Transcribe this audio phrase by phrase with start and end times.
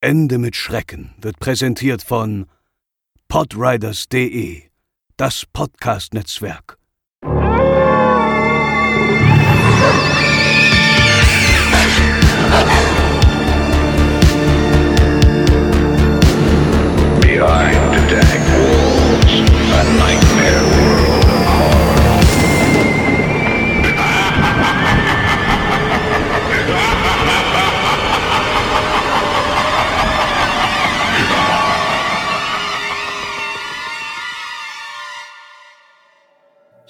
[0.00, 2.46] Ende mit Schrecken wird präsentiert von
[3.28, 4.64] podriders.de,
[5.16, 6.76] das Podcast-Netzwerk.
[17.22, 19.32] Behind the dank walls,
[19.72, 20.25] a nightmare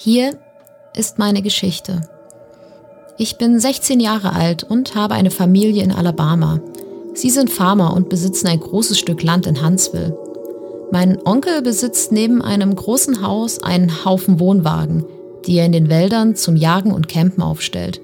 [0.09, 0.39] Hier
[0.97, 2.03] ist meine Geschichte.
[3.19, 6.61] Ich bin 16 Jahre alt und habe eine Familie in Alabama.
[7.15, 10.17] Sie sind Farmer und besitzen ein großes Stück Land in Huntsville.
[10.93, 15.05] Mein Onkel besitzt neben einem großen Haus einen Haufen Wohnwagen,
[15.45, 18.01] die er in den Wäldern zum Jagen und Campen aufstellt.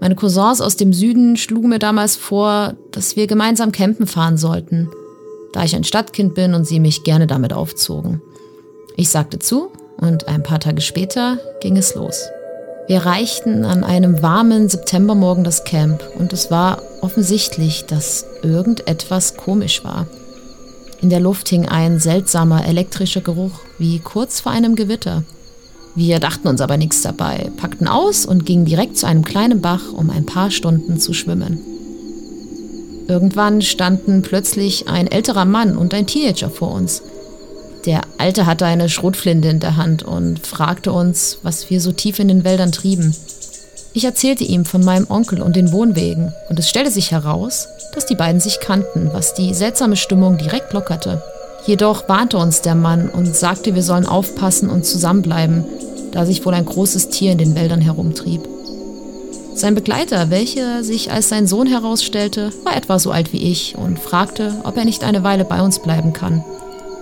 [0.00, 4.88] Meine Cousins aus dem Süden schlugen mir damals vor, dass wir gemeinsam campen fahren sollten,
[5.52, 8.22] da ich ein Stadtkind bin und sie mich gerne damit aufzogen.
[8.96, 9.70] Ich sagte zu
[10.00, 12.28] und ein paar Tage später ging es los.
[12.86, 19.84] Wir erreichten an einem warmen Septembermorgen das Camp und es war offensichtlich, dass irgendetwas komisch
[19.84, 20.06] war.
[21.00, 25.22] In der Luft hing ein seltsamer elektrischer Geruch, wie kurz vor einem Gewitter.
[25.94, 29.92] Wir dachten uns aber nichts dabei, packten aus und gingen direkt zu einem kleinen Bach,
[29.92, 31.60] um ein paar Stunden zu schwimmen.
[33.08, 37.02] Irgendwann standen plötzlich ein älterer Mann und ein Teenager vor uns.
[37.86, 42.18] Der Alte hatte eine Schrotflinte in der Hand und fragte uns, was wir so tief
[42.18, 43.14] in den Wäldern trieben.
[43.92, 48.06] Ich erzählte ihm von meinem Onkel und den Wohnwegen, und es stellte sich heraus, dass
[48.06, 51.22] die beiden sich kannten, was die seltsame Stimmung direkt lockerte.
[51.66, 55.64] Jedoch warnte uns der Mann und sagte, wir sollen aufpassen und zusammenbleiben,
[56.12, 58.42] da sich wohl ein großes Tier in den Wäldern herumtrieb.
[59.54, 63.98] Sein Begleiter, welcher sich als sein Sohn herausstellte, war etwa so alt wie ich und
[63.98, 66.44] fragte, ob er nicht eine Weile bei uns bleiben kann.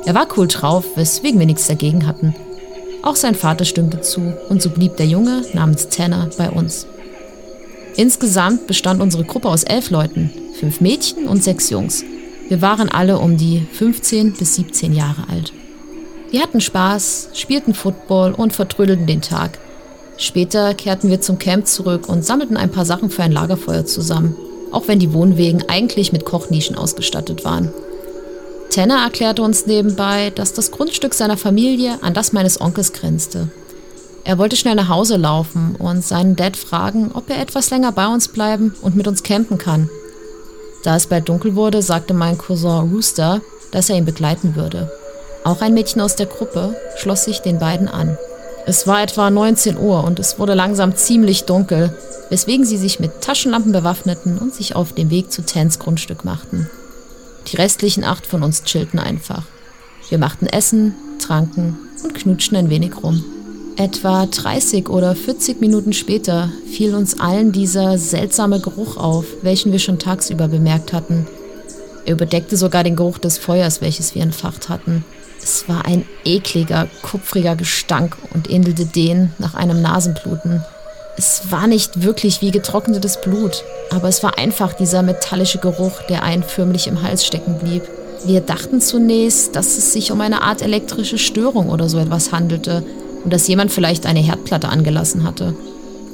[0.09, 2.35] Er war cool drauf, weswegen wir nichts dagegen hatten.
[3.03, 6.87] Auch sein Vater stimmte zu und so blieb der Junge namens Tanner bei uns.
[7.95, 12.05] Insgesamt bestand unsere Gruppe aus elf Leuten, fünf Mädchen und sechs Jungs.
[12.49, 15.53] Wir waren alle um die 15 bis 17 Jahre alt.
[16.31, 19.59] Wir hatten Spaß, spielten Football und vertrödelten den Tag.
[20.17, 24.35] Später kehrten wir zum Camp zurück und sammelten ein paar Sachen für ein Lagerfeuer zusammen,
[24.73, 27.75] auch wenn die Wohnwegen eigentlich mit Kochnischen ausgestattet waren.
[28.71, 33.49] Tanner erklärte uns nebenbei, dass das Grundstück seiner Familie an das meines Onkels grenzte.
[34.25, 38.07] Er wollte schnell nach Hause laufen und seinen Dad fragen, ob er etwas länger bei
[38.07, 39.89] uns bleiben und mit uns campen kann.
[40.85, 43.41] Da es bald dunkel wurde, sagte mein Cousin Rooster,
[43.71, 44.93] dass er ihn begleiten würde.
[45.45, 48.19] Auch ein Mädchen aus der Gruppe schloss sich den beiden an.
[48.67, 51.97] Es war etwa 19 Uhr und es wurde langsam ziemlich dunkel,
[52.29, 56.69] weswegen sie sich mit Taschenlampen bewaffneten und sich auf den Weg zu Tans Grundstück machten.
[57.51, 59.45] Die restlichen acht von uns chillten einfach.
[60.09, 63.25] Wir machten Essen, tranken und knutschten ein wenig rum.
[63.77, 69.79] Etwa 30 oder 40 Minuten später fiel uns allen dieser seltsame Geruch auf, welchen wir
[69.79, 71.27] schon tagsüber bemerkt hatten.
[72.05, 75.05] Er überdeckte sogar den Geruch des Feuers, welches wir entfacht hatten.
[75.41, 80.65] Es war ein ekliger, kupfriger Gestank und ähnelte den nach einem Nasenbluten.
[81.19, 86.23] Es war nicht wirklich wie getrocknetes Blut, aber es war einfach dieser metallische Geruch, der
[86.23, 87.83] einen förmlich im Hals stecken blieb.
[88.25, 92.85] Wir dachten zunächst, dass es sich um eine Art elektrische Störung oder so etwas handelte
[93.25, 95.57] und dass jemand vielleicht eine Herdplatte angelassen hatte.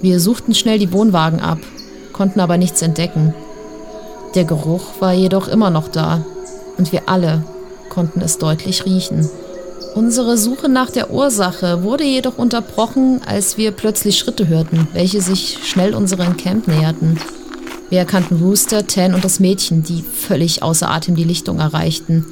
[0.00, 1.59] Wir suchten schnell die Wohnwagen ab,
[2.14, 3.34] konnten aber nichts entdecken.
[4.34, 6.25] Der Geruch war jedoch immer noch da
[6.78, 7.44] und wir alle
[7.91, 9.28] konnten es deutlich riechen.
[9.94, 15.59] Unsere Suche nach der Ursache wurde jedoch unterbrochen, als wir plötzlich Schritte hörten, welche sich
[15.62, 17.21] schnell unserem Camp näherten.
[17.91, 22.27] Wir erkannten Rooster, Tan und das Mädchen, die völlig außer Atem die Lichtung erreichten.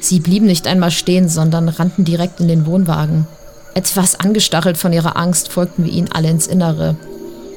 [0.00, 3.26] Sie blieben nicht einmal stehen, sondern rannten direkt in den Wohnwagen.
[3.74, 6.96] Etwas angestachelt von ihrer Angst folgten wir ihnen alle ins Innere.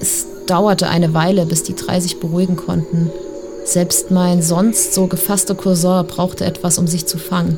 [0.01, 3.09] Es dauerte eine Weile, bis die drei sich beruhigen konnten.
[3.63, 7.57] Selbst mein sonst so gefasster Cousin brauchte etwas, um sich zu fangen.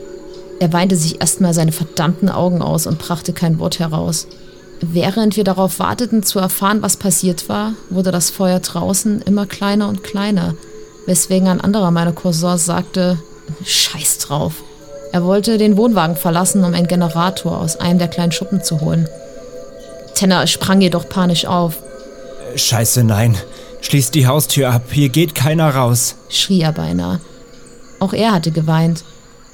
[0.59, 4.27] Er weinte sich erstmal seine verdammten Augen aus und brachte kein Wort heraus.
[4.81, 9.87] Während wir darauf warteten, zu erfahren, was passiert war, wurde das Feuer draußen immer kleiner
[9.87, 10.55] und kleiner,
[11.05, 13.17] weswegen ein anderer meiner Cousins sagte,
[13.65, 14.55] Scheiß drauf.
[15.11, 19.07] Er wollte den Wohnwagen verlassen, um einen Generator aus einem der kleinen Schuppen zu holen.
[20.15, 21.77] Tenner sprang jedoch panisch auf.
[22.55, 23.35] Scheiße, nein.
[23.81, 27.21] Schließt die Haustür ab, hier geht keiner raus, schrie er beinahe.
[27.99, 29.03] Auch er hatte geweint.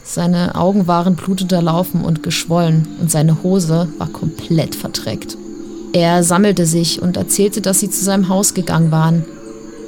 [0.04, 5.38] Seine Augen waren blutunterlaufen und geschwollen und seine Hose war komplett verdreckt.
[5.94, 9.26] Er sammelte sich und erzählte, dass sie zu seinem Haus gegangen waren.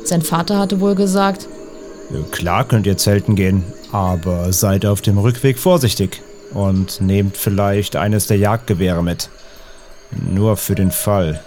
[0.04, 1.48] Sein Vater hatte wohl gesagt,
[2.32, 6.22] Klar könnt ihr zelten gehen, aber seid auf dem Rückweg vorsichtig
[6.54, 9.30] und nehmt vielleicht eines der Jagdgewehre mit.
[10.12, 11.42] Nur für den Fall.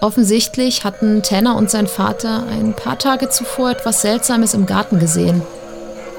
[0.00, 5.42] Offensichtlich hatten Tanner und sein Vater ein paar Tage zuvor etwas Seltsames im Garten gesehen.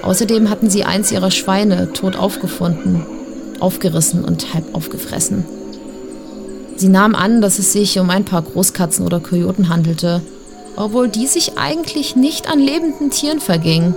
[0.01, 3.05] Außerdem hatten sie eins ihrer Schweine tot aufgefunden,
[3.59, 5.45] aufgerissen und halb aufgefressen.
[6.77, 10.21] Sie nahmen an, dass es sich um ein paar Großkatzen oder Kojoten handelte,
[10.77, 13.95] obwohl die sich eigentlich nicht an lebenden Tieren vergingen.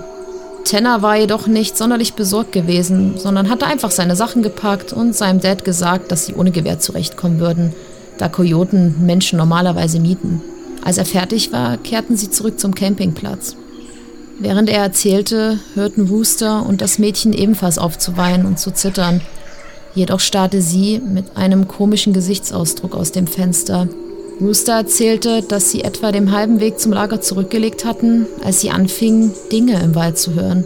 [0.65, 5.39] Tanner war jedoch nicht sonderlich besorgt gewesen, sondern hatte einfach seine Sachen gepackt und seinem
[5.39, 7.73] Dad gesagt, dass sie ohne Gewehr zurechtkommen würden,
[8.17, 10.41] da Kojoten Menschen normalerweise mieten.
[10.83, 13.55] Als er fertig war, kehrten sie zurück zum Campingplatz.
[14.39, 19.21] Während er erzählte, hörten Wooster und das Mädchen ebenfalls auf zu weinen und zu zittern.
[19.93, 23.87] Jedoch starrte sie mit einem komischen Gesichtsausdruck aus dem Fenster.
[24.41, 29.31] Rooster erzählte, dass sie etwa den halben Weg zum Lager zurückgelegt hatten, als sie anfingen,
[29.51, 30.65] Dinge im Wald zu hören.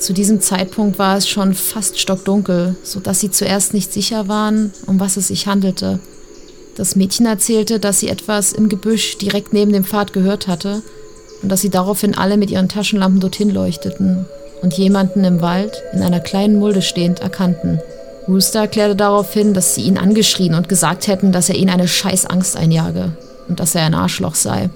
[0.00, 4.98] Zu diesem Zeitpunkt war es schon fast stockdunkel, sodass sie zuerst nicht sicher waren, um
[4.98, 6.00] was es sich handelte.
[6.76, 10.82] Das Mädchen erzählte, dass sie etwas im Gebüsch direkt neben dem Pfad gehört hatte
[11.42, 14.26] und dass sie daraufhin alle mit ihren Taschenlampen dorthin leuchteten
[14.62, 17.80] und jemanden im Wald in einer kleinen Mulde stehend erkannten.
[18.26, 22.56] Rooster erklärte daraufhin, dass sie ihn angeschrien und gesagt hätten, dass er ihnen eine Scheißangst
[22.56, 23.12] einjage
[23.48, 24.68] und dass er ein Arschloch sei.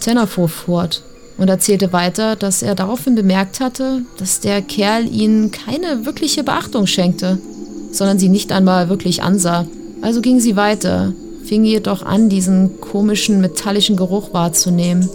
[0.00, 1.02] Tanner fuhr fort
[1.36, 6.86] und erzählte weiter, dass er daraufhin bemerkt hatte, dass der Kerl ihnen keine wirkliche Beachtung
[6.86, 7.38] schenkte,
[7.90, 9.66] sondern sie nicht einmal wirklich ansah.
[10.00, 11.12] Also ging sie weiter,
[11.44, 15.08] fing jedoch an, diesen komischen metallischen Geruch wahrzunehmen.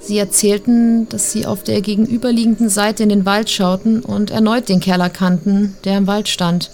[0.00, 4.80] Sie erzählten, dass sie auf der gegenüberliegenden Seite in den Wald schauten und erneut den
[4.80, 6.70] Kerl erkannten, der im Wald stand.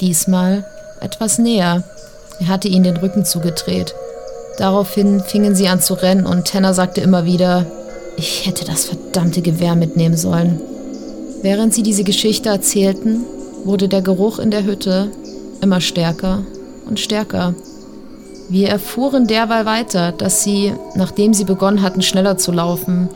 [0.00, 0.66] Diesmal
[1.00, 1.84] etwas näher.
[2.40, 3.94] Er hatte ihnen den Rücken zugedreht.
[4.58, 7.66] Daraufhin fingen sie an zu rennen und Tanner sagte immer wieder,
[8.16, 10.60] ich hätte das verdammte Gewehr mitnehmen sollen.
[11.42, 13.24] Während sie diese Geschichte erzählten,
[13.64, 15.10] wurde der Geruch in der Hütte
[15.60, 16.44] immer stärker
[16.86, 17.54] und stärker.
[18.48, 23.08] Wir erfuhren derweil weiter, dass sie, nachdem sie begonnen hatten, schneller zu laufen,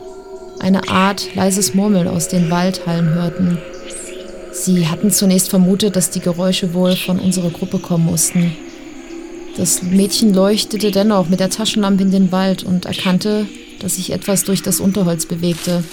[0.59, 3.57] eine Art leises Murmeln aus den Waldhallen hörten.
[4.51, 8.55] Sie hatten zunächst vermutet, dass die Geräusche wohl von unserer Gruppe kommen mussten.
[9.55, 13.47] Das Mädchen leuchtete dennoch mit der Taschenlampe in den Wald und erkannte,
[13.79, 15.83] dass sich etwas durch das Unterholz bewegte.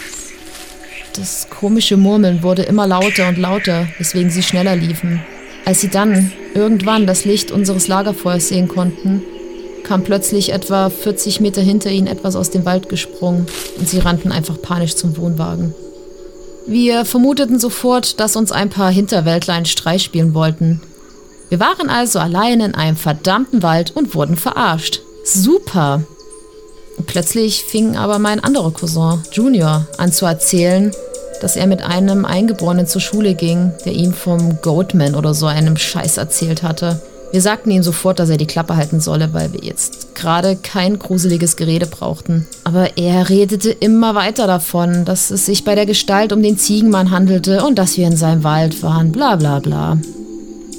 [1.14, 5.20] Das komische Murmeln wurde immer lauter und lauter, weswegen sie schneller liefen.
[5.64, 9.22] Als sie dann irgendwann das Licht unseres Lagerfeuers sehen konnten,
[9.82, 13.46] kam plötzlich etwa 40 Meter hinter ihnen etwas aus dem Wald gesprungen
[13.78, 15.74] und sie rannten einfach panisch zum Wohnwagen.
[16.66, 20.80] Wir vermuteten sofort, dass uns ein paar Hinterwäldler einen Streich spielen wollten.
[21.50, 25.02] Wir waren also allein in einem verdammten Wald und wurden verarscht.
[25.24, 26.02] Super!
[27.06, 30.92] Plötzlich fing aber mein anderer Cousin, Junior, an zu erzählen,
[31.40, 35.76] dass er mit einem Eingeborenen zur Schule ging, der ihm vom Goatman oder so einem
[35.76, 37.00] Scheiß erzählt hatte.
[37.32, 41.00] Wir sagten ihm sofort, dass er die Klappe halten solle, weil wir jetzt gerade kein
[41.00, 42.46] gruseliges Gerede brauchten.
[42.62, 47.10] Aber er redete immer weiter davon, dass es sich bei der Gestalt um den Ziegenmann
[47.10, 49.98] handelte und dass wir in seinem Wald waren, bla bla bla.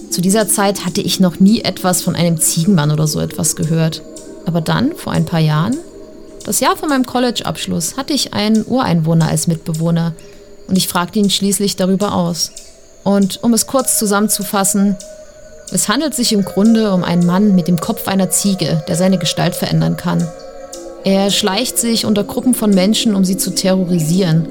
[0.10, 4.02] Zu dieser Zeit hatte ich noch nie etwas von einem Ziegenmann oder so etwas gehört.
[4.46, 5.76] Aber dann, vor ein paar Jahren,
[6.46, 10.14] das Jahr vor meinem College-Abschluss, hatte ich einen Ureinwohner als Mitbewohner
[10.68, 12.52] und ich fragte ihn schließlich darüber aus.
[13.04, 14.98] Und um es kurz zusammenzufassen,
[15.72, 19.18] es handelt sich im Grunde um einen Mann mit dem Kopf einer Ziege, der seine
[19.18, 20.28] Gestalt verändern kann.
[21.04, 24.48] Er schleicht sich unter Gruppen von Menschen, um sie zu terrorisieren.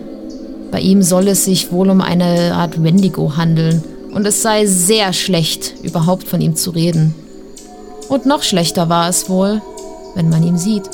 [0.71, 5.13] Bei ihm soll es sich wohl um eine Art Wendigo handeln und es sei sehr
[5.13, 7.15] schlecht, überhaupt von ihm zu reden.
[8.09, 9.61] Und noch schlechter war es wohl,
[10.15, 10.85] wenn man ihn sieht.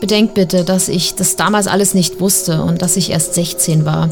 [0.00, 4.08] Bedenkt bitte, dass ich das damals alles nicht wusste und dass ich erst 16 war.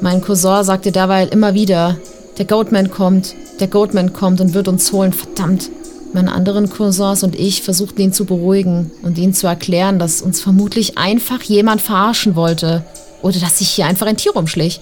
[0.00, 1.96] Mein Cousin sagte derweil immer wieder,
[2.38, 5.70] der Goatman kommt, der Goatman kommt und wird uns holen, verdammt.
[6.12, 10.40] Meine anderen Cousins und ich versuchten ihn zu beruhigen und ihm zu erklären, dass uns
[10.40, 12.84] vermutlich einfach jemand verarschen wollte
[13.22, 14.80] oder dass sich hier einfach ein Tier rumschlich.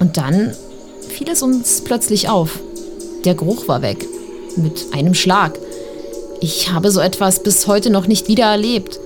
[0.00, 0.52] Und dann
[1.08, 2.58] fiel es uns plötzlich auf.
[3.24, 4.06] Der Geruch war weg.
[4.56, 5.58] Mit einem Schlag.
[6.40, 8.98] Ich habe so etwas bis heute noch nicht wieder erlebt.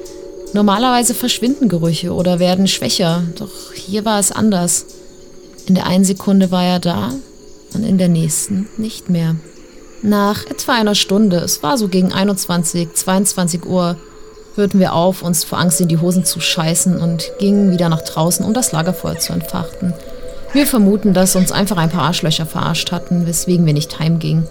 [0.52, 4.87] Normalerweise verschwinden Gerüche oder werden schwächer, doch hier war es anders.
[5.66, 7.12] In der einen Sekunde war er da
[7.75, 9.35] und in der nächsten nicht mehr.
[10.02, 13.96] Nach etwa einer Stunde, es war so gegen 21, 22 Uhr,
[14.54, 18.02] hörten wir auf, uns vor Angst in die Hosen zu scheißen und gingen wieder nach
[18.02, 19.92] draußen, um das Lagerfeuer zu entfachten.
[20.52, 24.46] Wir vermuten, dass uns einfach ein paar Arschlöcher verarscht hatten, weswegen wir nicht heimgingen.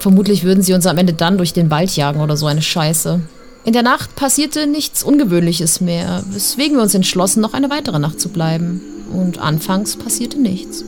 [0.00, 3.20] Vermutlich würden sie uns am Ende dann durch den Wald jagen oder so eine Scheiße.
[3.64, 8.20] In der Nacht passierte nichts Ungewöhnliches mehr, weswegen wir uns entschlossen, noch eine weitere Nacht
[8.20, 8.80] zu bleiben.
[9.12, 10.84] Und anfangs passierte nichts.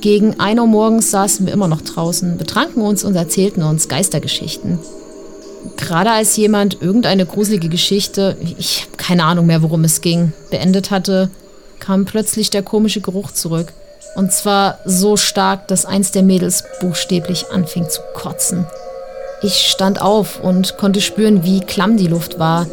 [0.00, 4.78] Gegen 1 Uhr morgens saßen wir immer noch draußen, betranken uns und erzählten uns Geistergeschichten.
[5.76, 10.90] Gerade als jemand irgendeine gruselige Geschichte, ich habe keine Ahnung mehr, worum es ging, beendet
[10.90, 11.30] hatte,
[11.80, 13.72] kam plötzlich der komische Geruch zurück.
[14.14, 18.66] Und zwar so stark, dass eins der Mädels buchstäblich anfing zu kotzen.
[19.42, 22.66] Ich stand auf und konnte spüren, wie klamm die Luft war.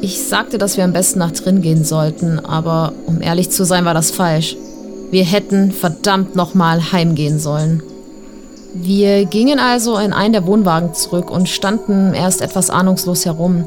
[0.00, 3.84] Ich sagte, dass wir am besten nach drin gehen sollten, aber um ehrlich zu sein,
[3.84, 4.56] war das falsch.
[5.10, 7.82] Wir hätten verdammt nochmal heimgehen sollen.
[8.74, 13.66] Wir gingen also in einen der Wohnwagen zurück und standen erst etwas ahnungslos herum.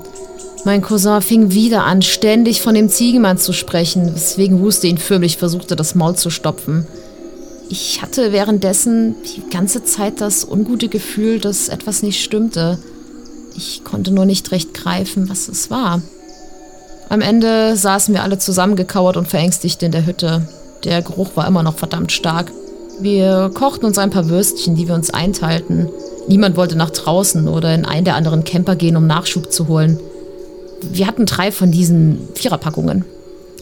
[0.65, 5.37] Mein Cousin fing wieder an, ständig von dem Ziegenmann zu sprechen, weswegen Huste ihn förmlich
[5.37, 6.85] versuchte, das Maul zu stopfen.
[7.69, 12.77] Ich hatte währenddessen die ganze Zeit das ungute Gefühl, dass etwas nicht stimmte.
[13.55, 16.01] Ich konnte nur nicht recht greifen, was es war.
[17.09, 20.47] Am Ende saßen wir alle zusammengekauert und verängstigt in der Hütte.
[20.83, 22.51] Der Geruch war immer noch verdammt stark.
[23.01, 25.89] Wir kochten uns ein paar Würstchen, die wir uns einteilten.
[26.27, 29.99] Niemand wollte nach draußen oder in einen der anderen Camper gehen, um Nachschub zu holen.
[30.83, 33.03] Wir hatten drei von diesen Viererpackungen.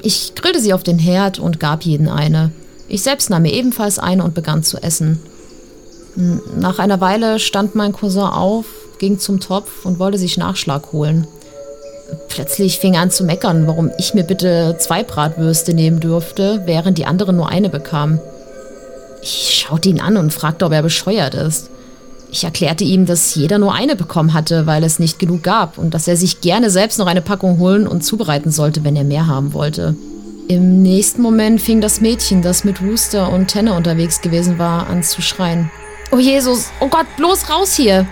[0.01, 2.51] Ich grillte sie auf den Herd und gab jeden eine.
[2.89, 5.19] Ich selbst nahm mir ebenfalls eine und begann zu essen.
[6.57, 8.65] Nach einer Weile stand mein Cousin auf,
[8.99, 11.27] ging zum Topf und wollte sich Nachschlag holen.
[12.29, 16.97] Plötzlich fing er an zu meckern, warum ich mir bitte zwei Bratwürste nehmen dürfte, während
[16.97, 18.19] die anderen nur eine bekamen.
[19.21, 21.69] Ich schaute ihn an und fragte, ob er bescheuert ist.
[22.31, 25.93] Ich erklärte ihm, dass jeder nur eine bekommen hatte, weil es nicht genug gab und
[25.93, 29.27] dass er sich gerne selbst noch eine Packung holen und zubereiten sollte, wenn er mehr
[29.27, 29.95] haben wollte.
[30.49, 35.03] Im nächsten Moment fing das Mädchen, das mit Wooster und Tenne unterwegs gewesen war, an
[35.03, 35.69] zu schreien.
[36.11, 38.07] Oh Jesus, oh Gott, bloß raus hier!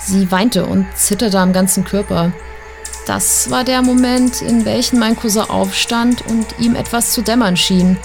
[0.00, 2.32] Sie weinte und zitterte am ganzen Körper.
[3.06, 7.98] Das war der Moment, in welchem mein Cousin aufstand und ihm etwas zu dämmern schien.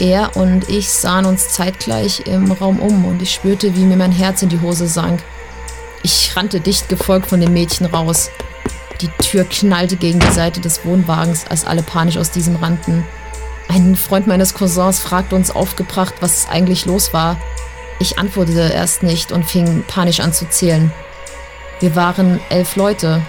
[0.00, 4.12] Er und ich sahen uns zeitgleich im Raum um und ich spürte, wie mir mein
[4.12, 5.22] Herz in die Hose sank.
[6.02, 8.30] Ich rannte dicht gefolgt von dem Mädchen raus.
[9.00, 13.04] Die Tür knallte gegen die Seite des Wohnwagens, als alle panisch aus diesem rannten.
[13.68, 17.36] Ein Freund meines Cousins fragte uns aufgebracht, was eigentlich los war.
[18.00, 20.92] Ich antwortete erst nicht und fing panisch an zu zählen.
[21.80, 23.22] Wir waren elf Leute.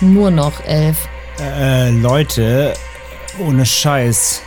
[0.00, 1.08] Nur noch elf.
[1.40, 2.74] Äh, Leute,
[3.38, 4.42] ohne Scheiß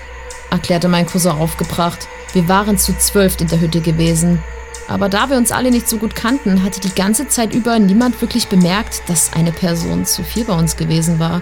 [0.51, 2.07] erklärte mein Cousin aufgebracht.
[2.33, 4.43] Wir waren zu zwölf in der Hütte gewesen.
[4.87, 8.19] Aber da wir uns alle nicht so gut kannten, hatte die ganze Zeit über niemand
[8.21, 11.41] wirklich bemerkt, dass eine Person zu viel bei uns gewesen war.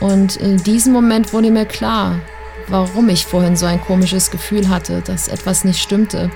[0.00, 2.20] Und in diesem Moment wurde mir klar,
[2.66, 6.30] warum ich vorhin so ein komisches Gefühl hatte, dass etwas nicht stimmte.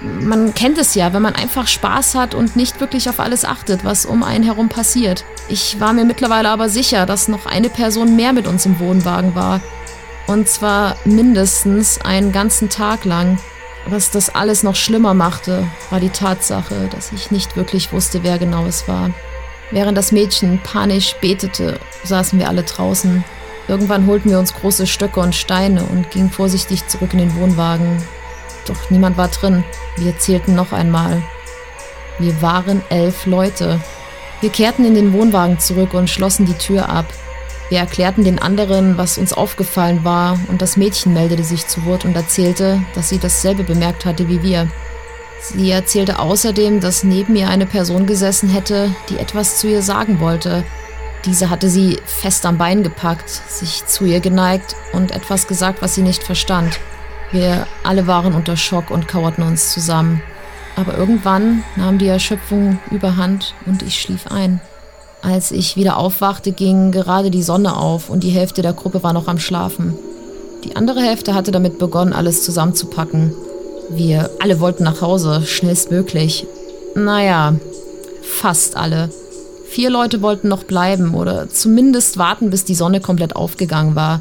[0.00, 3.84] Man kennt es ja, wenn man einfach Spaß hat und nicht wirklich auf alles achtet,
[3.84, 5.24] was um einen herum passiert.
[5.48, 9.34] Ich war mir mittlerweile aber sicher, dass noch eine Person mehr mit uns im Wohnwagen
[9.34, 9.60] war,
[10.28, 13.38] und zwar mindestens einen ganzen Tag lang.
[13.86, 18.38] Was das alles noch schlimmer machte, war die Tatsache, dass ich nicht wirklich wusste, wer
[18.38, 19.10] genau es war.
[19.70, 23.24] Während das Mädchen panisch betete, saßen wir alle draußen.
[23.66, 28.02] Irgendwann holten wir uns große Stöcke und Steine und gingen vorsichtig zurück in den Wohnwagen.
[28.68, 29.64] Doch niemand war drin.
[29.96, 31.22] Wir zählten noch einmal.
[32.18, 33.80] Wir waren elf Leute.
[34.40, 37.06] Wir kehrten in den Wohnwagen zurück und schlossen die Tür ab.
[37.70, 42.04] Wir erklärten den anderen, was uns aufgefallen war, und das Mädchen meldete sich zu Wort
[42.04, 44.68] und erzählte, dass sie dasselbe bemerkt hatte wie wir.
[45.40, 50.20] Sie erzählte außerdem, dass neben ihr eine Person gesessen hätte, die etwas zu ihr sagen
[50.20, 50.64] wollte.
[51.24, 55.94] Diese hatte sie fest am Bein gepackt, sich zu ihr geneigt und etwas gesagt, was
[55.94, 56.80] sie nicht verstand.
[57.30, 60.22] Wir alle waren unter Schock und kauerten uns zusammen.
[60.76, 64.60] Aber irgendwann nahm die Erschöpfung überhand und ich schlief ein.
[65.22, 69.12] Als ich wieder aufwachte, ging gerade die Sonne auf und die Hälfte der Gruppe war
[69.12, 69.94] noch am Schlafen.
[70.64, 73.34] Die andere Hälfte hatte damit begonnen, alles zusammenzupacken.
[73.90, 76.46] Wir alle wollten nach Hause, schnellstmöglich.
[76.94, 77.54] Naja,
[78.22, 79.10] fast alle.
[79.68, 84.20] Vier Leute wollten noch bleiben oder zumindest warten, bis die Sonne komplett aufgegangen war.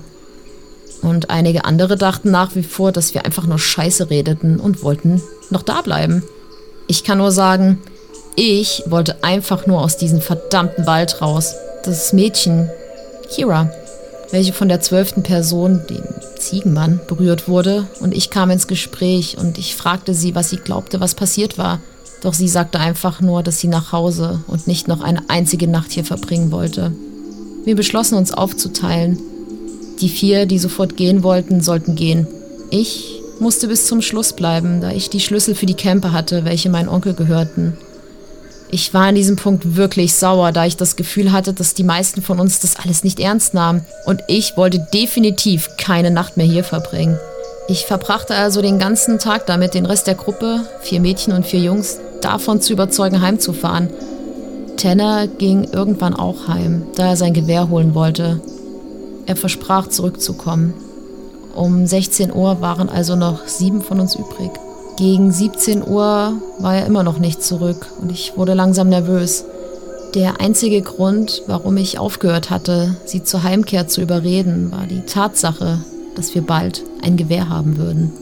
[1.07, 5.21] Und einige andere dachten nach wie vor, dass wir einfach nur Scheiße redeten und wollten
[5.49, 6.21] noch da bleiben.
[6.87, 7.79] Ich kann nur sagen,
[8.35, 11.55] ich wollte einfach nur aus diesem verdammten Wald raus.
[11.85, 12.69] Das Mädchen,
[13.29, 13.71] Kira,
[14.31, 16.03] welche von der zwölften Person, dem
[16.37, 20.99] Ziegenmann, berührt wurde, und ich kam ins Gespräch und ich fragte sie, was sie glaubte,
[20.99, 21.79] was passiert war.
[22.21, 25.91] Doch sie sagte einfach nur, dass sie nach Hause und nicht noch eine einzige Nacht
[25.91, 26.91] hier verbringen wollte.
[27.63, 29.17] Wir beschlossen uns aufzuteilen.
[30.01, 32.27] Die vier, die sofort gehen wollten, sollten gehen.
[32.69, 36.69] Ich musste bis zum Schluss bleiben, da ich die Schlüssel für die Camper hatte, welche
[36.69, 37.77] meinem Onkel gehörten.
[38.69, 42.21] Ich war an diesem Punkt wirklich sauer, da ich das Gefühl hatte, dass die meisten
[42.21, 43.85] von uns das alles nicht ernst nahmen.
[44.05, 47.17] Und ich wollte definitiv keine Nacht mehr hier verbringen.
[47.69, 51.61] Ich verbrachte also den ganzen Tag damit, den Rest der Gruppe, vier Mädchen und vier
[51.61, 53.89] Jungs, davon zu überzeugen, heimzufahren.
[54.75, 58.41] Tanner ging irgendwann auch heim, da er sein Gewehr holen wollte.
[59.27, 60.73] Er versprach zurückzukommen.
[61.53, 64.51] Um 16 Uhr waren also noch sieben von uns übrig.
[64.97, 69.45] Gegen 17 Uhr war er immer noch nicht zurück und ich wurde langsam nervös.
[70.15, 75.79] Der einzige Grund, warum ich aufgehört hatte, sie zur Heimkehr zu überreden, war die Tatsache,
[76.15, 78.13] dass wir bald ein Gewehr haben würden.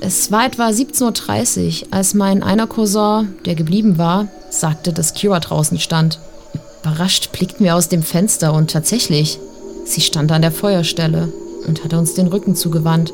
[0.00, 5.40] Es war etwa 17.30 Uhr, als mein einer Cousin, der geblieben war, sagte, dass Kira
[5.40, 6.18] draußen stand.
[6.82, 9.38] Überrascht blickten wir aus dem Fenster und tatsächlich,
[9.86, 11.32] sie stand an der Feuerstelle
[11.66, 13.12] und hatte uns den Rücken zugewandt.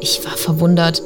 [0.00, 1.02] Ich war verwundert.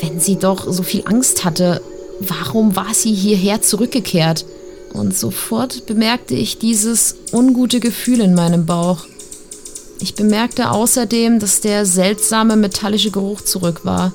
[0.00, 1.82] Wenn sie doch so viel Angst hatte,
[2.20, 4.46] warum war sie hierher zurückgekehrt?
[4.92, 9.06] Und sofort bemerkte ich dieses ungute Gefühl in meinem Bauch.
[10.00, 14.12] Ich bemerkte außerdem, dass der seltsame metallische Geruch zurück war,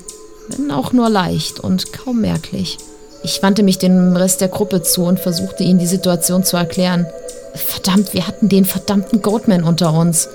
[0.48, 2.78] wenn auch nur leicht und kaum merklich.
[3.24, 7.06] Ich wandte mich dem Rest der Gruppe zu und versuchte ihnen die Situation zu erklären.
[7.54, 10.28] Verdammt, wir hatten den verdammten Goatman unter uns.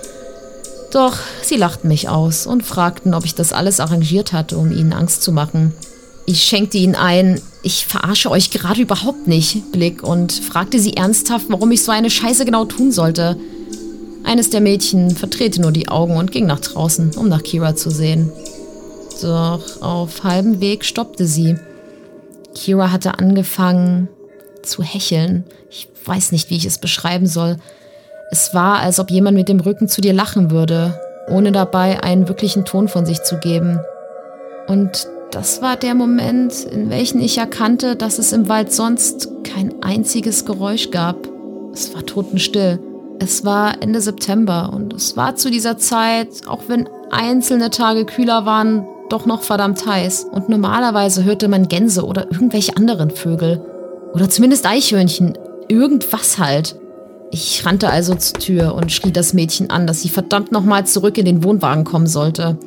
[0.92, 4.94] Doch sie lachten mich aus und fragten, ob ich das alles arrangiert hatte, um ihnen
[4.94, 5.74] Angst zu machen.
[6.26, 11.48] Ich schenkte ihnen ein, ich verarsche euch gerade überhaupt nicht, Blick und fragte sie ernsthaft,
[11.50, 13.38] warum ich so eine Scheiße genau tun sollte.
[14.24, 17.90] Eines der Mädchen verdrehte nur die Augen und ging nach draußen, um nach Kira zu
[17.90, 18.32] sehen.
[19.22, 21.56] Doch auf halbem Weg stoppte sie.
[22.56, 24.08] Kira hatte angefangen
[24.64, 25.44] zu hecheln.
[25.70, 27.58] Ich weiß nicht, wie ich es beschreiben soll.
[28.32, 32.28] Es war, als ob jemand mit dem Rücken zu dir lachen würde, ohne dabei einen
[32.28, 33.80] wirklichen Ton von sich zu geben.
[34.68, 39.84] Und das war der Moment, in welchem ich erkannte, dass es im Wald sonst kein
[39.84, 41.18] einziges Geräusch gab.
[41.74, 42.80] Es war totenstill.
[43.20, 48.46] Es war Ende September und es war zu dieser Zeit, auch wenn einzelne Tage kühler
[48.46, 50.26] waren, doch noch verdammt heiß.
[50.32, 53.64] Und normalerweise hörte man Gänse oder irgendwelche anderen Vögel.
[54.14, 55.38] Oder zumindest Eichhörnchen.
[55.68, 56.76] Irgendwas halt.
[57.32, 61.18] Ich rannte also zur Tür und schrie das Mädchen an, dass sie verdammt nochmal zurück
[61.18, 62.58] in den Wohnwagen kommen sollte.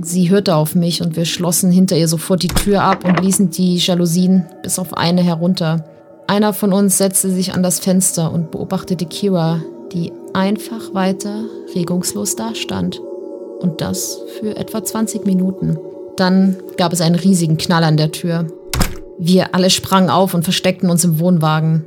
[0.00, 3.50] Sie hörte auf mich und wir schlossen hinter ihr sofort die Tür ab und ließen
[3.50, 5.84] die Jalousien bis auf eine herunter.
[6.26, 12.36] Einer von uns setzte sich an das Fenster und beobachtete Kira, die einfach weiter regungslos
[12.36, 13.00] dastand.
[13.60, 15.78] Und das für etwa 20 Minuten.
[16.16, 18.46] Dann gab es einen riesigen Knall an der Tür.
[19.18, 21.84] Wir alle sprangen auf und versteckten uns im Wohnwagen.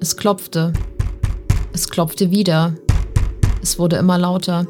[0.00, 0.72] Es klopfte.
[1.72, 2.74] Es klopfte wieder.
[3.62, 4.66] Es wurde immer lauter.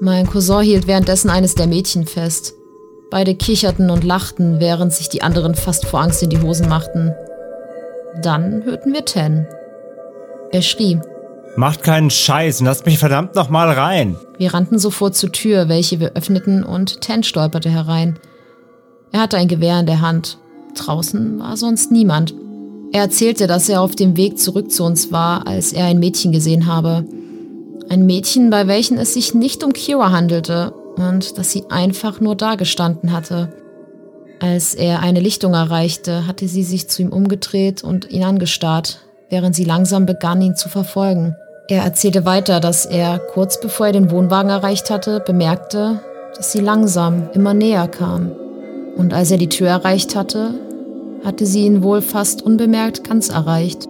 [0.00, 2.54] Mein Cousin hielt währenddessen eines der Mädchen fest.
[3.10, 7.14] Beide kicherten und lachten, während sich die anderen fast vor Angst in die Hosen machten.
[8.20, 9.46] Dann hörten wir Ten.
[10.50, 10.98] Er schrie.
[11.56, 14.16] Macht keinen Scheiß und lasst mich verdammt nochmal rein.
[14.38, 18.18] Wir rannten sofort zur Tür, welche wir öffneten, und Ten stolperte herein.
[19.12, 20.38] Er hatte ein Gewehr in der Hand.
[20.74, 22.34] Draußen war sonst niemand.
[22.92, 26.32] Er erzählte, dass er auf dem Weg zurück zu uns war, als er ein Mädchen
[26.32, 27.04] gesehen habe.
[27.88, 32.36] Ein Mädchen, bei welchem es sich nicht um Kira handelte und dass sie einfach nur
[32.36, 33.52] dagestanden hatte.
[34.40, 38.98] Als er eine Lichtung erreichte, hatte sie sich zu ihm umgedreht und ihn angestarrt,
[39.30, 41.36] während sie langsam begann, ihn zu verfolgen.
[41.68, 46.00] Er erzählte weiter, dass er, kurz bevor er den Wohnwagen erreicht hatte, bemerkte,
[46.36, 48.32] dass sie langsam immer näher kam.
[48.96, 50.54] Und als er die Tür erreicht hatte,
[51.24, 53.88] hatte sie ihn wohl fast unbemerkt ganz erreicht.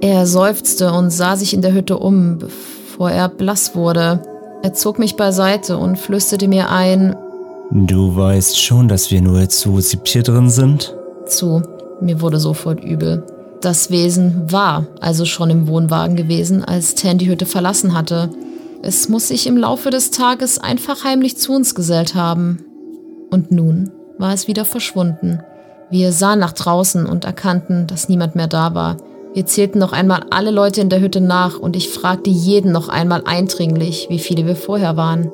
[0.00, 4.22] Er seufzte und sah sich in der Hütte um, bevor er blass wurde.
[4.62, 7.16] Er zog mich beiseite und flüsterte mir ein,
[7.74, 10.94] Du weißt schon, dass wir nur zu siebt hier drin sind?
[11.24, 11.62] Zu.
[12.02, 13.24] Mir wurde sofort übel.
[13.62, 18.28] Das Wesen war also schon im Wohnwagen gewesen, als Tan die Hütte verlassen hatte.
[18.82, 22.58] Es muss sich im Laufe des Tages einfach heimlich zu uns gesellt haben.
[23.30, 25.40] Und nun war es wieder verschwunden.
[25.90, 28.96] Wir sahen nach draußen und erkannten, dass niemand mehr da war.
[29.34, 32.88] Wir zählten noch einmal alle Leute in der Hütte nach und ich fragte jeden noch
[32.88, 35.30] einmal eindringlich, wie viele wir vorher waren.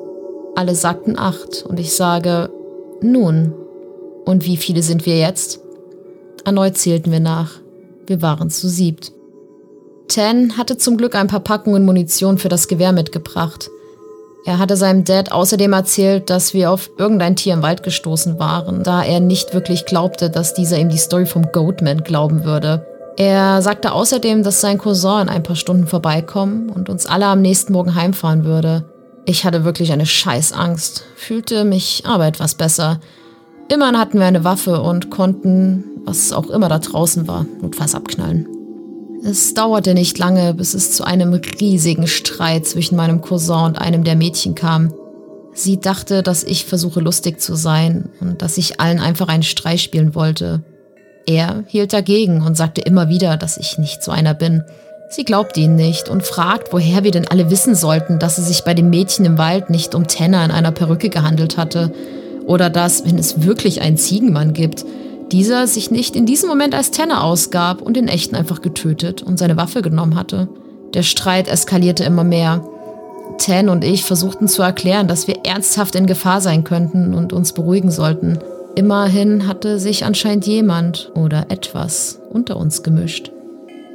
[0.55, 2.49] Alle sagten acht und ich sage,
[3.01, 3.53] nun,
[4.25, 5.61] und wie viele sind wir jetzt?
[6.45, 7.51] Erneut zählten wir nach.
[8.07, 9.11] Wir waren zu siebt.
[10.07, 13.69] Ten hatte zum Glück ein paar Packungen Munition für das Gewehr mitgebracht.
[14.45, 18.83] Er hatte seinem Dad außerdem erzählt, dass wir auf irgendein Tier im Wald gestoßen waren,
[18.83, 22.85] da er nicht wirklich glaubte, dass dieser ihm die Story vom Goatman glauben würde.
[23.17, 27.41] Er sagte außerdem, dass sein Cousin in ein paar Stunden vorbeikommen und uns alle am
[27.41, 28.85] nächsten Morgen heimfahren würde.
[29.25, 33.01] Ich hatte wirklich eine Scheißangst, fühlte mich aber etwas besser.
[33.67, 38.47] Immerhin hatten wir eine Waffe und konnten, was auch immer da draußen war, notfalls abknallen.
[39.23, 44.03] Es dauerte nicht lange, bis es zu einem riesigen Streit zwischen meinem Cousin und einem
[44.03, 44.93] der Mädchen kam.
[45.53, 49.83] Sie dachte, dass ich versuche lustig zu sein und dass ich allen einfach einen Streich
[49.83, 50.63] spielen wollte.
[51.25, 54.63] Er hielt dagegen und sagte immer wieder, dass ich nicht so einer bin.
[55.09, 58.63] Sie glaubte ihn nicht und fragt, woher wir denn alle wissen sollten, dass es sich
[58.63, 61.91] bei dem Mädchen im Wald nicht um Tenner in einer Perücke gehandelt hatte.
[62.45, 64.85] Oder dass, wenn es wirklich einen Ziegenmann gibt,
[65.31, 69.37] dieser sich nicht in diesem Moment als Tenner ausgab und den echten einfach getötet und
[69.37, 70.49] seine Waffe genommen hatte.
[70.93, 72.63] Der Streit eskalierte immer mehr.
[73.37, 77.53] Ten und ich versuchten zu erklären, dass wir ernsthaft in Gefahr sein könnten und uns
[77.53, 78.39] beruhigen sollten.
[78.75, 83.31] Immerhin hatte sich anscheinend jemand oder etwas unter uns gemischt.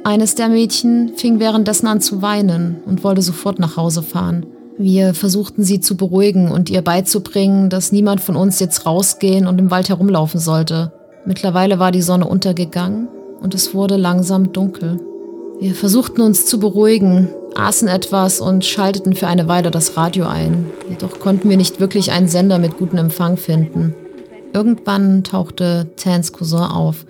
[0.03, 4.45] Eines der Mädchen fing währenddessen an zu weinen und wollte sofort nach Hause fahren.
[4.77, 9.57] Wir versuchten sie zu beruhigen und ihr beizubringen, dass niemand von uns jetzt rausgehen und
[9.57, 10.91] im Wald herumlaufen sollte.
[11.25, 13.07] Mittlerweile war die Sonne untergegangen
[13.41, 14.99] und es wurde langsam dunkel.
[15.59, 20.69] Wir versuchten uns zu beruhigen, aßen etwas und schalteten für eine Weile das Radio ein.
[20.89, 23.95] Jedoch konnten wir nicht wirklich einen Sender mit gutem Empfang finden.
[24.53, 27.05] Irgendwann tauchte Tans Cousin auf.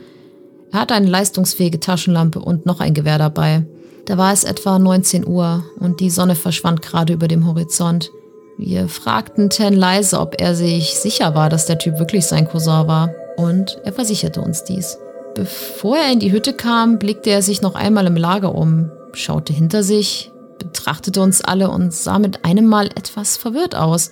[0.72, 3.66] Er hatte eine leistungsfähige Taschenlampe und noch ein Gewehr dabei.
[4.06, 8.12] Da war es etwa 19 Uhr und die Sonne verschwand gerade über dem Horizont.
[8.58, 12.88] Wir fragten Tan leise, ob er sich sicher war, dass der Typ wirklich sein Cousin
[12.88, 13.10] war.
[13.38, 14.98] Und er versicherte uns dies.
[15.36, 19.52] Bevor er in die Hütte kam, blickte er sich noch einmal im Lager um, schaute
[19.52, 24.12] hinter sich, betrachtete uns alle und sah mit einem Mal etwas verwirrt aus.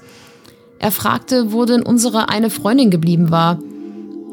[0.80, 3.60] Er fragte, wo denn unsere eine Freundin geblieben war.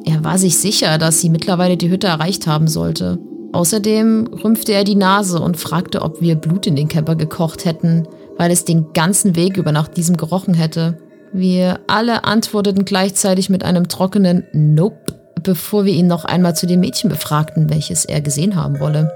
[0.05, 3.19] Er war sich sicher, dass sie mittlerweile die Hütte erreicht haben sollte.
[3.53, 8.09] Außerdem rümpfte er die Nase und fragte, ob wir Blut in den Camper gekocht hätten,
[8.37, 10.99] weil es den ganzen Weg über nach diesem gerochen hätte.
[11.33, 16.81] Wir alle antworteten gleichzeitig mit einem trockenen Nope bevor wir ihn noch einmal zu dem
[16.81, 19.11] Mädchen befragten, welches er gesehen haben wolle.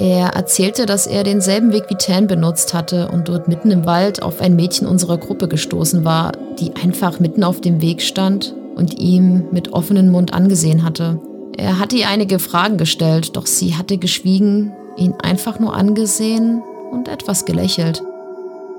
[0.00, 4.22] Er erzählte, dass er denselben Weg wie Tan benutzt hatte und dort mitten im Wald
[4.22, 8.98] auf ein Mädchen unserer Gruppe gestoßen war, die einfach mitten auf dem Weg stand und
[8.98, 11.20] ihm mit offenem Mund angesehen hatte.
[11.56, 17.06] Er hatte ihr einige Fragen gestellt, doch sie hatte geschwiegen, ihn einfach nur angesehen und
[17.06, 18.02] etwas gelächelt.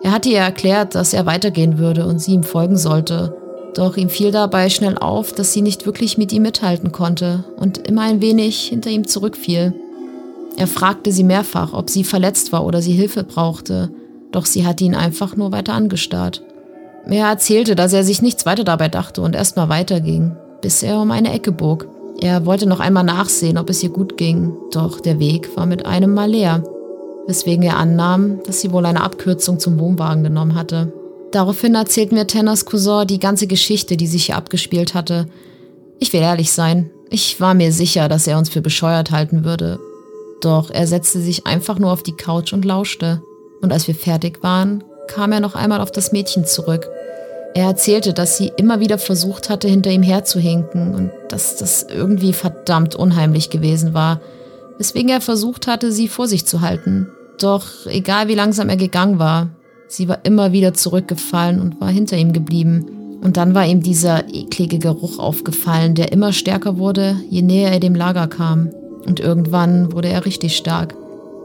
[0.06, 3.36] Er hatte ihr erklärt, dass er weitergehen würde und sie ihm folgen sollte,
[3.74, 7.88] doch ihm fiel dabei schnell auf, dass sie nicht wirklich mit ihm mithalten konnte und
[7.88, 9.74] immer ein wenig hinter ihm zurückfiel.
[10.58, 13.90] Er fragte sie mehrfach, ob sie verletzt war oder sie Hilfe brauchte,
[14.32, 16.44] doch sie hatte ihn einfach nur weiter angestarrt.
[17.08, 21.10] Er erzählte, dass er sich nichts weiter dabei dachte und erstmal weiterging, bis er um
[21.10, 21.88] eine Ecke bog.
[22.22, 25.88] Er wollte noch einmal nachsehen, ob es ihr gut ging, doch der Weg war mit
[25.88, 26.62] einem Mal leer,
[27.28, 30.92] weswegen er annahm, dass sie wohl eine Abkürzung zum Wohnwagen genommen hatte.
[31.32, 35.28] Daraufhin erzählt mir Tanners Cousin die ganze Geschichte, die sich hier abgespielt hatte.
[36.00, 39.80] Ich will ehrlich sein, ich war mir sicher, dass er uns für bescheuert halten würde.
[40.42, 43.22] Doch er setzte sich einfach nur auf die Couch und lauschte.
[43.62, 46.90] Und als wir fertig waren, kam er noch einmal auf das Mädchen zurück.
[47.54, 52.34] Er erzählte, dass sie immer wieder versucht hatte, hinter ihm herzuhinken und dass das irgendwie
[52.34, 54.20] verdammt unheimlich gewesen war,
[54.78, 57.10] weswegen er versucht hatte, sie vor sich zu halten.
[57.40, 59.50] Doch egal wie langsam er gegangen war,
[59.88, 63.20] Sie war immer wieder zurückgefallen und war hinter ihm geblieben.
[63.22, 67.80] Und dann war ihm dieser eklige Geruch aufgefallen, der immer stärker wurde, je näher er
[67.80, 68.70] dem Lager kam.
[69.06, 70.96] Und irgendwann wurde er richtig stark.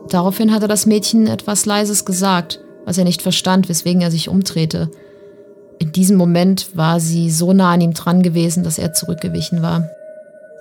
[0.09, 4.90] Daraufhin hatte das Mädchen etwas Leises gesagt, was er nicht verstand, weswegen er sich umdrehte.
[5.79, 9.88] In diesem Moment war sie so nah an ihm dran gewesen, dass er zurückgewichen war.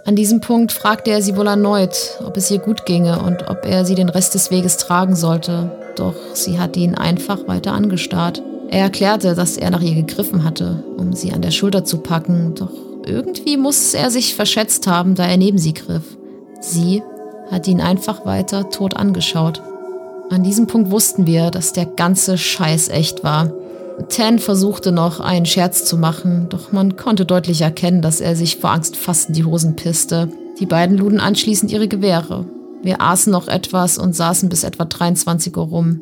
[0.06, 3.66] An diesem Punkt fragte er sie wohl erneut, ob es ihr gut ginge und ob
[3.66, 8.42] er sie den Rest des Weges tragen sollte, doch sie hatte ihn einfach weiter angestarrt.
[8.70, 12.56] Er erklärte, dass er nach ihr gegriffen hatte, um sie an der Schulter zu packen,
[12.56, 12.72] doch
[13.06, 16.18] irgendwie muss er sich verschätzt haben, da er neben sie griff.
[16.62, 17.04] Sie
[17.52, 19.62] hatte ihn einfach weiter tot angeschaut.
[20.30, 23.52] An diesem Punkt wussten wir, dass der ganze Scheiß echt war.
[24.08, 28.58] Tan versuchte noch einen Scherz zu machen, doch man konnte deutlich erkennen, dass er sich
[28.58, 30.30] vor Angst fast in die Hosen pisste.
[30.60, 32.46] Die beiden luden anschließend ihre Gewehre.
[32.82, 36.02] Wir aßen noch etwas und saßen bis etwa 23 Uhr rum.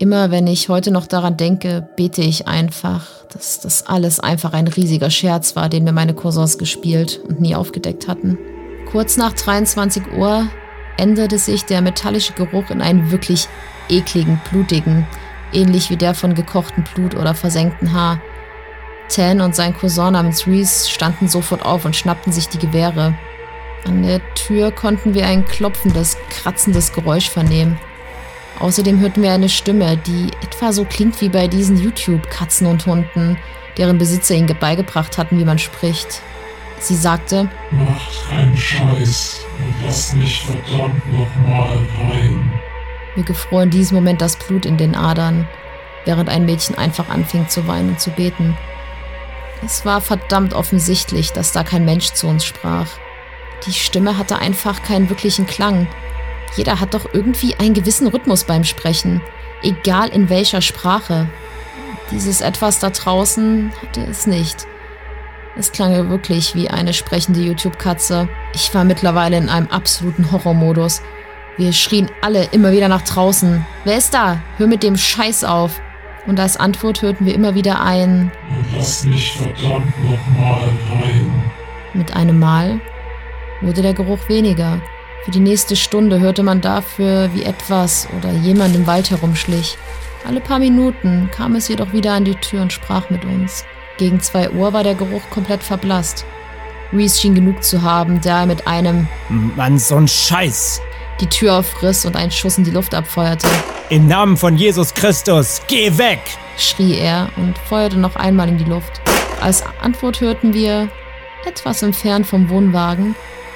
[0.00, 4.68] Immer wenn ich heute noch daran denke, bete ich einfach, dass das alles einfach ein
[4.68, 8.38] riesiger Scherz war, den mir meine Cousins gespielt und nie aufgedeckt hatten.
[8.90, 10.46] Kurz nach 23 Uhr
[10.96, 13.48] änderte sich der metallische Geruch in einen wirklich
[13.88, 15.06] ekligen, blutigen,
[15.52, 18.20] ähnlich wie der von gekochtem Blut oder versenktem Haar.
[19.08, 23.14] Tan und sein Cousin namens Reese standen sofort auf und schnappten sich die Gewehre.
[23.86, 27.78] An der Tür konnten wir ein klopfendes, kratzendes Geräusch vernehmen.
[28.58, 33.38] Außerdem hörten wir eine Stimme, die etwa so klingt wie bei diesen YouTube-Katzen und Hunden,
[33.76, 36.20] deren Besitzer ihnen beigebracht hatten, wie man spricht.
[36.80, 39.40] Sie sagte: Macht keinen Scheiß,
[39.84, 42.57] Lass mich verdammt nochmal rein.
[43.18, 45.48] Mir gefror in diesem Moment das Blut in den Adern,
[46.04, 48.56] während ein Mädchen einfach anfing zu weinen und zu beten.
[49.64, 52.86] Es war verdammt offensichtlich, dass da kein Mensch zu uns sprach.
[53.66, 55.88] Die Stimme hatte einfach keinen wirklichen Klang.
[56.54, 59.20] Jeder hat doch irgendwie einen gewissen Rhythmus beim Sprechen,
[59.64, 61.28] egal in welcher Sprache.
[62.12, 64.68] Dieses Etwas da draußen hatte es nicht.
[65.56, 68.28] Es klang wirklich wie eine sprechende YouTube-Katze.
[68.54, 71.02] Ich war mittlerweile in einem absoluten Horrormodus.
[71.58, 73.66] Wir schrien alle immer wieder nach draußen.
[73.82, 74.40] Wer ist da?
[74.58, 75.80] Hör mit dem Scheiß auf.
[76.28, 78.30] Und als Antwort hörten wir immer wieder ein
[78.76, 81.50] Lass mich verdammt nochmal rein.
[81.94, 82.80] Mit einem Mal
[83.60, 84.80] wurde der Geruch weniger.
[85.24, 89.76] Für die nächste Stunde hörte man dafür, wie etwas oder jemand im Wald herumschlich.
[90.28, 93.64] Alle paar Minuten kam es jedoch wieder an die Tür und sprach mit uns.
[93.96, 96.24] Gegen zwei Uhr war der Geruch komplett verblasst.
[96.92, 100.80] Reese schien genug zu haben, da er mit einem Mann, so ein Scheiß.
[101.20, 103.48] Die Tür aufriss und einen Schuss in die Luft abfeuerte.
[103.90, 106.20] Im Namen von Jesus Christus, geh weg!
[106.58, 109.00] schrie er und feuerte noch einmal in die Luft.
[109.40, 110.88] Als Antwort hörten wir,
[111.46, 113.14] etwas entfernt vom Wohnwagen,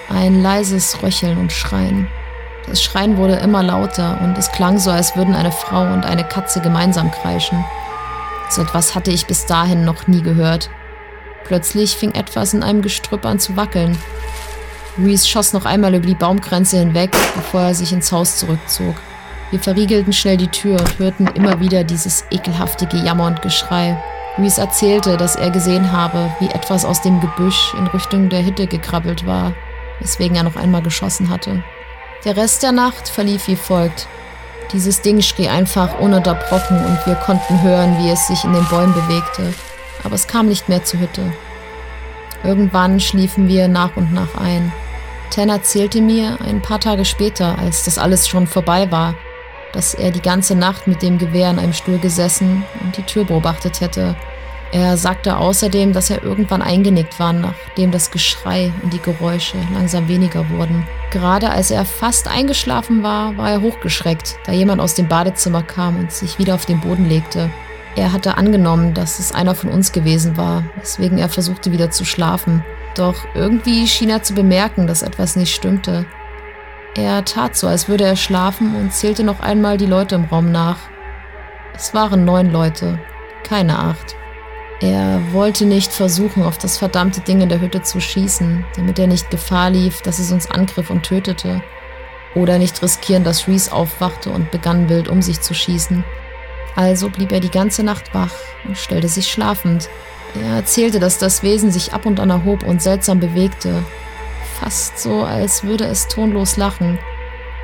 [0.08, 2.08] ein leises Röcheln und Schreien.
[2.66, 6.24] Das Schreien wurde immer lauter und es klang so, als würden eine Frau und eine
[6.24, 7.64] Katze gemeinsam kreischen.
[8.48, 10.70] So etwas hatte ich bis dahin noch nie gehört.
[11.44, 13.98] Plötzlich fing etwas in einem Gestrüpp an zu wackeln.
[14.98, 18.94] Reese schoss noch einmal über die Baumgrenze hinweg, bevor er sich ins Haus zurückzog.
[19.50, 23.96] Wir verriegelten schnell die Tür und hörten immer wieder dieses ekelhafte Gejammer und Geschrei.
[24.38, 28.66] Reese erzählte, dass er gesehen habe, wie etwas aus dem Gebüsch in Richtung der Hütte
[28.66, 29.54] gekrabbelt war,
[30.00, 31.62] weswegen er noch einmal geschossen hatte.
[32.24, 34.06] Der Rest der Nacht verlief wie folgt.
[34.72, 38.94] Dieses Ding schrie einfach ununterbrochen und wir konnten hören, wie es sich in den Bäumen
[38.94, 39.52] bewegte.
[40.04, 41.32] Aber es kam nicht mehr zur Hütte.
[42.44, 44.72] Irgendwann schliefen wir nach und nach ein.
[45.32, 49.14] Ten erzählte mir ein paar Tage später, als das alles schon vorbei war,
[49.72, 53.24] dass er die ganze Nacht mit dem Gewehr in einem Stuhl gesessen und die Tür
[53.24, 54.14] beobachtet hätte.
[54.72, 60.06] Er sagte außerdem, dass er irgendwann eingenickt war, nachdem das Geschrei und die Geräusche langsam
[60.06, 60.86] weniger wurden.
[61.10, 65.98] Gerade als er fast eingeschlafen war, war er hochgeschreckt, da jemand aus dem Badezimmer kam
[65.98, 67.48] und sich wieder auf den Boden legte.
[67.96, 72.04] Er hatte angenommen, dass es einer von uns gewesen war, weswegen er versuchte wieder zu
[72.04, 72.62] schlafen.
[72.94, 76.06] Doch irgendwie schien er zu bemerken, dass etwas nicht stimmte.
[76.94, 80.52] Er tat so, als würde er schlafen und zählte noch einmal die Leute im Raum
[80.52, 80.76] nach.
[81.74, 82.98] Es waren neun Leute,
[83.44, 84.14] keine acht.
[84.80, 89.06] Er wollte nicht versuchen, auf das verdammte Ding in der Hütte zu schießen, damit er
[89.06, 91.62] nicht Gefahr lief, dass es uns angriff und tötete.
[92.34, 96.04] Oder nicht riskieren, dass Reese aufwachte und begann wild um sich zu schießen.
[96.74, 98.34] Also blieb er die ganze Nacht wach
[98.66, 99.88] und stellte sich schlafend.
[100.34, 103.84] Er erzählte, dass das Wesen sich ab und an erhob und seltsam bewegte.
[104.58, 106.98] Fast so, als würde es tonlos lachen.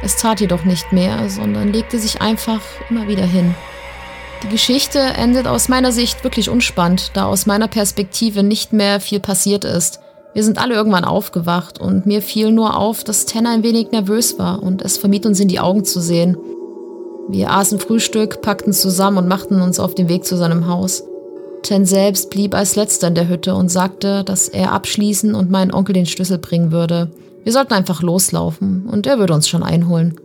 [0.03, 3.55] Es tat jedoch nicht mehr, sondern legte sich einfach immer wieder hin.
[4.43, 9.19] Die Geschichte endet aus meiner Sicht wirklich unspannend, da aus meiner Perspektive nicht mehr viel
[9.19, 10.01] passiert ist.
[10.33, 14.39] Wir sind alle irgendwann aufgewacht und mir fiel nur auf, dass Tanner ein wenig nervös
[14.39, 16.37] war und es vermied uns in die Augen zu sehen.
[17.29, 21.03] Wir aßen Frühstück, packten zusammen und machten uns auf den Weg zu seinem Haus.
[21.63, 25.73] Ten selbst blieb als letzter in der Hütte und sagte, dass er abschließen und meinen
[25.73, 27.11] Onkel den Schlüssel bringen würde.
[27.45, 30.21] Wir sollten einfach loslaufen und er würde uns schon einholen.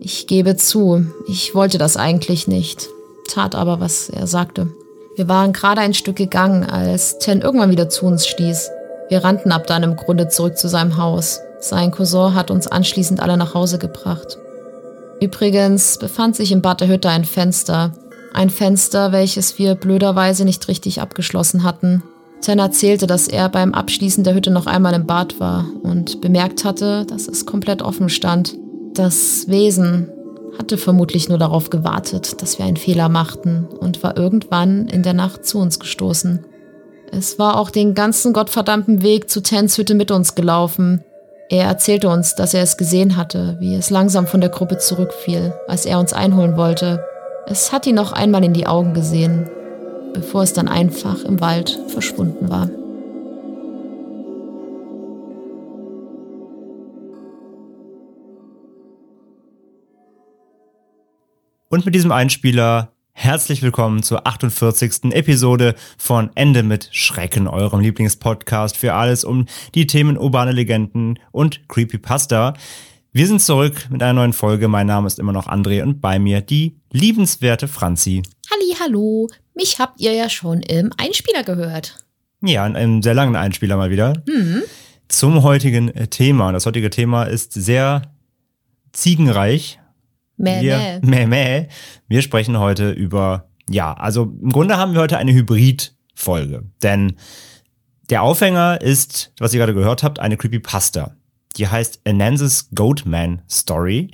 [0.00, 2.88] Ich gebe zu, ich wollte das eigentlich nicht
[3.28, 4.68] tat aber, was er sagte.
[5.16, 8.70] Wir waren gerade ein Stück gegangen, als Ten irgendwann wieder zu uns stieß.
[9.08, 11.40] Wir rannten ab dann im Grunde zurück zu seinem Haus.
[11.60, 14.38] Sein Cousin hat uns anschließend alle nach Hause gebracht.
[15.20, 17.92] Übrigens befand sich im Bad der Hütte ein Fenster.
[18.32, 22.02] Ein Fenster, welches wir blöderweise nicht richtig abgeschlossen hatten.
[22.40, 26.64] Ten erzählte, dass er beim Abschließen der Hütte noch einmal im Bad war und bemerkt
[26.64, 28.54] hatte, dass es komplett offen stand.
[28.94, 30.08] Das Wesen,
[30.58, 35.14] hatte vermutlich nur darauf gewartet, dass wir einen Fehler machten und war irgendwann in der
[35.14, 36.44] Nacht zu uns gestoßen.
[37.10, 41.04] Es war auch den ganzen gottverdammten Weg zu Tens Hütte mit uns gelaufen.
[41.48, 45.54] Er erzählte uns, dass er es gesehen hatte, wie es langsam von der Gruppe zurückfiel,
[45.66, 47.02] als er uns einholen wollte.
[47.50, 49.48] Es hat ihn noch einmal in die Augen gesehen,
[50.12, 52.68] bevor es dann einfach im Wald verschwunden war.
[61.70, 65.14] Und mit diesem Einspieler herzlich willkommen zur 48.
[65.14, 71.66] Episode von Ende mit Schrecken, eurem Lieblingspodcast für alles um die Themen urbane Legenden und
[71.66, 72.52] Creepypasta.
[73.12, 74.68] Wir sind zurück mit einer neuen Folge.
[74.68, 78.22] Mein Name ist immer noch André und bei mir die liebenswerte Franzi.
[78.50, 79.28] Halli, hallo.
[79.54, 82.04] Mich habt ihr ja schon im Einspieler gehört.
[82.42, 84.12] Ja, in einem sehr langen Einspieler mal wieder.
[84.28, 84.62] Hm.
[85.08, 86.52] zum heutigen äh, Thema.
[86.52, 88.02] Das heutige Thema ist sehr
[88.92, 89.80] ziegenreich.
[90.36, 91.00] Mäh, wir, mäh.
[91.02, 91.68] mäh, mäh.
[92.08, 96.64] Wir sprechen heute über, ja, also im Grunde haben wir heute eine Hybrid-Folge.
[96.82, 97.16] Denn
[98.10, 101.16] der Aufhänger ist, was ihr gerade gehört habt, eine Creepypasta.
[101.56, 104.12] Die heißt Anansis Goatman Story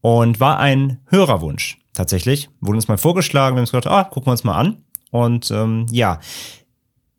[0.00, 2.50] und war ein Hörerwunsch tatsächlich.
[2.60, 4.82] Wurde uns mal vorgeschlagen, wir haben uns gedacht, ah, gucken wir uns mal an.
[5.10, 6.20] Und ähm, ja,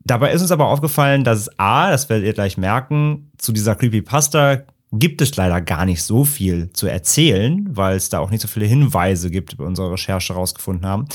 [0.04, 3.74] dabei ist uns aber aufgefallen, dass es A, das werdet ihr gleich merken, zu dieser
[3.74, 8.40] Creepypasta gibt es leider gar nicht so viel zu erzählen, weil es da auch nicht
[8.40, 11.06] so viele Hinweise gibt, die wir unsere Recherche rausgefunden haben.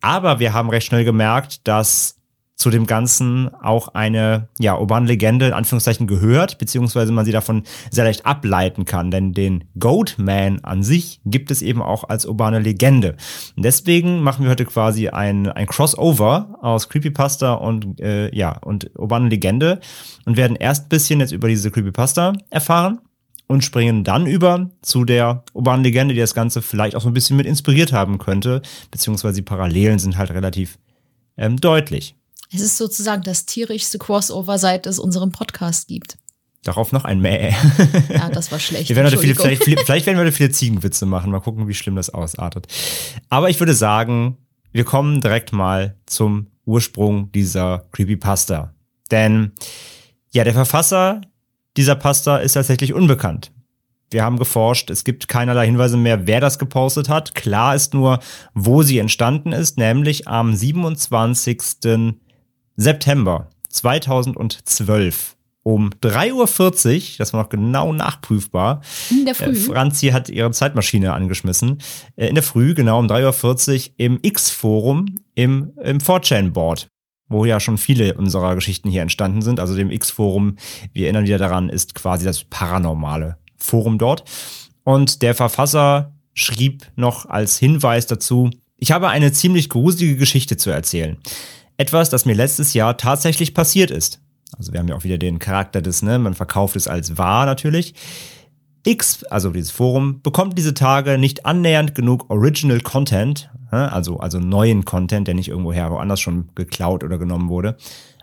[0.00, 2.17] Aber wir haben recht schnell gemerkt, dass
[2.58, 7.62] zu dem Ganzen auch eine ja, urbane Legende in Anführungszeichen gehört, beziehungsweise man sie davon
[7.90, 9.12] sehr leicht ableiten kann.
[9.12, 13.16] Denn den Goatman an sich gibt es eben auch als urbane Legende.
[13.56, 18.90] Und deswegen machen wir heute quasi ein, ein Crossover aus Creepypasta und äh, ja und
[18.98, 19.78] urbane Legende
[20.26, 22.98] und werden erst ein bisschen jetzt über diese Creepypasta erfahren
[23.46, 27.14] und springen dann über zu der urbanen Legende, die das Ganze vielleicht auch so ein
[27.14, 30.78] bisschen mit inspiriert haben könnte, beziehungsweise die Parallelen sind halt relativ
[31.36, 32.17] ähm, deutlich.
[32.52, 36.16] Es ist sozusagen das tierischste Crossover, seit es unseren Podcast gibt.
[36.62, 37.54] Darauf noch ein Mäh.
[38.08, 38.88] Ja, das war schlecht.
[38.88, 41.30] Viele, vielleicht, vielleicht werden wir heute viele Ziegenwitze machen.
[41.30, 42.66] Mal gucken, wie schlimm das ausartet.
[43.28, 44.38] Aber ich würde sagen,
[44.72, 48.74] wir kommen direkt mal zum Ursprung dieser Creepypasta.
[49.10, 49.52] Denn
[50.30, 51.22] ja, der Verfasser
[51.76, 53.52] dieser Pasta ist tatsächlich unbekannt.
[54.10, 57.34] Wir haben geforscht, es gibt keinerlei Hinweise mehr, wer das gepostet hat.
[57.34, 58.20] Klar ist nur,
[58.54, 61.58] wo sie entstanden ist, nämlich am 27.
[62.78, 68.80] September 2012 um 3.40 Uhr, das war noch genau nachprüfbar.
[69.10, 69.54] In der Äh, Früh.
[69.56, 71.78] Franzi hat ihre Zeitmaschine angeschmissen.
[72.16, 76.86] Äh, in der Früh, genau um 3.40 Uhr im X-Forum im, im 4chan-Board,
[77.28, 79.58] wo ja schon viele unserer Geschichten hier entstanden sind.
[79.58, 80.56] Also dem X-Forum,
[80.92, 84.22] wir erinnern wieder daran, ist quasi das paranormale Forum dort.
[84.84, 90.70] Und der Verfasser schrieb noch als Hinweis dazu, ich habe eine ziemlich gruselige Geschichte zu
[90.70, 91.18] erzählen.
[91.78, 94.20] Etwas, das mir letztes Jahr tatsächlich passiert ist.
[94.56, 97.46] Also wir haben ja auch wieder den Charakter des, ne, man verkauft es als wahr
[97.46, 97.94] natürlich.
[98.84, 104.40] X, also dieses Forum, bekommt diese Tage nicht annähernd genug Original Content, ne, also, also
[104.40, 107.76] neuen Content, der nicht irgendwoher woanders schon geklaut oder genommen wurde.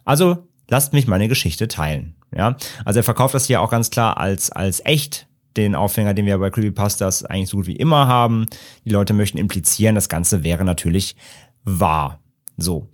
[0.03, 2.15] Also lasst mich meine Geschichte teilen.
[2.35, 6.25] Ja, also er verkauft das hier auch ganz klar als, als echt, den Aufhänger, den
[6.25, 8.45] wir bei Creepypastas eigentlich so gut wie immer haben.
[8.83, 11.15] Die Leute möchten implizieren, das Ganze wäre natürlich
[11.63, 12.19] wahr.
[12.57, 12.89] So.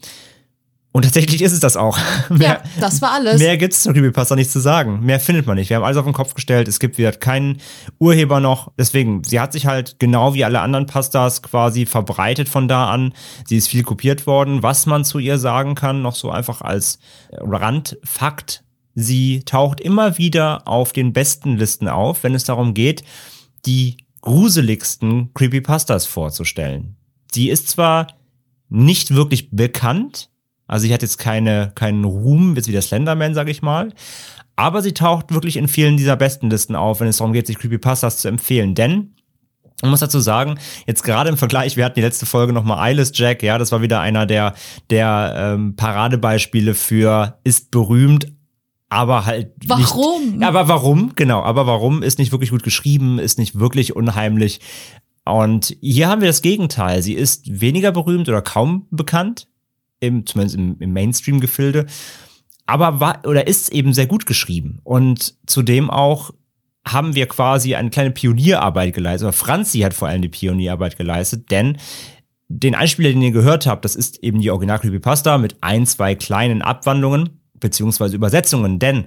[0.93, 1.97] Und tatsächlich ist es das auch.
[2.37, 3.39] Ja, das war alles.
[3.39, 5.01] Mehr gibt's zu Creepypasta nicht zu sagen.
[5.01, 5.69] Mehr findet man nicht.
[5.69, 6.67] Wir haben alles auf den Kopf gestellt.
[6.67, 7.57] Es gibt wieder keinen
[7.99, 8.71] Urheber noch.
[8.77, 13.13] Deswegen, sie hat sich halt genau wie alle anderen Pastas quasi verbreitet von da an.
[13.45, 14.63] Sie ist viel kopiert worden.
[14.63, 16.99] Was man zu ihr sagen kann, noch so einfach als
[17.31, 18.63] Randfakt.
[18.95, 23.03] Sie taucht immer wieder auf den besten Listen auf, wenn es darum geht,
[23.65, 26.95] die gruseligsten Creepypastas vorzustellen.
[27.31, 28.07] Sie ist zwar
[28.69, 30.30] nicht wirklich bekannt,
[30.71, 33.91] also sie hat jetzt keine, keinen Ruhm, jetzt wie der Slenderman, sag ich mal.
[34.55, 37.57] Aber sie taucht wirklich in vielen dieser besten Listen auf, wenn es darum geht, sich
[37.57, 38.73] Creepypastas zu empfehlen.
[38.73, 39.13] Denn
[39.81, 40.57] man muss dazu sagen,
[40.87, 43.81] jetzt gerade im Vergleich, wir hatten die letzte Folge nochmal Eyeless Jack, ja, das war
[43.81, 44.53] wieder einer der,
[44.89, 48.31] der ähm, Paradebeispiele für ist berühmt,
[48.87, 49.51] aber halt.
[49.65, 50.37] Warum?
[50.37, 51.11] Nicht, aber warum?
[51.17, 54.61] Genau, aber warum ist nicht wirklich gut geschrieben, ist nicht wirklich unheimlich.
[55.25, 57.01] Und hier haben wir das Gegenteil.
[57.01, 59.47] Sie ist weniger berühmt oder kaum bekannt,
[60.01, 61.85] im, zumindest im, im Mainstream-Gefilde,
[62.65, 64.79] aber war oder ist eben sehr gut geschrieben.
[64.83, 66.31] Und zudem auch
[66.85, 71.51] haben wir quasi eine kleine Pionierarbeit geleistet, oder Franzi hat vor allem die Pionierarbeit geleistet,
[71.51, 71.77] denn
[72.49, 76.15] den Einspieler, den ihr gehört habt, das ist eben die Original Creepypasta mit ein, zwei
[76.15, 79.05] kleinen Abwandlungen beziehungsweise Übersetzungen, denn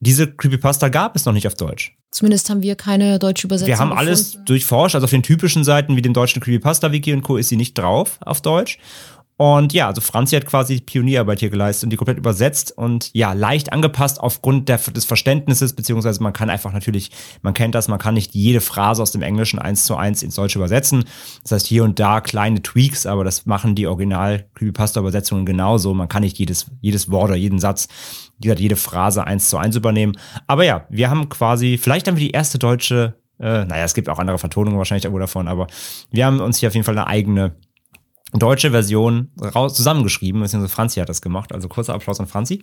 [0.00, 1.96] diese Creepypasta gab es noch nicht auf Deutsch.
[2.10, 3.68] Zumindest haben wir keine deutsche Übersetzung.
[3.68, 4.46] Wir haben alles gefunden.
[4.46, 7.36] durchforscht, also auf den typischen Seiten wie dem deutschen Creepypasta-Wiki und Co.
[7.36, 8.78] ist sie nicht drauf auf Deutsch.
[9.42, 13.32] Und ja, also Franzi hat quasi Pionierarbeit hier geleistet und die komplett übersetzt und ja,
[13.32, 17.10] leicht angepasst aufgrund der, des Verständnisses, beziehungsweise man kann einfach natürlich,
[17.42, 20.36] man kennt das, man kann nicht jede Phrase aus dem Englischen eins zu eins ins
[20.36, 21.06] Deutsche übersetzen.
[21.42, 25.92] Das heißt hier und da kleine Tweaks, aber das machen die Original Creepypasta-Übersetzungen genauso.
[25.92, 27.88] Man kann nicht jedes, jedes Wort oder jeden Satz,
[28.38, 30.16] wie gesagt, jede Phrase eins zu eins übernehmen.
[30.46, 34.08] Aber ja, wir haben quasi, vielleicht haben wir die erste deutsche, äh, naja, es gibt
[34.08, 35.66] auch andere Vertonungen wahrscheinlich irgendwo davon, aber
[36.12, 37.56] wir haben uns hier auf jeden Fall eine eigene
[38.40, 41.52] deutsche Version raus, zusammengeschrieben, beziehungsweise Franzi hat das gemacht.
[41.52, 42.60] Also kurzer Applaus an Franzi.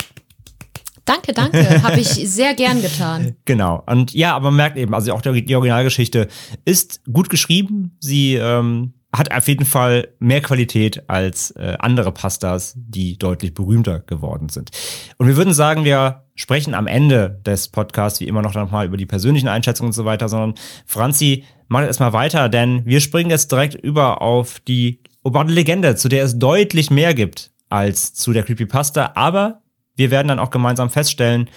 [1.06, 1.84] Danke, danke.
[1.84, 3.36] Habe ich sehr gern getan.
[3.46, 3.84] Genau.
[3.88, 6.28] Und ja, aber man merkt eben, also auch die, die Originalgeschichte
[6.66, 7.98] ist gut geschrieben.
[8.00, 14.02] Sie ähm, hat auf jeden Fall mehr Qualität als äh, andere Pastas, die deutlich berühmter
[14.02, 14.70] geworden sind.
[15.18, 18.98] Und wir würden sagen, wir sprechen am Ende des Podcasts wie immer noch nochmal über
[18.98, 20.54] die persönlichen Einschätzungen und so weiter, sondern
[20.86, 26.10] Franzi, mach erstmal weiter, denn wir springen jetzt direkt über auf die urbane Legende, zu
[26.10, 29.62] der es deutlich mehr gibt als zu der Creepypasta, aber
[29.96, 31.52] wir werden dann auch gemeinsam feststellen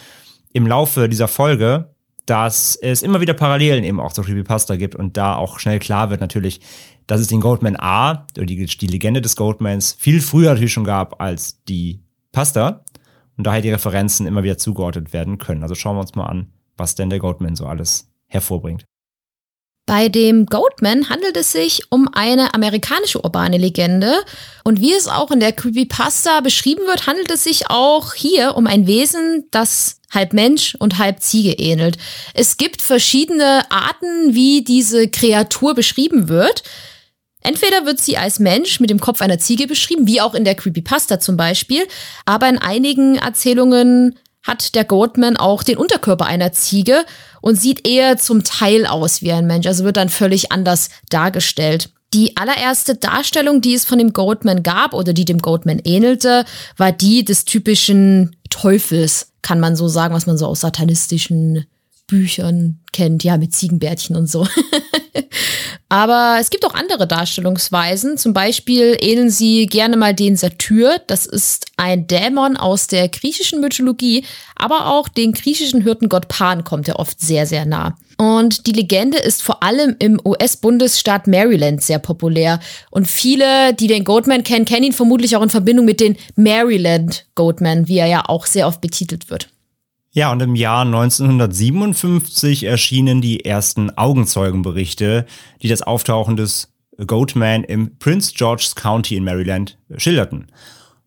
[0.53, 1.95] im Laufe dieser Folge,
[2.27, 6.11] dass es immer wieder Parallelen eben auch zur Creepypasta gibt und da auch schnell klar
[6.11, 6.61] wird natürlich,
[7.07, 11.23] dass es den Goldman A, die, die Legende des Goldmans, viel früher natürlich schon gab
[11.23, 12.85] als die Pasta
[13.39, 15.62] und daher die Referenzen immer wieder zugeordnet werden können.
[15.62, 18.85] Also schauen wir uns mal an, was denn der Goldman so alles hervorbringt.
[19.85, 24.14] Bei dem Goatman handelt es sich um eine amerikanische urbane Legende.
[24.62, 28.68] Und wie es auch in der Creepypasta beschrieben wird, handelt es sich auch hier um
[28.68, 31.97] ein Wesen, das halb Mensch und halb Ziege ähnelt.
[32.33, 36.62] Es gibt verschiedene Arten, wie diese Kreatur beschrieben wird.
[37.41, 40.55] Entweder wird sie als Mensch mit dem Kopf einer Ziege beschrieben, wie auch in der
[40.55, 41.83] Creepypasta zum Beispiel,
[42.24, 47.05] aber in einigen Erzählungen hat der Goatman auch den Unterkörper einer Ziege
[47.40, 51.90] und sieht eher zum Teil aus wie ein Mensch, also wird dann völlig anders dargestellt.
[52.12, 56.45] Die allererste Darstellung, die es von dem Goatman gab oder die dem Goatman ähnelte,
[56.76, 61.66] war die des typischen Teufels, kann man so sagen, was man so aus satanistischen
[62.13, 64.47] Büchern kennt, ja, mit Ziegenbärtchen und so.
[65.89, 68.19] Aber es gibt auch andere Darstellungsweisen.
[68.19, 71.01] Zum Beispiel ähneln sie gerne mal den Satyr.
[71.07, 74.25] Das ist ein Dämon aus der griechischen Mythologie.
[74.57, 77.97] Aber auch den griechischen Hirtengott Pan kommt er oft sehr, sehr nah.
[78.19, 82.61] Und die Legende ist vor allem im US-Bundesstaat Maryland sehr populär.
[82.91, 87.25] Und viele, die den Goatman kennen, kennen ihn vermutlich auch in Verbindung mit den Maryland
[87.37, 89.49] Goatman, wie er ja auch sehr oft betitelt wird.
[90.15, 95.25] Ja, und im Jahr 1957 erschienen die ersten Augenzeugenberichte,
[95.63, 96.71] die das Auftauchen des
[97.07, 100.49] Goatman im Prince George's County in Maryland schilderten.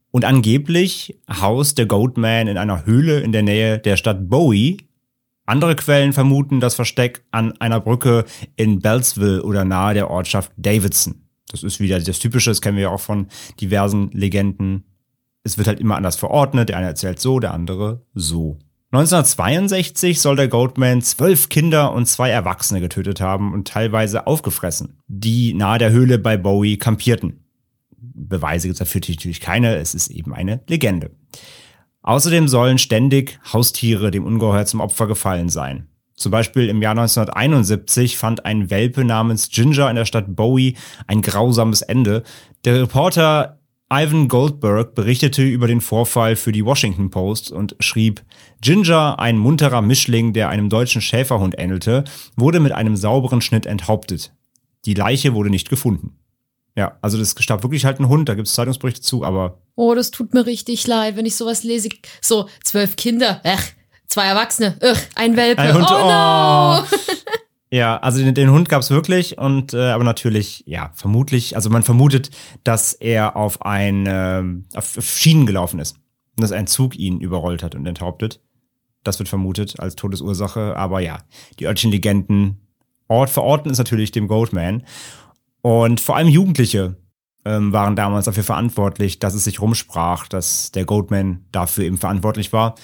[0.09, 4.77] Und angeblich haust der Goatman in einer Höhle in der Nähe der Stadt Bowie.
[5.45, 8.25] Andere Quellen vermuten das Versteck an einer Brücke
[8.55, 11.21] in Beltsville oder nahe der Ortschaft Davidson.
[11.51, 13.27] Das ist wieder das Typische, das kennen wir ja auch von
[13.61, 14.85] diversen Legenden.
[15.43, 18.57] Es wird halt immer anders verordnet, der eine erzählt so, der andere so.
[18.95, 25.53] 1962 soll der Goatman zwölf Kinder und zwei Erwachsene getötet haben und teilweise aufgefressen, die
[25.53, 27.43] nahe der Höhle bei Bowie kampierten.
[27.97, 31.11] Beweise gibt es dafür natürlich keine, es ist eben eine Legende.
[32.03, 35.89] Außerdem sollen ständig Haustiere dem Ungeheuer zum Opfer gefallen sein.
[36.15, 40.77] Zum Beispiel im Jahr 1971 fand ein Welpe namens Ginger in der Stadt Bowie
[41.07, 42.23] ein grausames Ende.
[42.63, 43.59] Der Reporter
[43.91, 48.23] Ivan Goldberg berichtete über den Vorfall für die Washington Post und schrieb,
[48.59, 52.03] Ginger, ein munterer Mischling, der einem deutschen Schäferhund ähnelte,
[52.35, 54.33] wurde mit einem sauberen Schnitt enthauptet.
[54.85, 56.17] Die Leiche wurde nicht gefunden.
[56.75, 59.59] Ja, also das starb wirklich halt ein Hund, da gibt es Zeitungsberichte zu, aber.
[59.75, 61.89] Oh, das tut mir richtig leid, wenn ich sowas lese.
[62.21, 63.63] So, zwölf Kinder, ach,
[64.07, 65.61] zwei Erwachsene, ach, ein Welpe.
[65.61, 66.83] Ein Hund, oh no!
[67.75, 71.83] Ja, also den, den Hund gab's wirklich und äh, aber natürlich, ja, vermutlich, also man
[71.83, 72.29] vermutet,
[72.63, 74.41] dass er auf ein äh,
[74.75, 75.97] auf Schienen gelaufen ist
[76.37, 78.39] und dass ein Zug ihn überrollt hat und enthauptet.
[79.03, 81.17] Das wird vermutet als Todesursache, aber ja,
[81.59, 82.61] die örtlichen Legenden
[83.09, 84.85] Ort verorten ist natürlich dem Goldman
[85.61, 86.95] und vor allem Jugendliche
[87.43, 92.53] ähm, waren damals dafür verantwortlich, dass es sich rumsprach, dass der Goldman dafür eben verantwortlich
[92.53, 92.75] war.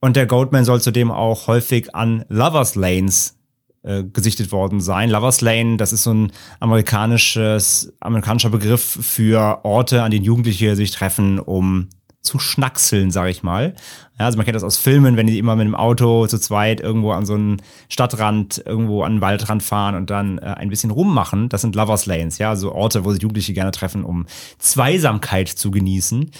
[0.00, 3.37] Und der Goldman soll zudem auch häufig an Lovers Lanes
[3.82, 5.10] äh, gesichtet worden sein.
[5.10, 10.90] Lovers Lane, das ist so ein amerikanisches, amerikanischer Begriff für Orte, an denen Jugendliche sich
[10.90, 11.88] treffen, um
[12.28, 13.74] zu schnackseln, sag ich mal.
[14.18, 16.80] Ja, also man kennt das aus Filmen, wenn die immer mit dem Auto zu zweit
[16.80, 20.90] irgendwo an so einen Stadtrand, irgendwo an einen Waldrand fahren und dann äh, ein bisschen
[20.90, 21.48] rummachen.
[21.48, 24.26] Das sind Lovers Lanes, ja, so Orte, wo sich Jugendliche gerne treffen, um
[24.58, 26.30] Zweisamkeit zu genießen.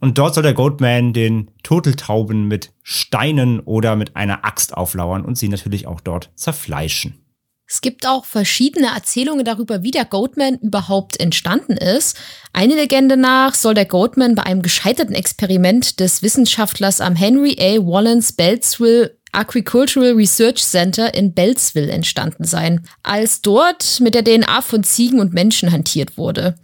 [0.00, 5.38] Und dort soll der Goatman den Turteltauben mit Steinen oder mit einer Axt auflauern und
[5.38, 7.25] sie natürlich auch dort zerfleischen.
[7.68, 12.16] Es gibt auch verschiedene Erzählungen darüber, wie der Goatman überhaupt entstanden ist.
[12.52, 17.84] Eine Legende nach soll der Goatman bei einem gescheiterten Experiment des Wissenschaftlers am Henry A.
[17.84, 24.84] Wallens Beltsville Agricultural Research Center in Beltsville entstanden sein, als dort mit der DNA von
[24.84, 26.54] Ziegen und Menschen hantiert wurde.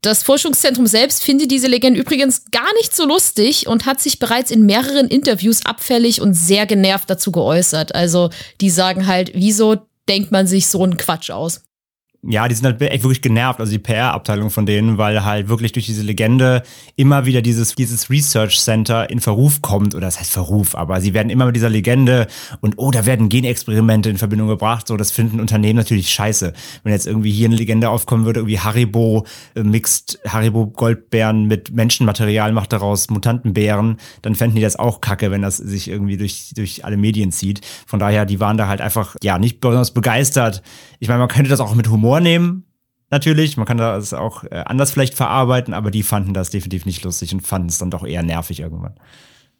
[0.00, 4.50] Das Forschungszentrum selbst findet diese Legende übrigens gar nicht so lustig und hat sich bereits
[4.50, 7.94] in mehreren Interviews abfällig und sehr genervt dazu geäußert.
[7.94, 8.30] Also
[8.62, 9.76] die sagen halt, wieso
[10.10, 11.62] denkt man sich so einen Quatsch aus.
[12.22, 15.72] Ja, die sind halt echt wirklich genervt, also die PR-Abteilung von denen, weil halt wirklich
[15.72, 16.62] durch diese Legende
[16.94, 21.14] immer wieder dieses, dieses Research Center in Verruf kommt, oder das heißt Verruf, aber sie
[21.14, 22.26] werden immer mit dieser Legende
[22.60, 26.52] und oh, da werden Genexperimente in Verbindung gebracht, so, das finden Unternehmen natürlich scheiße.
[26.82, 31.72] Wenn jetzt irgendwie hier eine Legende aufkommen würde, irgendwie Haribo äh, mixt Haribo Goldbeeren mit
[31.72, 36.52] Menschenmaterial, macht daraus Mutantenbeeren, dann fänden die das auch kacke, wenn das sich irgendwie durch,
[36.54, 37.62] durch alle Medien zieht.
[37.86, 40.62] Von daher, die waren da halt einfach, ja, nicht besonders begeistert.
[40.98, 42.64] Ich meine, man könnte das auch mit Humor Humor nehmen,
[43.10, 43.56] natürlich.
[43.56, 47.32] Man kann das auch äh, anders vielleicht verarbeiten, aber die fanden das definitiv nicht lustig
[47.32, 48.94] und fanden es dann doch eher nervig irgendwann.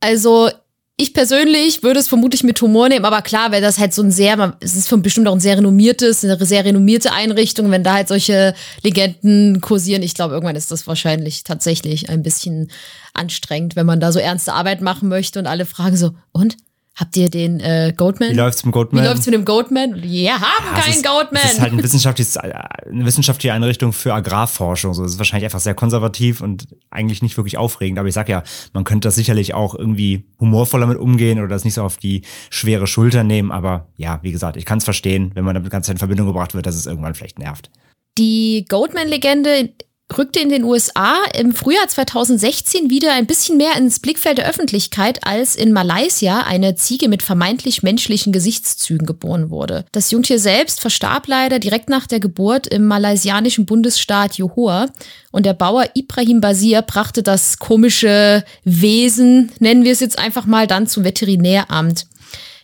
[0.01, 0.51] Also
[0.97, 4.11] ich persönlich würde es vermutlich mit Humor nehmen, aber klar, wenn das halt so ein
[4.11, 8.09] sehr, es ist bestimmt auch ein sehr renommiertes, eine sehr renommierte Einrichtung, wenn da halt
[8.09, 12.71] solche Legenden kursieren, ich glaube, irgendwann ist das wahrscheinlich tatsächlich ein bisschen
[13.15, 16.57] anstrengend, wenn man da so ernste Arbeit machen möchte und alle fragen so, und?
[16.97, 18.31] Habt ihr den äh, Goatman?
[18.31, 19.03] Wie läuft's mit dem Goatman?
[19.03, 20.03] Wie läuft's mit dem Goatman?
[20.03, 21.43] Wir haben ja, keinen ist, Goatman.
[21.43, 24.93] Das ist halt ein wissenschaftliches, eine wissenschaftliche Einrichtung für Agrarforschung.
[24.93, 27.99] So, das ist wahrscheinlich einfach sehr konservativ und eigentlich nicht wirklich aufregend.
[27.99, 31.65] Aber ich sag ja, man könnte das sicherlich auch irgendwie humorvoller mit umgehen oder das
[31.65, 33.51] nicht so auf die schwere Schulter nehmen.
[33.51, 36.55] Aber ja, wie gesagt, ich kann es verstehen, wenn man damit ganz in Verbindung gebracht
[36.55, 37.71] wird, dass es irgendwann vielleicht nervt.
[38.19, 39.71] Die Goatman-Legende
[40.17, 45.27] rückte in den USA im Frühjahr 2016 wieder ein bisschen mehr ins Blickfeld der Öffentlichkeit,
[45.27, 49.85] als in Malaysia eine Ziege mit vermeintlich menschlichen Gesichtszügen geboren wurde.
[49.93, 54.87] Das Jungtier selbst verstarb leider direkt nach der Geburt im malaysianischen Bundesstaat Johor
[55.31, 60.67] und der Bauer Ibrahim Basir brachte das komische Wesen, nennen wir es jetzt einfach mal,
[60.67, 62.07] dann zum Veterinäramt.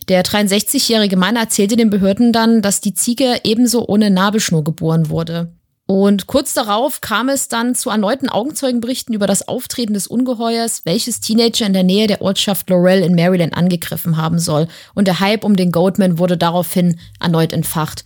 [0.09, 5.56] Der 63-jährige Mann erzählte den Behörden dann, dass die Ziege ebenso ohne Nabelschnur geboren wurde.
[5.87, 11.21] Und kurz darauf kam es dann zu erneuten Augenzeugenberichten über das Auftreten des Ungeheuers, welches
[11.21, 14.67] Teenager in der Nähe der Ortschaft Laurel in Maryland angegriffen haben soll.
[14.95, 18.05] Und der Hype um den Goatman wurde daraufhin erneut entfacht.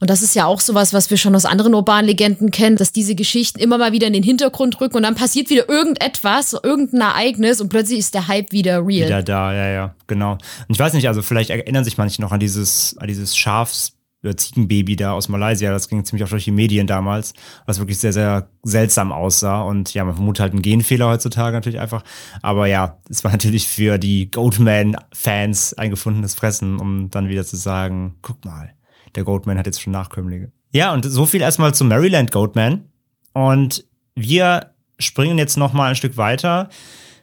[0.00, 2.90] Und das ist ja auch sowas, was wir schon aus anderen urbanen Legenden kennen, dass
[2.90, 7.02] diese Geschichten immer mal wieder in den Hintergrund rücken und dann passiert wieder irgendetwas, irgendein
[7.02, 9.06] Ereignis und plötzlich ist der Hype wieder real.
[9.06, 10.32] Wieder da, ja, ja, genau.
[10.32, 13.92] Und ich weiß nicht, also vielleicht erinnern sich manche noch an dieses, an dieses Schafs
[14.22, 15.70] Ziegenbaby da aus Malaysia.
[15.70, 17.32] Das ging ziemlich auch durch die Medien damals,
[17.66, 19.62] was wirklich sehr, sehr seltsam aussah.
[19.62, 22.04] Und ja, man vermutet halt einen Genfehler heutzutage natürlich einfach.
[22.42, 27.56] Aber ja, es war natürlich für die Goatman-Fans ein gefundenes Fressen, um dann wieder zu
[27.56, 28.74] sagen, guck mal,
[29.14, 30.52] der Goatman hat jetzt schon Nachkömmlinge.
[30.72, 32.84] Ja, und so viel erstmal zum Maryland Goatman.
[33.32, 36.68] Und wir springen jetzt noch mal ein Stück weiter,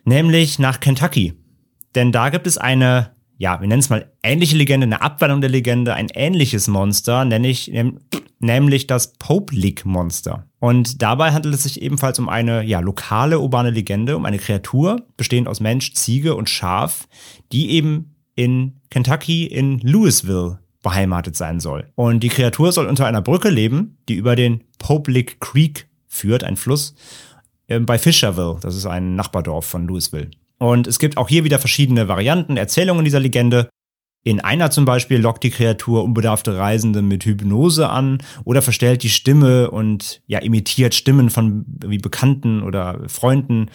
[0.04, 1.34] nämlich nach Kentucky.
[1.96, 5.50] Denn da gibt es eine ja, wir nennen es mal ähnliche Legende, eine Abwandlung der
[5.50, 7.72] Legende, ein ähnliches Monster, nenne ich,
[8.40, 10.48] nämlich das Pope League Monster.
[10.60, 15.06] Und dabei handelt es sich ebenfalls um eine ja, lokale urbane Legende, um eine Kreatur,
[15.18, 17.08] bestehend aus Mensch, Ziege und Schaf,
[17.52, 21.92] die eben in Kentucky in Louisville beheimatet sein soll.
[21.96, 26.44] Und die Kreatur soll unter einer Brücke leben, die über den Pope League Creek führt,
[26.44, 26.96] ein Fluss,
[27.68, 30.32] äh, bei Fisherville, das ist ein Nachbardorf von Louisville.
[30.60, 33.70] Und es gibt auch hier wieder verschiedene Varianten, Erzählungen dieser Legende.
[34.24, 39.10] In einer zum Beispiel lockt die Kreatur unbedarfte Reisende mit Hypnose an oder verstellt die
[39.10, 43.70] Stimme und ja, imitiert Stimmen von wie Bekannten oder Freunden,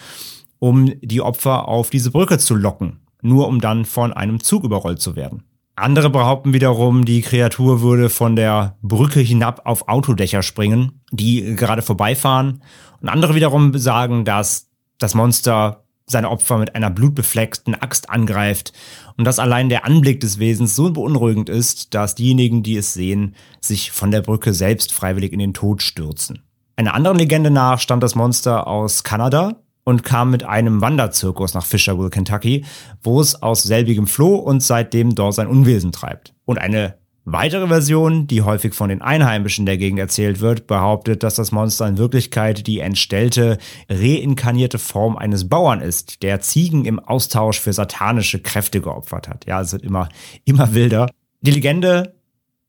[0.58, 5.00] um die Opfer auf diese Brücke zu locken, nur um dann von einem Zug überrollt
[5.00, 5.44] zu werden.
[5.74, 11.80] Andere behaupten wiederum, die Kreatur würde von der Brücke hinab auf Autodächer springen, die gerade
[11.80, 12.62] vorbeifahren.
[13.00, 14.68] Und andere wiederum sagen, dass
[14.98, 18.72] das Monster seine Opfer mit einer blutbefleckten Axt angreift
[19.16, 23.34] und dass allein der Anblick des Wesens so beunruhigend ist, dass diejenigen, die es sehen,
[23.60, 26.42] sich von der Brücke selbst freiwillig in den Tod stürzen.
[26.76, 31.66] Einer anderen Legende nach stammt das Monster aus Kanada und kam mit einem Wanderzirkus nach
[31.66, 32.64] Fisherville, Kentucky,
[33.02, 36.34] wo es aus selbigem floh und seitdem dort sein Unwesen treibt.
[36.44, 41.36] Und eine Weitere Version, die häufig von den Einheimischen der Gegend erzählt wird, behauptet, dass
[41.36, 43.58] das Monster in Wirklichkeit die entstellte,
[43.88, 49.46] reinkarnierte Form eines Bauern ist, der Ziegen im Austausch für satanische Kräfte geopfert hat.
[49.46, 50.08] Ja, es wird immer,
[50.44, 51.08] immer wilder.
[51.42, 52.16] Die Legende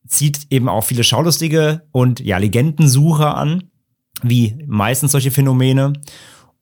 [0.07, 3.71] zieht eben auch viele Schaulustige und ja, Legendensucher an,
[4.21, 5.93] wie meistens solche Phänomene.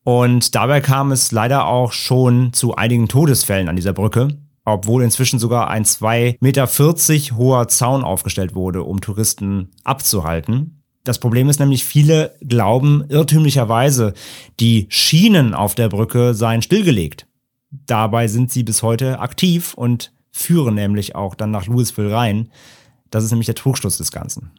[0.03, 5.39] Und dabei kam es leider auch schon zu einigen Todesfällen an dieser Brücke obwohl inzwischen
[5.39, 10.83] sogar ein 2,40 Meter hoher Zaun aufgestellt wurde, um Touristen abzuhalten.
[11.03, 14.13] Das Problem ist nämlich, viele glauben irrtümlicherweise,
[14.59, 17.27] die Schienen auf der Brücke seien stillgelegt.
[17.71, 22.49] Dabei sind sie bis heute aktiv und führen nämlich auch dann nach Louisville rein.
[23.09, 24.51] Das ist nämlich der Trugschluss des Ganzen.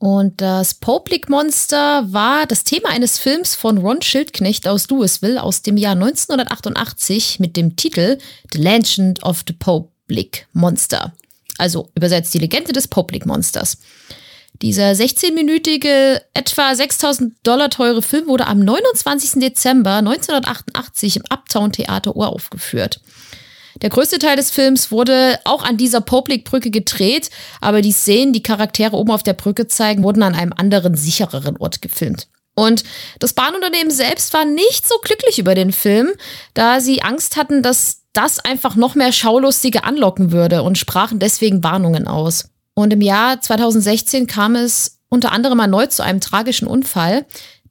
[0.00, 5.60] Und das Public Monster war das Thema eines Films von Ron Schildknecht aus Louisville aus
[5.60, 8.16] dem Jahr 1988 mit dem Titel
[8.50, 11.12] The Legend of the Public Monster.
[11.58, 13.76] Also übersetzt die Legende des Public Monsters.
[14.62, 19.32] Dieser 16-minütige, etwa 6000 Dollar teure Film wurde am 29.
[19.42, 23.00] Dezember 1988 im Uptown Theater uraufgeführt.
[23.82, 28.42] Der größte Teil des Films wurde auch an dieser Poplik-Brücke gedreht, aber die Szenen, die
[28.42, 32.28] Charaktere oben auf der Brücke zeigen, wurden an einem anderen, sichereren Ort gefilmt.
[32.54, 32.84] Und
[33.20, 36.10] das Bahnunternehmen selbst war nicht so glücklich über den Film,
[36.54, 41.62] da sie Angst hatten, dass das einfach noch mehr Schaulustige anlocken würde und sprachen deswegen
[41.62, 42.50] Warnungen aus.
[42.74, 47.24] Und im Jahr 2016 kam es unter anderem erneut zu einem tragischen Unfall,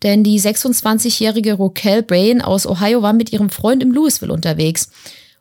[0.04, 4.90] denn die 26-jährige Roquel Brain aus Ohio war mit ihrem Freund im Louisville unterwegs.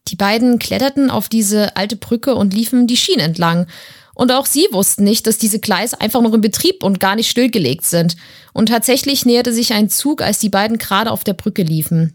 [0.09, 3.67] Die beiden kletterten auf diese alte Brücke und liefen die Schienen entlang.
[4.15, 7.31] Und auch sie wussten nicht, dass diese Gleise einfach noch in Betrieb und gar nicht
[7.31, 8.17] stillgelegt sind.
[8.53, 12.15] Und tatsächlich näherte sich ein Zug, als die beiden gerade auf der Brücke liefen.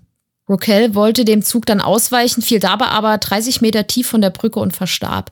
[0.50, 4.60] Roquel wollte dem Zug dann ausweichen, fiel dabei aber 30 Meter tief von der Brücke
[4.60, 5.32] und verstarb.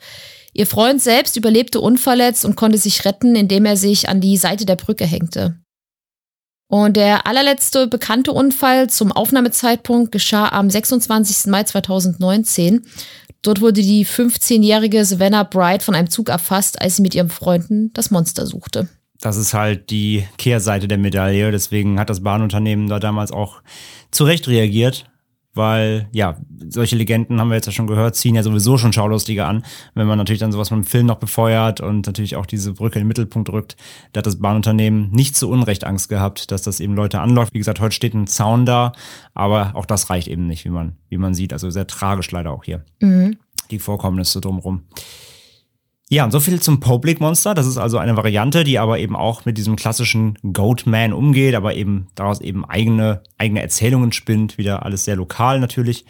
[0.54, 4.66] Ihr Freund selbst überlebte unverletzt und konnte sich retten, indem er sich an die Seite
[4.66, 5.58] der Brücke hängte.
[6.72, 11.52] Und der allerletzte bekannte Unfall zum Aufnahmezeitpunkt geschah am 26.
[11.52, 12.86] Mai 2019.
[13.42, 17.92] Dort wurde die 15-jährige Savannah Bright von einem Zug erfasst, als sie mit ihrem Freunden
[17.92, 18.88] das Monster suchte.
[19.20, 21.52] Das ist halt die Kehrseite der Medaille.
[21.52, 23.62] Deswegen hat das Bahnunternehmen da damals auch
[24.10, 25.11] zu Recht reagiert
[25.54, 26.38] weil ja,
[26.70, 29.64] solche Legenden haben wir jetzt ja schon gehört, ziehen ja sowieso schon Schaulustige an.
[29.94, 33.00] Wenn man natürlich dann sowas mit dem Film noch befeuert und natürlich auch diese Brücke
[33.00, 33.76] in den Mittelpunkt rückt,
[34.14, 37.54] da hat das Bahnunternehmen nicht zu Unrecht Angst gehabt, dass das eben Leute anlockt.
[37.54, 38.94] Wie gesagt, heute steht ein Zaun da,
[39.34, 41.54] aber auch das reicht eben nicht, wie man, wie man sieht.
[41.54, 42.86] Also sehr tragisch leider auch hier.
[43.02, 43.38] Mhm.
[43.72, 44.84] Die Vorkommnisse drumherum.
[46.14, 47.54] Ja, und so viel zum Public Monster.
[47.54, 51.74] Das ist also eine Variante, die aber eben auch mit diesem klassischen Goatman umgeht, aber
[51.76, 54.58] eben daraus eben eigene, eigene Erzählungen spinnt.
[54.58, 56.04] Wieder alles sehr lokal natürlich.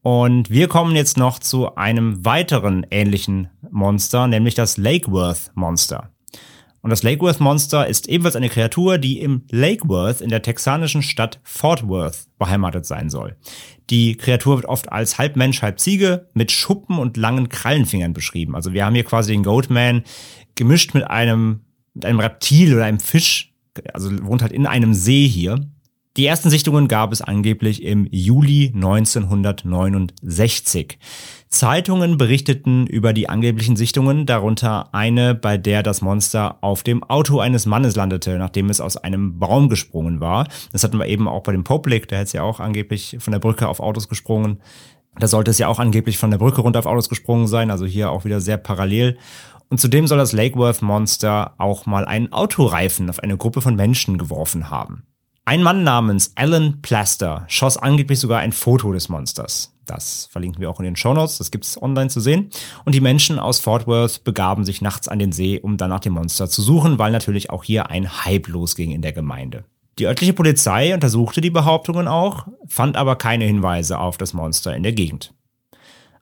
[0.00, 6.13] Und wir kommen jetzt noch zu einem weiteren ähnlichen Monster, nämlich das Lake Worth Monster.
[6.84, 10.42] Und das Lake Worth Monster ist ebenfalls eine Kreatur, die im Lake Worth in der
[10.42, 13.36] texanischen Stadt Fort Worth beheimatet sein soll.
[13.88, 18.54] Die Kreatur wird oft als halb Mensch, halb Ziege mit Schuppen und langen Krallenfingern beschrieben.
[18.54, 20.02] Also wir haben hier quasi den Goatman
[20.56, 21.60] gemischt mit einem,
[21.94, 23.54] mit einem Reptil oder einem Fisch.
[23.94, 25.66] Also wohnt halt in einem See hier.
[26.16, 30.96] Die ersten Sichtungen gab es angeblich im Juli 1969.
[31.48, 37.40] Zeitungen berichteten über die angeblichen Sichtungen, darunter eine, bei der das Monster auf dem Auto
[37.40, 40.46] eines Mannes landete, nachdem es aus einem Baum gesprungen war.
[40.70, 43.40] Das hatten wir eben auch bei dem Poplik, der hätte ja auch angeblich von der
[43.40, 44.60] Brücke auf Autos gesprungen.
[45.18, 47.86] Da sollte es ja auch angeblich von der Brücke runter auf Autos gesprungen sein, also
[47.86, 49.18] hier auch wieder sehr parallel.
[49.68, 53.74] Und zudem soll das Lake Worth Monster auch mal einen Autoreifen auf eine Gruppe von
[53.74, 55.08] Menschen geworfen haben.
[55.46, 59.74] Ein Mann namens Alan Plaster schoss angeblich sogar ein Foto des Monsters.
[59.84, 62.48] Das verlinken wir auch in den Show Notes, das gibt's online zu sehen.
[62.86, 66.00] Und die Menschen aus Fort Worth begaben sich nachts an den See, um dann nach
[66.00, 69.64] dem Monster zu suchen, weil natürlich auch hier ein Hype losging in der Gemeinde.
[69.98, 74.82] Die örtliche Polizei untersuchte die Behauptungen auch, fand aber keine Hinweise auf das Monster in
[74.82, 75.34] der Gegend.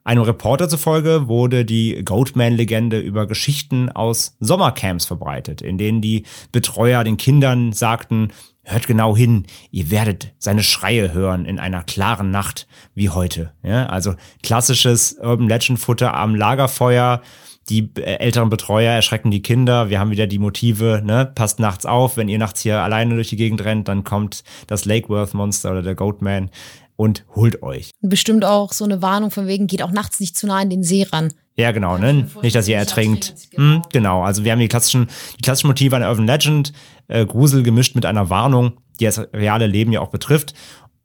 [0.03, 7.05] Einem Reporter zufolge wurde die Goatman-Legende über Geschichten aus Sommercamps verbreitet, in denen die Betreuer
[7.05, 8.33] den Kindern sagten,
[8.65, 13.51] Hört genau hin, ihr werdet seine Schreie hören in einer klaren Nacht wie heute.
[13.61, 17.21] Ja, also klassisches Urban Legend Futter am Lagerfeuer.
[17.69, 19.89] Die äh, älteren Betreuer erschrecken die Kinder.
[19.89, 21.25] Wir haben wieder die Motive, ne?
[21.25, 24.85] Passt nachts auf, wenn ihr nachts hier alleine durch die Gegend rennt, dann kommt das
[24.85, 26.49] Lake Worth Monster oder der Goatman
[26.95, 27.91] und holt euch.
[28.01, 30.83] Bestimmt auch so eine Warnung von wegen, geht auch nachts nicht zu nah in den
[30.83, 31.33] See ran.
[31.55, 32.27] Ja, genau, ne?
[32.41, 33.35] Nicht, dass ihr ertrinkt.
[33.53, 36.73] Hm, genau, also wir haben die klassischen, die klassischen Motive einer Urban Legend,
[37.07, 40.53] äh, Grusel gemischt mit einer Warnung, die das reale Leben ja auch betrifft.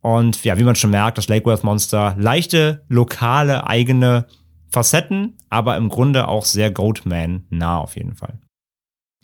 [0.01, 4.27] Und ja, wie man schon merkt, das Lake Worth Monster, leichte, lokale, eigene
[4.71, 8.39] Facetten, aber im Grunde auch sehr Goatman nah auf jeden Fall.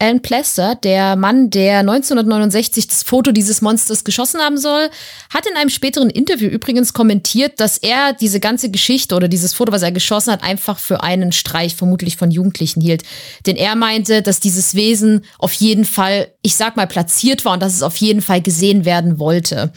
[0.05, 4.91] Alan Plester, der Mann, der 1969 das Foto dieses Monsters geschossen haben soll,
[5.33, 9.73] hat in einem späteren Interview übrigens kommentiert, dass er diese ganze Geschichte oder dieses Foto,
[9.73, 13.03] was er geschossen hat, einfach für einen Streich vermutlich von Jugendlichen hielt.
[13.47, 17.63] Denn er meinte, dass dieses Wesen auf jeden Fall, ich sag mal, platziert war und
[17.63, 19.73] dass es auf jeden Fall gesehen werden wollte.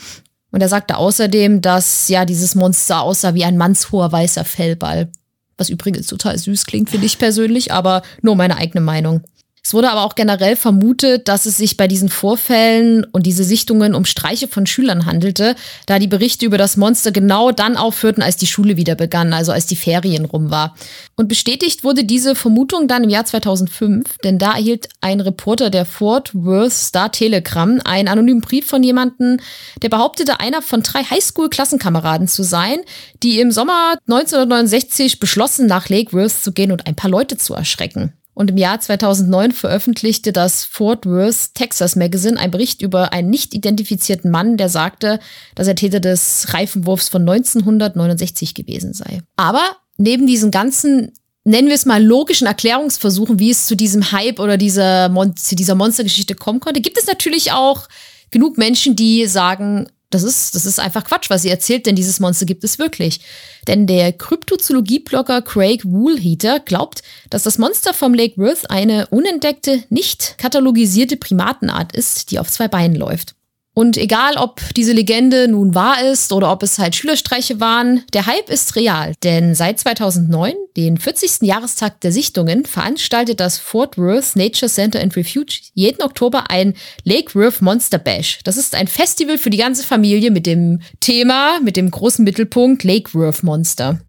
[0.51, 5.09] Und er sagte außerdem, dass ja dieses Monster aussah wie ein mannshoher weißer Fellball.
[5.57, 9.21] Was übrigens total süß klingt, finde ich persönlich, aber nur meine eigene Meinung.
[9.67, 13.95] Es wurde aber auch generell vermutet, dass es sich bei diesen Vorfällen und diese Sichtungen
[13.95, 15.57] um Streiche von Schülern handelte,
[15.87, 19.51] da die Berichte über das Monster genau dann aufhörten, als die Schule wieder begann, also
[19.51, 20.73] als die Ferien rum war.
[21.17, 25.83] Und bestätigt wurde diese Vermutung dann im Jahr 2005, denn da erhielt ein Reporter der
[25.83, 29.37] Fort Worth Star Telegram einen anonymen Brief von jemandem,
[29.81, 32.77] der behauptete, einer von drei Highschool-Klassenkameraden zu sein,
[33.21, 37.53] die im Sommer 1969 beschlossen, nach Lake Worth zu gehen und ein paar Leute zu
[37.53, 38.13] erschrecken.
[38.37, 43.55] Und im Jahr 2009 veröffentlichte das Fort Worth Texas Magazine einen Bericht über einen nicht
[43.55, 45.19] identifizierten Mann, der sagte,
[45.55, 49.21] dass er Täter des Reifenwurfs von 1969 gewesen sei.
[49.37, 49.63] Aber
[49.97, 51.13] neben diesen ganzen
[51.45, 55.55] nennen wir es mal logischen Erklärungsversuchen, wie es zu diesem Hype oder dieser, Mon zu
[55.55, 57.87] dieser Monstergeschichte kommen konnte, gibt es natürlich auch
[58.29, 62.19] genug Menschen, die sagen, das ist, das ist einfach Quatsch, was sie erzählt, denn dieses
[62.19, 63.19] Monster gibt es wirklich.
[63.67, 70.37] Denn der Kryptozoologie-Blogger Craig Woolheater glaubt, dass das Monster vom Lake Worth eine unentdeckte, nicht
[70.37, 73.36] katalogisierte Primatenart ist, die auf zwei Beinen läuft.
[73.77, 78.25] Und egal, ob diese Legende nun wahr ist oder ob es halt Schülerstreiche waren, der
[78.25, 79.13] Hype ist real.
[79.23, 81.43] Denn seit 2009, den 40.
[81.43, 86.73] Jahrestag der Sichtungen, veranstaltet das Fort Worth Nature Center and Refuge jeden Oktober ein
[87.03, 88.39] Lake Worth Monster Bash.
[88.43, 92.83] Das ist ein Festival für die ganze Familie mit dem Thema, mit dem großen Mittelpunkt
[92.83, 93.99] Lake Worth Monster.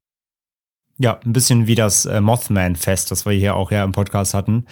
[0.97, 4.65] Ja, ein bisschen wie das äh, Mothman-Fest, das wir hier auch ja im Podcast hatten.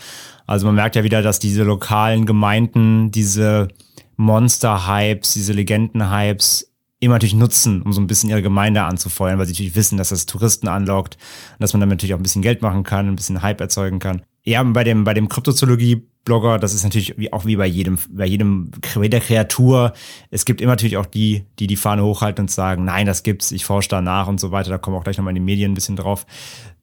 [0.46, 3.68] Also man merkt ja wieder, dass diese lokalen Gemeinden diese
[4.16, 9.52] Monster-Hypes, diese Legenden-Hypes immer natürlich nutzen, um so ein bisschen ihre Gemeinde anzufeuern, weil sie
[9.52, 11.16] natürlich wissen, dass das Touristen anlockt
[11.52, 13.98] und dass man damit natürlich auch ein bisschen Geld machen kann, ein bisschen Hype erzeugen
[13.98, 14.22] kann.
[14.44, 18.26] Ja, bei dem, bei dem Kryptozoologie-Blogger, das ist natürlich wie, auch wie bei jedem, bei
[18.26, 19.92] jedem, bei jeder Kreatur.
[20.30, 23.50] Es gibt immer natürlich auch die, die die Fahne hochhalten und sagen, nein, das gibt's,
[23.50, 24.70] ich forsche danach und so weiter.
[24.70, 26.26] Da kommen auch gleich nochmal in den Medien ein bisschen drauf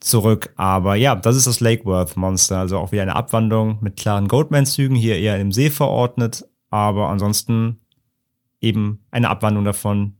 [0.01, 0.51] zurück.
[0.57, 2.59] Aber ja, das ist das Lake Worth Monster.
[2.59, 7.79] Also auch wieder eine Abwandlung mit klaren Goldman-Zügen, hier eher im See verordnet, aber ansonsten
[8.59, 10.15] eben eine Abwandlung davon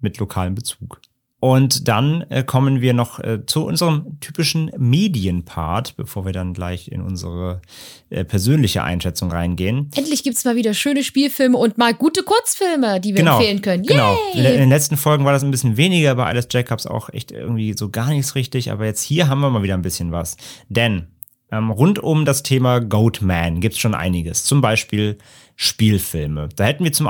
[0.00, 1.02] mit lokalem Bezug.
[1.40, 6.90] Und dann äh, kommen wir noch äh, zu unserem typischen Medienpart, bevor wir dann gleich
[6.90, 7.60] in unsere
[8.08, 9.90] äh, persönliche Einschätzung reingehen.
[9.94, 13.82] Endlich gibt's mal wieder schöne Spielfilme und mal gute Kurzfilme, die wir Genau, empfehlen können.
[13.84, 14.18] Genau.
[14.32, 14.54] Yay!
[14.54, 17.74] In den letzten Folgen war das ein bisschen weniger, bei Alice Jacobs auch echt irgendwie
[17.76, 20.38] so gar nichts richtig, aber jetzt hier haben wir mal wieder ein bisschen was.
[20.70, 21.06] Denn
[21.50, 24.44] ähm, rund um das Thema Goatman gibt's schon einiges.
[24.44, 25.18] Zum Beispiel
[25.56, 26.48] Spielfilme.
[26.56, 27.08] Da hätten wir zum,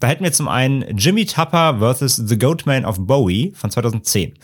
[0.00, 2.16] da hätten wir zum einen Jimmy Tupper vs.
[2.16, 4.34] The Goatman of Bowie von 2010.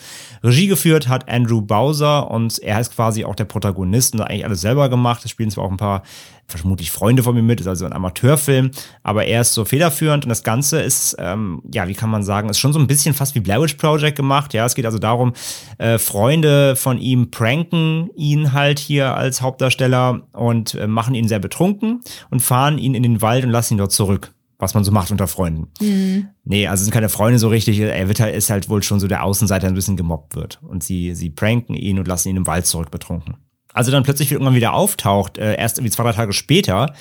[0.42, 4.44] Regie geführt hat Andrew Bowser und er ist quasi auch der Protagonist und hat eigentlich
[4.44, 5.24] alles selber gemacht.
[5.24, 6.02] Es spielen zwar auch ein paar
[6.46, 8.70] vermutlich Freunde von mir mit, ist also ein Amateurfilm,
[9.02, 12.48] aber er ist so federführend und das Ganze ist, ähm, ja, wie kann man sagen,
[12.48, 14.52] ist schon so ein bisschen fast wie Blair Witch Project gemacht.
[14.52, 15.32] Ja, es geht also darum,
[15.78, 21.38] äh, Freunde von ihm pranken ihn halt hier als Hauptdarsteller und äh, machen ihn sehr
[21.38, 24.32] betrunken und fahren ihn in den Wald und lassen ihn dort zurück
[24.65, 25.69] was man so macht unter Freunden.
[25.81, 26.29] Mhm.
[26.45, 27.79] Nee, also sind keine Freunde so richtig.
[27.79, 30.61] Er wird halt, ist halt wohl schon so der Außenseiter, der ein bisschen gemobbt wird.
[30.62, 33.37] Und sie, sie pranken ihn und lassen ihn im Wald zurück betrunken.
[33.73, 36.95] Also dann plötzlich irgendwann wieder auftaucht, äh, erst irgendwie zwei, drei Tage später,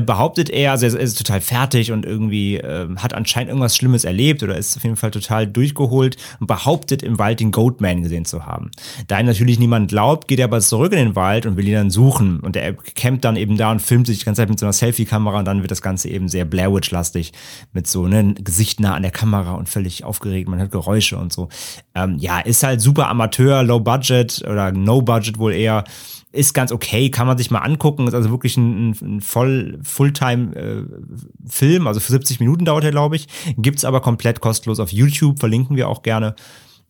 [0.00, 4.42] behauptet er, also er ist total fertig und irgendwie äh, hat anscheinend irgendwas Schlimmes erlebt
[4.42, 8.46] oder ist auf jeden Fall total durchgeholt und behauptet im Wald den Goatman gesehen zu
[8.46, 8.70] haben.
[9.08, 11.74] Da ihm natürlich niemand glaubt, geht er aber zurück in den Wald und will ihn
[11.74, 14.58] dann suchen und er campt dann eben da und filmt sich die ganze Zeit mit
[14.58, 17.32] so einer Selfie-Kamera und dann wird das Ganze eben sehr Blair Witch-lastig
[17.72, 21.32] mit so ne Gesicht nah an der Kamera und völlig aufgeregt, man hört Geräusche und
[21.32, 21.48] so.
[21.94, 25.84] Ähm, ja, ist halt super Amateur, Low Budget oder No Budget wohl eher
[26.32, 28.08] ist ganz okay, kann man sich mal angucken.
[28.08, 33.28] Ist also wirklich ein, ein voll Fulltime-Film, also für 70 Minuten dauert er, glaube ich.
[33.58, 36.34] Gibt's aber komplett kostenlos auf YouTube, verlinken wir auch gerne.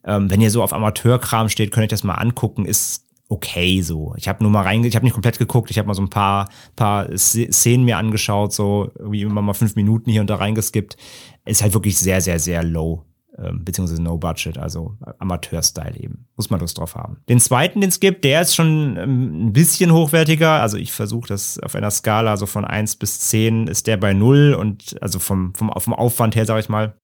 [0.05, 2.65] Ähm, wenn ihr so auf Amateurkram steht, könnt ihr das mal angucken.
[2.65, 4.15] Ist okay so.
[4.17, 6.11] Ich habe nur mal reinge, ich habe nicht komplett geguckt, ich habe mal so ein
[6.11, 10.97] paar paar Szenen mir angeschaut, so irgendwie immer mal fünf Minuten hier und da reingeskippt.
[11.45, 13.05] Ist halt wirklich sehr, sehr, sehr low
[13.53, 16.27] beziehungsweise No Budget, also Amateur-Style eben.
[16.37, 17.19] Muss man Lust drauf haben.
[17.29, 20.61] Den zweiten, den es gibt, der ist schon ähm, ein bisschen hochwertiger.
[20.61, 24.13] Also ich versuche das auf einer Skala, so von 1 bis 10 ist der bei
[24.13, 26.95] 0 und also vom, vom, vom Aufwand her, sage ich mal,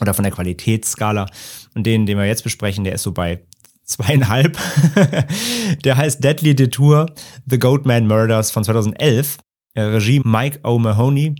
[0.00, 1.26] oder von der Qualitätsskala.
[1.74, 3.42] Und den, den wir jetzt besprechen, der ist so bei
[3.84, 4.58] zweieinhalb.
[5.84, 7.06] der heißt Deadly Detour,
[7.46, 9.38] The Goatman Murders von 2011.
[9.74, 11.36] Äh, Regie Mike O'Mahony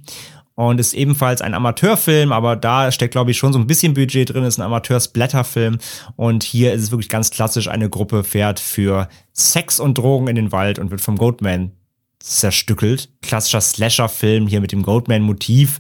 [0.55, 4.33] und ist ebenfalls ein Amateurfilm, aber da steckt, glaube ich, schon so ein bisschen Budget
[4.33, 5.79] drin, ist ein Amateur-Splatterfilm.
[6.17, 10.37] Und hier ist es wirklich ganz klassisch, eine Gruppe fährt für Sex und Drogen in
[10.37, 11.73] den Wald und wird vom Goatman
[12.19, 13.11] zerstückelt.
[13.23, 15.79] Klassischer Slasher-Film hier mit dem Goatman-Motiv.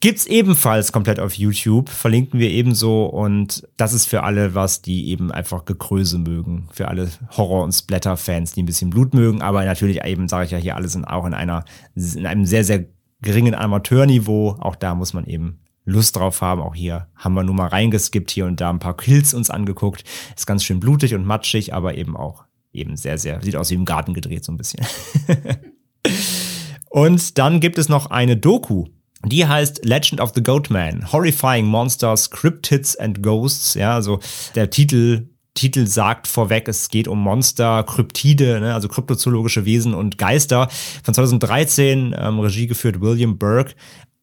[0.00, 3.06] Gibt's ebenfalls komplett auf YouTube, verlinken wir ebenso.
[3.06, 7.72] Und das ist für alle was, die eben einfach Gekröse mögen, für alle Horror- und
[7.72, 11.06] Splatter-Fans, die ein bisschen Blut mögen, aber natürlich eben, sage ich ja hier, alle sind
[11.06, 11.64] auch in einer,
[11.94, 12.84] in einem sehr, sehr
[13.22, 14.56] geringen Amateurniveau.
[14.60, 16.60] Auch da muss man eben Lust drauf haben.
[16.60, 20.04] Auch hier haben wir nur mal reingeskippt, hier und da ein paar Kills uns angeguckt.
[20.36, 23.74] Ist ganz schön blutig und matschig, aber eben auch eben sehr, sehr, sieht aus wie
[23.74, 24.84] im Garten gedreht so ein bisschen.
[26.90, 28.86] und dann gibt es noch eine Doku.
[29.24, 33.74] Die heißt Legend of the Goatman, Horrifying Monsters, Cryptids and Ghosts.
[33.74, 34.20] Ja, also
[34.54, 40.18] der Titel Titel sagt vorweg, es geht um Monster, Kryptide, ne, also kryptozoologische Wesen und
[40.18, 40.68] Geister.
[41.02, 43.74] Von 2013, ähm, Regie geführt William Burke.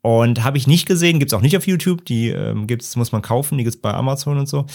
[0.01, 3.21] Und habe ich nicht gesehen, gibt's auch nicht auf YouTube, die ähm, gibt's, muss man
[3.21, 4.65] kaufen, die gibt's bei Amazon und so.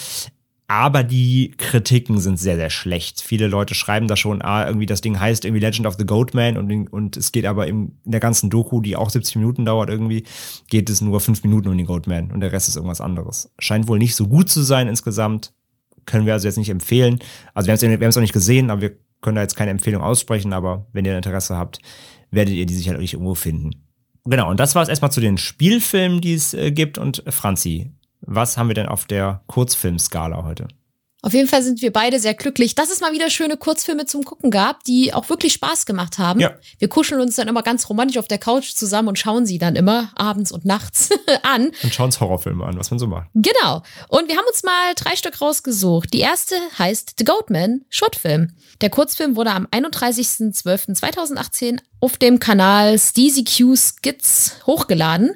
[0.67, 3.21] Aber die Kritiken sind sehr, sehr schlecht.
[3.21, 6.57] Viele Leute schreiben da schon, ah, irgendwie das Ding heißt irgendwie Legend of the Goatman
[6.57, 9.89] und, und es geht aber im, in der ganzen Doku, die auch 70 Minuten dauert
[9.89, 10.25] irgendwie,
[10.67, 13.51] geht es nur fünf Minuten um den Goatman und der Rest ist irgendwas anderes.
[13.57, 15.53] Scheint wohl nicht so gut zu sein insgesamt.
[16.05, 17.19] Können wir also jetzt nicht empfehlen.
[17.53, 18.91] Also wir haben es auch nicht gesehen, aber wir
[19.21, 21.79] können da jetzt keine Empfehlung aussprechen, aber wenn ihr Interesse habt,
[22.31, 23.71] werdet ihr die sicherlich irgendwo finden.
[24.25, 26.97] Genau, und das war es erstmal zu den Spielfilmen, die es äh, gibt.
[26.97, 27.91] Und Franzi,
[28.21, 30.67] was haben wir denn auf der Kurzfilmskala heute?
[31.21, 34.23] Auf jeden Fall sind wir beide sehr glücklich, dass es mal wieder schöne Kurzfilme zum
[34.23, 36.39] Gucken gab, die auch wirklich Spaß gemacht haben.
[36.39, 36.53] Ja.
[36.77, 39.75] Wir kuscheln uns dann immer ganz romantisch auf der Couch zusammen und schauen sie dann
[39.75, 41.09] immer abends und nachts
[41.43, 41.71] an.
[41.83, 43.27] Und schauen uns Horrorfilme an, was man so macht.
[43.35, 43.83] Genau.
[44.07, 46.13] Und wir haben uns mal drei Stück rausgesucht.
[46.13, 48.53] Die erste heißt The Goatman, Shortfilm.
[48.79, 55.35] Der Kurzfilm wurde am 31.12.2018 auf dem Kanal Steezy Q Skits hochgeladen.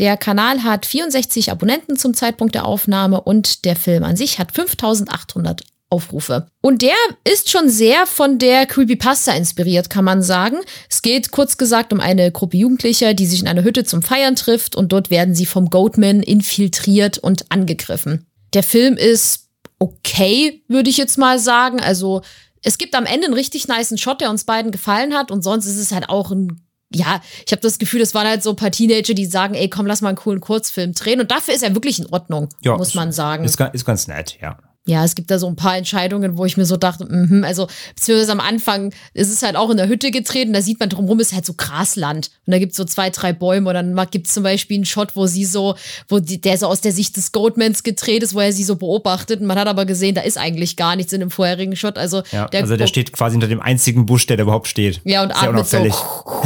[0.00, 4.50] Der Kanal hat 64 Abonnenten zum Zeitpunkt der Aufnahme und der Film an sich hat
[4.50, 6.46] 5800 Aufrufe.
[6.62, 6.94] Und der
[7.30, 10.56] ist schon sehr von der Creepypasta inspiriert, kann man sagen.
[10.88, 14.36] Es geht kurz gesagt um eine Gruppe Jugendlicher, die sich in einer Hütte zum Feiern
[14.36, 18.26] trifft und dort werden sie vom Goatman infiltriert und angegriffen.
[18.54, 19.48] Der Film ist
[19.78, 21.78] okay, würde ich jetzt mal sagen.
[21.78, 22.22] Also
[22.62, 25.66] es gibt am Ende einen richtig niceen Shot, der uns beiden gefallen hat und sonst
[25.66, 28.56] ist es halt auch ein ja, ich habe das Gefühl, das waren halt so ein
[28.56, 31.20] paar Teenager, die sagen, ey, komm, lass mal einen coolen Kurzfilm drehen.
[31.20, 33.44] Und dafür ist er wirklich in Ordnung, Ja, muss man sagen.
[33.44, 34.58] Ist, ist ganz nett, ja.
[34.86, 37.68] Ja, es gibt da so ein paar Entscheidungen, wo ich mir so dachte, mhm, also
[37.94, 41.20] beziehungsweise am Anfang ist es halt auch in der Hütte getreten, da sieht man drumherum
[41.20, 44.42] ist halt so Grasland und da gibt's so zwei, drei Bäume und dann gibt's zum
[44.42, 45.74] Beispiel einen Shot, wo sie so,
[46.08, 48.76] wo die, der so aus der Sicht des Goatmans gedreht ist, wo er sie so
[48.76, 51.98] beobachtet und man hat aber gesehen, da ist eigentlich gar nichts in dem vorherigen Shot,
[51.98, 52.48] also ja.
[52.48, 55.02] der, also der steht quasi hinter dem einzigen Busch, der da überhaupt steht.
[55.04, 55.76] ja und atmet so.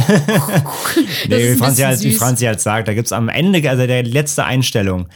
[1.29, 2.11] Nee, wie Franzi, halt, wie.
[2.11, 5.07] Franzi halt sagt, da gibt's am Ende, also der letzte Einstellung,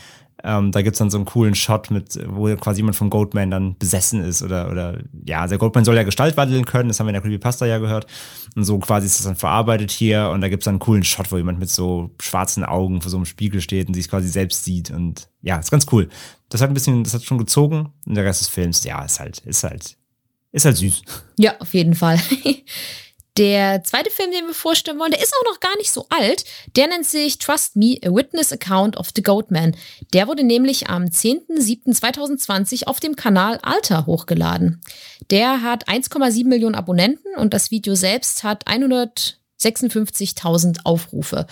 [0.43, 3.77] ähm, da gibt's dann so einen coolen Shot mit, wo quasi jemand vom Goatman dann
[3.77, 7.09] besessen ist oder, oder, ja, der Goatman soll ja Gestalt wandeln können, das haben wir
[7.09, 8.07] in der Creepypasta ja gehört.
[8.55, 11.31] Und so quasi ist das dann verarbeitet hier und da gibt's dann einen coolen Shot,
[11.31, 14.63] wo jemand mit so schwarzen Augen vor so einem Spiegel steht und sich quasi selbst
[14.63, 16.09] sieht und ja, ist ganz cool.
[16.49, 19.19] Das hat ein bisschen, das hat schon gezogen und der Rest des Films, ja, ist
[19.19, 19.97] halt, ist halt,
[20.51, 21.01] ist halt süß.
[21.37, 22.19] Ja, auf jeden Fall.
[23.39, 26.43] Der zweite Film, den wir vorstellen wollen, der ist auch noch gar nicht so alt.
[26.75, 29.77] Der nennt sich Trust Me, A Witness Account of the Goatman.
[30.13, 34.81] Der wurde nämlich am 10.07.2020 auf dem Kanal Alter hochgeladen.
[35.31, 41.47] Der hat 1,7 Millionen Abonnenten und das Video selbst hat 156.000 Aufrufe.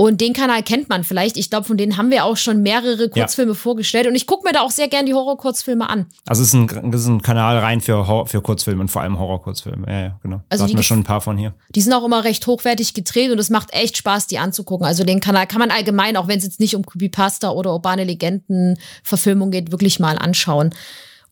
[0.00, 1.36] Und den Kanal kennt man vielleicht.
[1.36, 4.06] Ich glaube, von denen haben wir auch schon mehrere Kurzfilme vorgestellt.
[4.06, 6.06] Und ich gucke mir da auch sehr gern die Horror-Kurzfilme an.
[6.24, 9.18] Also es ist ein, das ist ein Kanal rein für, für Kurzfilme und vor allem
[9.18, 9.86] Horror-Kurzfilme.
[9.86, 10.40] Ja, ja, genau.
[10.48, 11.52] Also da die hatten wir schon ein paar von hier.
[11.74, 14.86] Die sind auch immer recht hochwertig gedreht und es macht echt Spaß, die anzugucken.
[14.86, 18.04] Also den Kanal kann man allgemein, auch wenn es jetzt nicht um Creepypasta oder urbane
[18.04, 20.74] Legenden-Verfilmung geht, wirklich mal anschauen.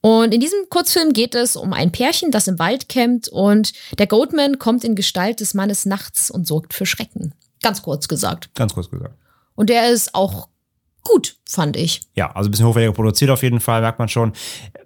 [0.03, 4.07] Und in diesem Kurzfilm geht es um ein Pärchen, das im Wald campt und der
[4.07, 7.33] Goatman kommt in Gestalt des Mannes nachts und sorgt für Schrecken.
[7.63, 8.51] Ganz kurz gesagt.
[8.55, 9.15] Ganz kurz gesagt.
[9.55, 10.49] Und der ist auch
[11.05, 12.03] gut, fand ich.
[12.15, 14.33] Ja, also ein bisschen hochwertiger produziert auf jeden Fall, merkt man schon.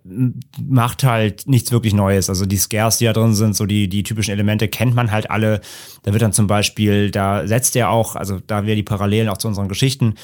[0.05, 2.29] Macht halt nichts wirklich Neues.
[2.29, 5.31] Also die Scares, die da drin sind, so die, die typischen Elemente kennt man halt
[5.31, 5.61] alle.
[6.03, 9.39] Da wird dann zum Beispiel, da setzt er auch, also da wir die Parallelen auch
[9.39, 10.15] zu unseren Geschichten,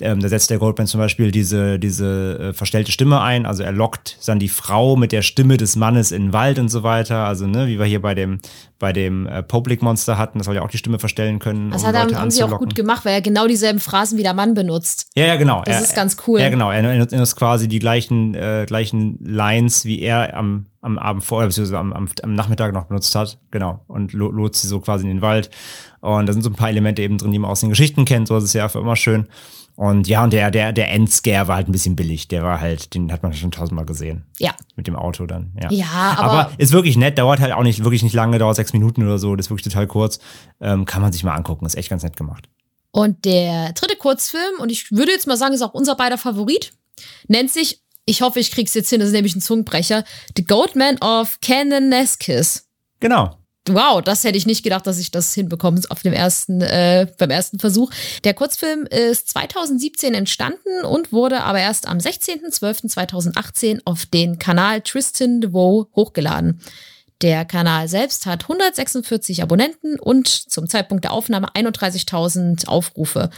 [0.00, 3.46] ähm, da setzt der Goldman zum Beispiel diese, diese äh, verstellte Stimme ein.
[3.46, 6.68] Also er lockt dann die Frau mit der Stimme des Mannes in den Wald und
[6.68, 7.26] so weiter.
[7.26, 8.40] Also, ne, wie wir hier bei dem,
[8.78, 11.70] bei dem äh, Public Monster hatten, das soll ja auch die Stimme verstellen können.
[11.70, 14.18] Das um hat er, Leute haben sie auch gut gemacht, weil er genau dieselben Phrasen
[14.18, 15.10] wie der Mann benutzt.
[15.16, 15.62] Ja, ja, genau.
[15.64, 16.40] Das er, ist ganz cool.
[16.40, 16.70] Ja, genau.
[16.70, 21.48] Er er nutzt quasi die gleichen, äh, gleichen Lines, wie er am, am Abend vorher,
[21.48, 23.38] beziehungsweise am, am, am Nachmittag noch benutzt hat.
[23.50, 23.82] Genau.
[23.86, 25.48] Und lo- lotst sie so quasi in den Wald.
[26.00, 28.28] Und da sind so ein paar Elemente eben drin, die man aus den Geschichten kennt.
[28.28, 29.26] So ist es ja für immer schön.
[29.76, 32.28] Und ja, und der, der, der Endscare war halt ein bisschen billig.
[32.28, 34.24] Der war halt, den hat man schon tausendmal gesehen.
[34.38, 34.54] Ja.
[34.74, 35.70] Mit dem Auto dann, ja.
[35.70, 39.02] Ja, aber- ist wirklich nett, dauert halt auch nicht, wirklich nicht lange, dauert sechs Minuten
[39.02, 39.36] oder so.
[39.36, 40.18] Das ist wirklich total kurz.
[40.60, 41.66] Ähm, kann man sich mal angucken.
[41.66, 42.48] Ist echt ganz nett gemacht.
[42.90, 46.72] Und der dritte Kurzfilm, und ich würde jetzt mal sagen, ist auch unser beider Favorit,
[47.28, 50.04] nennt sich, ich hoffe, ich krieg's jetzt hin, das ist nämlich ein Zungenbrecher,
[50.34, 52.66] The Goatman of Kananaskis.
[53.00, 53.36] Genau.
[53.68, 57.30] Wow, das hätte ich nicht gedacht, dass ich das hinbekomme auf dem ersten, äh, beim
[57.30, 57.90] ersten Versuch.
[58.22, 65.40] Der Kurzfilm ist 2017 entstanden und wurde aber erst am 16.12.2018 auf den Kanal Tristan
[65.40, 66.60] DeVoe hochgeladen.
[67.22, 73.30] Der Kanal selbst hat 146 Abonnenten und zum Zeitpunkt der Aufnahme 31.000 Aufrufe.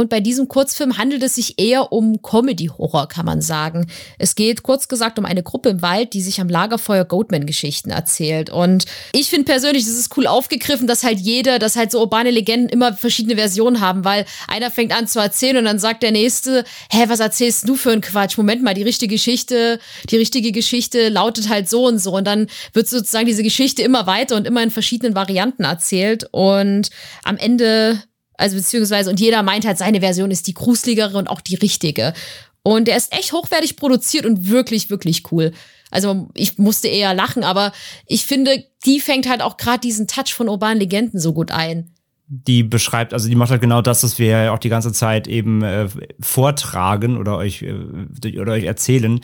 [0.00, 3.86] Und bei diesem Kurzfilm handelt es sich eher um Comedy-Horror, kann man sagen.
[4.16, 8.48] Es geht kurz gesagt um eine Gruppe im Wald, die sich am Lagerfeuer Goatman-Geschichten erzählt.
[8.48, 12.30] Und ich finde persönlich, das ist cool aufgegriffen, dass halt jeder, dass halt so urbane
[12.30, 16.12] Legenden immer verschiedene Versionen haben, weil einer fängt an zu erzählen und dann sagt der
[16.12, 18.38] nächste, hä, was erzählst du für einen Quatsch?
[18.38, 22.16] Moment mal, die richtige Geschichte, die richtige Geschichte lautet halt so und so.
[22.16, 26.26] Und dann wird sozusagen diese Geschichte immer weiter und immer in verschiedenen Varianten erzählt.
[26.32, 26.88] Und
[27.22, 28.02] am Ende
[28.40, 32.14] also beziehungsweise, und jeder meint halt, seine Version ist die gruseligere und auch die richtige.
[32.62, 35.52] Und der ist echt hochwertig produziert und wirklich, wirklich cool.
[35.90, 37.72] Also ich musste eher lachen, aber
[38.06, 41.90] ich finde, die fängt halt auch gerade diesen Touch von urbanen Legenden so gut ein.
[42.28, 45.26] Die beschreibt, also die macht halt genau das, was wir ja auch die ganze Zeit
[45.26, 45.88] eben äh,
[46.20, 49.20] vortragen oder euch, äh, oder euch erzählen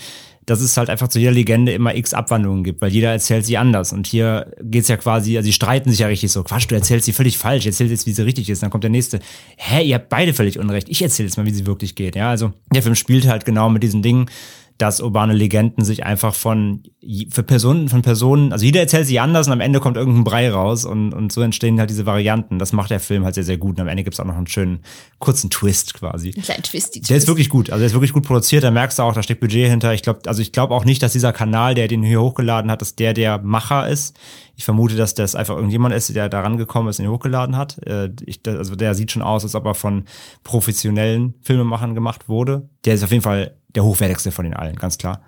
[0.47, 3.59] dass es halt einfach zu jeder Legende immer x Abwandlungen gibt, weil jeder erzählt sie
[3.59, 3.93] anders.
[3.93, 7.07] Und hier geht's ja quasi, also sie streiten sich ja richtig so, Quatsch, du erzählst
[7.07, 8.63] sie völlig falsch, erzähl jetzt, wie sie richtig ist.
[8.63, 9.19] Dann kommt der nächste,
[9.57, 12.15] hä, ihr habt beide völlig Unrecht, ich erzähle jetzt mal, wie sie wirklich geht.
[12.15, 14.31] Ja, also der Film spielt halt genau mit diesen Dingen
[14.79, 16.83] dass urbane Legenden sich einfach von
[17.31, 20.51] für Personen, von Personen, also jeder erzählt sich anders und am Ende kommt irgendein Brei
[20.51, 22.59] raus und, und so entstehen halt diese Varianten.
[22.59, 23.77] Das macht der Film halt sehr, sehr gut.
[23.77, 24.81] Und am Ende gibt's auch noch einen schönen
[25.19, 26.33] kurzen Twist quasi.
[26.37, 27.71] Ein kleinen Twist, Der ist wirklich gut.
[27.71, 28.65] Also der ist wirklich gut produziert.
[28.65, 29.95] Da merkst du auch, da steckt Budget hinter.
[29.95, 32.83] Ich glaube, also ich glaube auch nicht, dass dieser Kanal, der den hier hochgeladen hat,
[32.83, 34.17] dass der der Macher ist.
[34.57, 37.79] Ich vermute, dass das einfach irgendjemand ist, der da rangekommen ist und ihn hochgeladen hat.
[37.87, 40.05] Äh, ich, also der sieht schon aus, als ob er von
[40.43, 42.69] professionellen Filmemachern gemacht wurde.
[42.85, 45.21] Der ist auf jeden Fall der hochwertigste von den allen, ganz klar.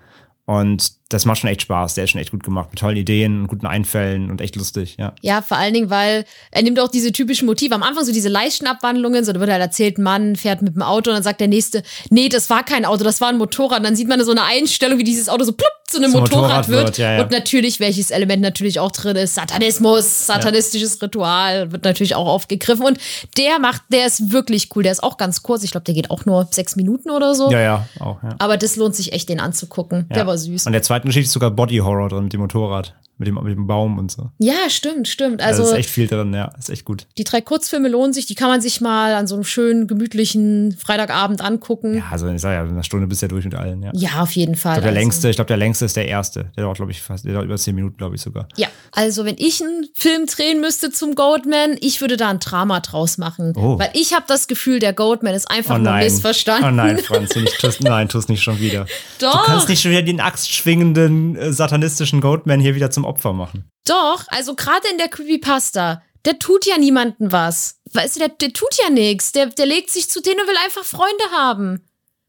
[0.44, 1.94] Und das macht schon echt Spaß.
[1.94, 5.14] Der ist schon echt gut gemacht, mit tollen Ideen, guten Einfällen und echt lustig, ja.
[5.22, 7.74] Ja, vor allen Dingen, weil er nimmt auch diese typischen Motive.
[7.74, 10.82] Am Anfang so diese leichten Abwandlungen, so da wird halt erzählt, Mann fährt mit dem
[10.82, 13.78] Auto und dann sagt der Nächste, nee, das war kein Auto, das war ein Motorrad.
[13.78, 16.30] Und dann sieht man so eine Einstellung, wie dieses Auto so plupp zu einem Motorrad,
[16.30, 16.84] Motorrad, wird.
[16.84, 17.22] wird ja, ja.
[17.22, 21.06] Und natürlich, welches Element natürlich auch drin ist, Satanismus, satanistisches ja.
[21.06, 22.84] Ritual, wird natürlich auch aufgegriffen.
[22.84, 22.98] Und
[23.38, 24.82] der macht, der ist wirklich cool.
[24.82, 25.64] Der ist auch ganz kurz.
[25.64, 27.50] Ich glaube, der geht auch nur sechs Minuten oder so.
[27.50, 28.36] Ja, ja, auch, ja.
[28.38, 30.06] Aber das lohnt sich echt, den anzugucken.
[30.14, 30.66] Der war süß.
[30.66, 33.52] Und der zweite Geschichte ist sogar Body Horror drin mit dem Motorrad mit dem, mit
[33.52, 34.30] dem Baum und so.
[34.38, 35.42] Ja, stimmt, stimmt.
[35.42, 37.06] Also, also ist echt viel drin, ja, ist echt gut.
[37.18, 40.76] Die drei Kurzfilme lohnen sich, die kann man sich mal an so einem schönen, gemütlichen
[40.78, 41.96] Freitagabend angucken.
[41.96, 43.90] Ja, also ich sag ja, eine Stunde bist du ja durch mit allen, ja.
[43.94, 44.76] Ja, auf jeden Fall.
[44.76, 45.00] Ich glaube, der also.
[45.00, 46.52] längste, ich glaube, der längste ist der erste.
[46.56, 48.46] Der dauert, glaube ich, fast, der dauert über zehn Minuten, glaube ich sogar.
[48.56, 52.80] Ja, also wenn ich einen Film drehen müsste zum Goatman, ich würde da ein Drama
[52.80, 53.52] draus machen.
[53.56, 53.78] Oh.
[53.78, 56.68] Weil ich habe das Gefühl, der Goatman ist einfach oh nur missverstanden.
[56.68, 58.86] Oh nein, Franz, nicht, tust, nein, tust nicht schon wieder.
[59.18, 59.46] Doch.
[59.46, 63.68] Du kannst nicht schon wieder den axtschwingenden, äh, satanistischen Goatman hier wieder zum Opfer machen.
[63.86, 67.80] Doch, also gerade in der Creepypasta, der tut ja niemanden was.
[67.92, 69.32] Weißt du, der, der tut ja nichts.
[69.32, 71.84] Der, der legt sich zu denen und will einfach Freunde haben.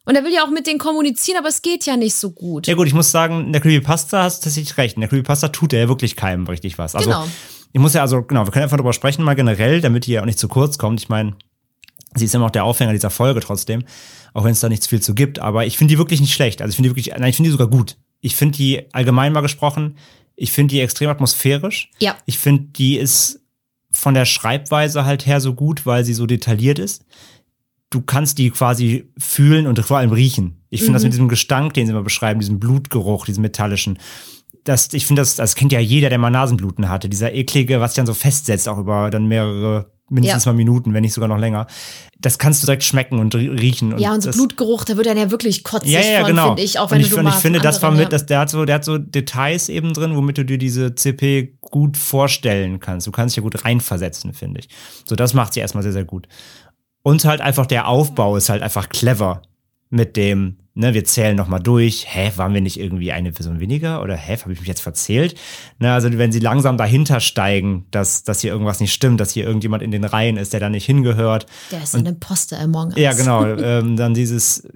[0.05, 2.65] Und er will ja auch mit denen kommunizieren, aber es geht ja nicht so gut.
[2.65, 4.95] Ja gut, ich muss sagen, in der Creepypasta hast du tatsächlich recht.
[4.95, 6.95] In der Creepypasta tut er ja wirklich keinem richtig was.
[6.95, 7.27] Also, genau.
[7.73, 10.25] Ich muss ja also, genau, wir können einfach darüber sprechen, mal generell, damit hier auch
[10.25, 10.99] nicht zu kurz kommt.
[10.99, 11.35] Ich meine,
[12.15, 13.83] sie ist immer noch der Aufhänger dieser Folge trotzdem,
[14.33, 15.37] auch wenn es da nicht zu viel zu gibt.
[15.39, 16.61] Aber ich finde die wirklich nicht schlecht.
[16.61, 17.97] Also ich finde die wirklich, nein, ich finde die sogar gut.
[18.21, 19.97] Ich finde die allgemein mal gesprochen,
[20.39, 21.91] ich finde die extrem atmosphärisch.
[21.99, 22.17] Ja.
[22.25, 23.41] Ich finde, die ist
[23.91, 27.05] von der Schreibweise halt her so gut, weil sie so detailliert ist.
[27.89, 30.61] Du kannst die quasi fühlen und vor allem riechen.
[30.69, 30.93] Ich finde mhm.
[30.93, 33.99] das mit diesem Gestank, den sie immer beschreiben, diesem Blutgeruch, diesem metallischen.
[34.63, 37.09] Das, ich finde, das, das kennt ja jeder, der mal Nasenbluten hatte.
[37.09, 40.51] Dieser eklige, was sich dann so festsetzt, auch über dann mehrere mindestens ja.
[40.51, 41.67] mal Minuten, wenn nicht sogar noch länger.
[42.19, 43.93] Das kannst du direkt schmecken und riechen.
[43.93, 46.47] Und ja, und so Blutgeruch, da wird dann ja wirklich kotzig ja, ja, von, genau.
[46.47, 46.79] finde ich.
[46.79, 48.65] Auch wenn und ich, du und ich finde, das war mit, dass der hat so,
[48.65, 53.07] der hat so Details eben drin, womit du dir diese CP gut vorstellen kannst.
[53.07, 54.69] Du kannst dich ja gut reinversetzen, finde ich.
[55.05, 56.27] So, das macht sie erstmal sehr, sehr gut.
[57.03, 59.41] Und halt einfach der Aufbau ist halt einfach clever
[59.89, 64.01] mit dem, ne, wir zählen nochmal durch, hä, waren wir nicht irgendwie eine Person weniger
[64.01, 65.35] oder hä, habe ich mich jetzt verzählt?
[65.79, 69.45] Ne, also wenn sie langsam dahinter steigen, dass, dass hier irgendwas nicht stimmt, dass hier
[69.45, 71.47] irgendjemand in den Reihen ist, der da nicht hingehört.
[71.71, 72.97] Der ist ein Imposter Among Us.
[72.97, 74.67] Ja, genau, ähm, dann dieses,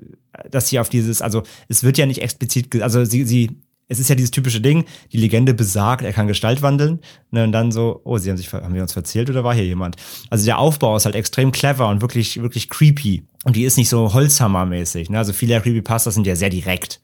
[0.50, 3.52] dass sie auf dieses, also es wird ja nicht explizit, also sie, sie
[3.88, 7.00] es ist ja dieses typische Ding, die Legende besagt, er kann Gestalt wandeln.
[7.32, 9.66] Ne, und dann so, oh, sie haben sich, haben wir uns verzählt oder war hier
[9.66, 9.98] jemand?
[10.30, 13.24] Also der Aufbau ist halt extrem clever und wirklich, wirklich creepy.
[13.44, 15.10] Und die ist nicht so Holzhammer-mäßig.
[15.10, 15.18] Ne?
[15.18, 17.02] Also viele Creepypastas sind ja sehr direkt.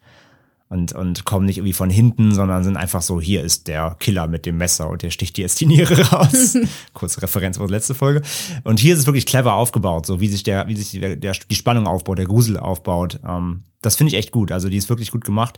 [0.72, 4.28] Und, und kommen nicht irgendwie von hinten, sondern sind einfach so, hier ist der Killer
[4.28, 6.56] mit dem Messer und der sticht die jetzt die Niere raus.
[6.94, 8.22] Kurze Referenz auf die letzte Folge.
[8.64, 11.36] Und hier ist es wirklich clever aufgebaut, so wie sich der, wie sich der, der
[11.50, 13.20] die Spannung aufbaut, der Grusel aufbaut.
[13.28, 14.52] Ähm, das finde ich echt gut.
[14.52, 15.58] Also die ist wirklich gut gemacht.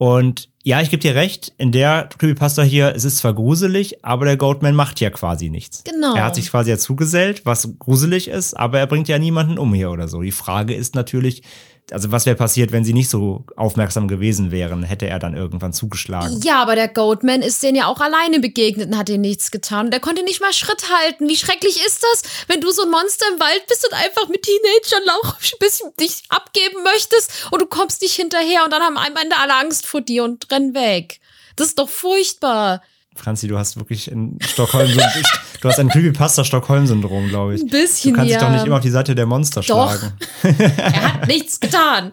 [0.00, 4.24] Und ja, ich gebe dir recht, in der Creepypasta hier, es ist zwar gruselig, aber
[4.24, 5.84] der Goatman macht ja quasi nichts.
[5.84, 6.14] Genau.
[6.14, 9.90] Er hat sich quasi dazugesellt, was gruselig ist, aber er bringt ja niemanden um hier
[9.90, 10.22] oder so.
[10.22, 11.42] Die Frage ist natürlich,
[11.92, 14.82] also was wäre passiert, wenn sie nicht so aufmerksam gewesen wären?
[14.82, 16.40] Hätte er dann irgendwann zugeschlagen?
[16.42, 19.90] Ja, aber der Goatman ist denen ja auch alleine begegnet und hat ihnen nichts getan.
[19.90, 21.28] Der konnte nicht mal Schritt halten.
[21.28, 24.42] Wie schrecklich ist das, wenn du so ein Monster im Wald bist und einfach mit
[24.42, 28.96] Teenagern auch ein bisschen dich abgeben möchtest und du kommst nicht hinterher und dann haben
[28.96, 31.20] am Ende alle Angst vor dir und rennen weg.
[31.56, 32.82] Das ist doch furchtbar.
[33.22, 35.00] Franzi, du hast wirklich in Stockholm so,
[35.60, 37.60] du hast ein Creepypasta-Stockholm-Syndrom, glaube ich.
[37.62, 38.46] Ein bisschen, Du kannst dich ja.
[38.46, 39.90] doch nicht immer auf die Seite der Monster Doch.
[39.92, 40.12] schlagen.
[40.78, 42.12] Er hat nichts getan.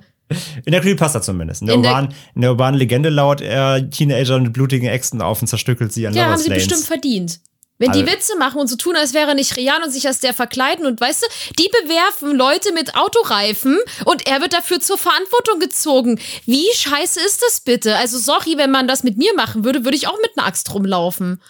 [0.66, 1.62] In der Creepypasta zumindest.
[1.62, 5.22] In der, In der- urbanen, in der urbanen Legende lauert er Teenager mit blutigen Äxten
[5.22, 6.66] auf und zerstückelt sie an Ja, haben sie Lanes.
[6.68, 7.40] bestimmt verdient.
[7.80, 10.08] Wenn die Also- Witze machen und so tun, als wäre er nicht real und sich
[10.08, 11.28] als der verkleiden und weißt du,
[11.60, 16.20] die bewerfen Leute mit Autoreifen und er wird dafür zur Verantwortung gezogen.
[16.46, 17.96] Wie scheiße ist das bitte?
[17.98, 20.74] Also sorry, wenn man das mit mir machen würde, würde ich auch mit einer Axt
[20.74, 21.42] rumlaufen.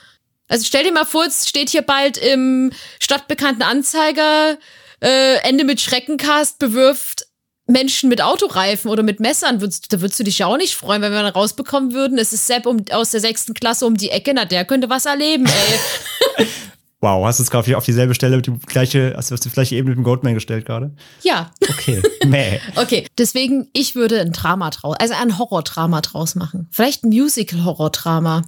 [0.50, 4.58] Also stell dir mal vor, es steht hier bald im stadtbekannten Anzeiger,
[5.02, 7.27] äh, Ende mit Schreckencast bewirft
[7.68, 11.02] Menschen mit Autoreifen oder mit Messern, würdest, da würdest du dich ja auch nicht freuen,
[11.02, 14.10] wenn wir dann rausbekommen würden, es ist Sepp um, aus der sechsten Klasse um die
[14.10, 16.48] Ecke, na, der könnte was erleben, ey.
[17.00, 19.52] Wow, hast du es gerade auf dieselbe Stelle mit dem gleiche, hast du auf die
[19.52, 20.96] gleiche Ebene mit dem Goldman gestellt gerade?
[21.22, 22.02] ja, Okay.
[22.26, 22.60] Mäh.
[22.76, 23.06] okay.
[23.20, 26.68] Deswegen, ich würde ein Drama draus, also ein Horrordrama draus machen.
[26.72, 28.42] Vielleicht ein Musical-Horrordrama,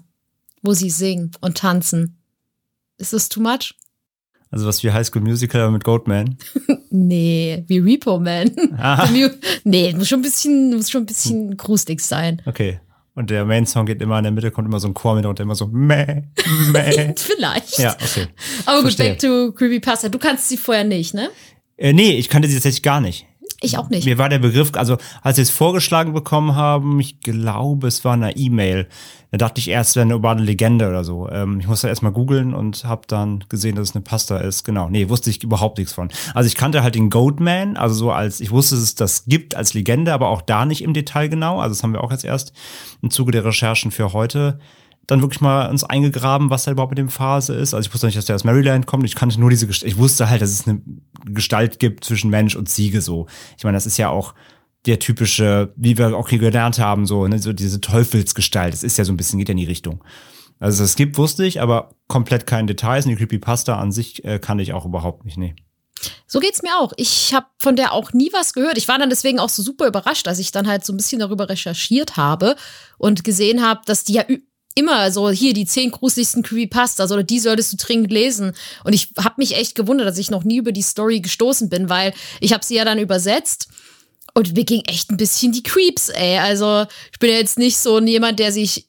[0.63, 2.17] wo sie singen und tanzen.
[2.97, 3.75] Ist das too much?
[4.51, 6.37] Also was wie High School Musical mit Goldman.
[6.91, 8.49] Nee, wie Repo Man.
[9.13, 9.29] Mu-
[9.63, 12.41] nee, muss schon ein bisschen, muss schon ein bisschen gruselig sein.
[12.47, 12.79] Okay.
[13.13, 15.39] Und der Main-Song geht immer in der Mitte, kommt immer so ein Chor mit und
[15.39, 16.23] immer so mäh,
[16.73, 17.13] mäh.
[17.15, 17.77] Vielleicht.
[17.77, 18.25] Ja, okay.
[18.65, 19.09] Aber gut, verstehe.
[19.11, 20.09] back to Creepypasta.
[20.09, 21.29] Du kannst sie vorher nicht, ne?
[21.77, 23.27] Äh, nee, ich kannte sie tatsächlich gar nicht.
[23.61, 24.05] Ich auch nicht.
[24.05, 28.13] Mir war der Begriff, also als sie es vorgeschlagen bekommen haben, ich glaube, es war
[28.13, 28.87] eine E-Mail.
[29.31, 31.29] Da dachte ich erst, es wäre eine urbane Legende oder so.
[31.29, 34.63] Ähm, ich musste erst mal googeln und habe dann gesehen, dass es eine Pasta ist.
[34.63, 36.09] Genau, nee, wusste ich überhaupt nichts von.
[36.33, 39.55] Also ich kannte halt den Goatman, also so als, ich wusste, dass es das gibt
[39.55, 41.59] als Legende, aber auch da nicht im Detail genau.
[41.59, 42.53] Also das haben wir auch jetzt erst
[43.01, 44.59] im Zuge der Recherchen für heute
[45.09, 47.73] dann wirklich mal uns eingegraben, was da überhaupt mit dem Phase ist.
[47.73, 49.05] Also ich wusste nicht, dass der aus Maryland kommt.
[49.05, 49.91] Ich kannte nur diese Gestalt.
[49.91, 50.81] Ich wusste halt, dass es eine
[51.25, 53.25] Gestalt gibt zwischen Mensch und Ziege so.
[53.57, 54.35] Ich meine, das ist ja auch
[54.85, 58.71] der typische, wie wir auch hier gelernt haben, so, ne, so diese Teufelsgestalt.
[58.71, 60.03] Das ist ja so ein bisschen, geht ja in die Richtung.
[60.59, 63.05] Also es gibt, wusste ich, aber komplett keine Details.
[63.05, 65.55] Und die Creepypasta an sich äh, kannte ich auch überhaupt nicht, nee.
[66.27, 66.93] So geht's mir auch.
[66.97, 68.77] Ich habe von der auch nie was gehört.
[68.77, 71.19] Ich war dann deswegen auch so super überrascht, als ich dann halt so ein bisschen
[71.19, 72.55] darüber recherchiert habe
[72.97, 74.23] und gesehen habe, dass die ja
[74.79, 78.53] immer so hier die zehn gruseligsten Creepypastas oder die solltest du dringend lesen.
[78.83, 81.89] Und ich habe mich echt gewundert, dass ich noch nie über die Story gestoßen bin,
[81.89, 83.67] weil ich habe sie ja dann übersetzt.
[84.33, 86.37] Und mir ging echt ein bisschen die Creeps, ey.
[86.37, 88.88] Also, ich bin ja jetzt nicht so jemand, der sich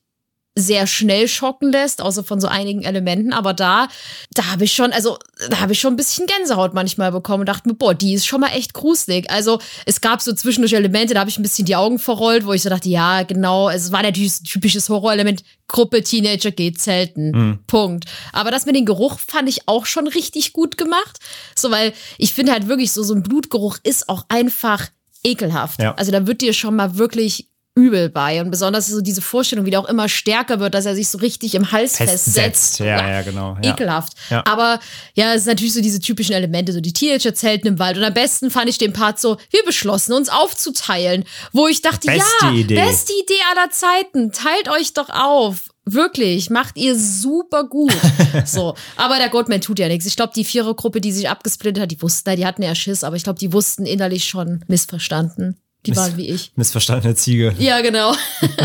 [0.57, 3.33] sehr schnell schocken lässt, außer von so einigen Elementen.
[3.33, 3.89] Aber da,
[4.33, 5.17] da habe ich schon, also
[5.49, 8.27] da habe ich schon ein bisschen Gänsehaut manchmal bekommen und dachte mir, boah, die ist
[8.27, 9.31] schon mal echt gruselig.
[9.31, 12.53] Also es gab so zwischendurch Elemente, da habe ich ein bisschen die Augen verrollt, wo
[12.53, 17.61] ich so dachte, ja, genau, es war natürlich ein typisches Horrorelement, Gruppe Teenager geht zelten.
[17.69, 18.07] Punkt.
[18.33, 21.19] Aber das mit dem Geruch fand ich auch schon richtig gut gemacht.
[21.55, 24.89] So, weil ich finde halt wirklich so, so ein Blutgeruch ist auch einfach
[25.23, 25.81] ekelhaft.
[25.81, 25.95] Ja.
[25.95, 28.41] Also da wird dir schon mal wirklich übel bei.
[28.41, 31.19] Und besonders so diese Vorstellung, wie der auch immer stärker wird, dass er sich so
[31.19, 32.81] richtig im Hals festsetzt.
[32.81, 33.57] Ja, ja, genau.
[33.63, 33.73] Ja.
[33.73, 34.15] Ekelhaft.
[34.29, 34.43] Ja.
[34.47, 34.81] Aber
[35.15, 37.97] ja, es ist natürlich so diese typischen Elemente, so die Teenager zelten im Wald.
[37.97, 41.25] Und am besten fand ich den Part so, wir beschlossen, uns aufzuteilen.
[41.53, 42.75] Wo ich dachte, Beste ja, Idee.
[42.75, 44.33] beste Idee aller Zeiten.
[44.33, 45.69] Teilt euch doch auf.
[45.85, 47.95] Wirklich, macht ihr super gut.
[48.45, 50.07] so, aber der Goldman tut ja nichts.
[50.07, 53.17] Ich glaube, die Vierergruppe, die sich abgesplittet hat, die wussten, die hatten ja Schiss, aber
[53.17, 55.57] ich glaube, die wussten innerlich schon missverstanden.
[55.87, 56.53] Die waren wie ich.
[56.57, 57.55] Missverstandene Ziege.
[57.59, 58.15] Ja, genau.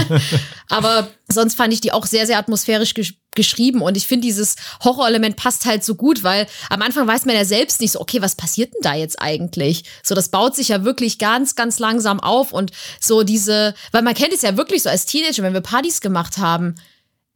[0.69, 3.81] Aber sonst fand ich die auch sehr, sehr atmosphärisch gesch geschrieben.
[3.81, 7.43] Und ich finde, dieses Horrorelement passt halt so gut, weil am Anfang weiß man ja
[7.43, 9.83] selbst nicht so, okay, was passiert denn da jetzt eigentlich?
[10.03, 12.53] So, das baut sich ja wirklich ganz, ganz langsam auf.
[12.53, 15.99] Und so diese, weil man kennt es ja wirklich so als Teenager, wenn wir Partys
[15.99, 16.75] gemacht haben.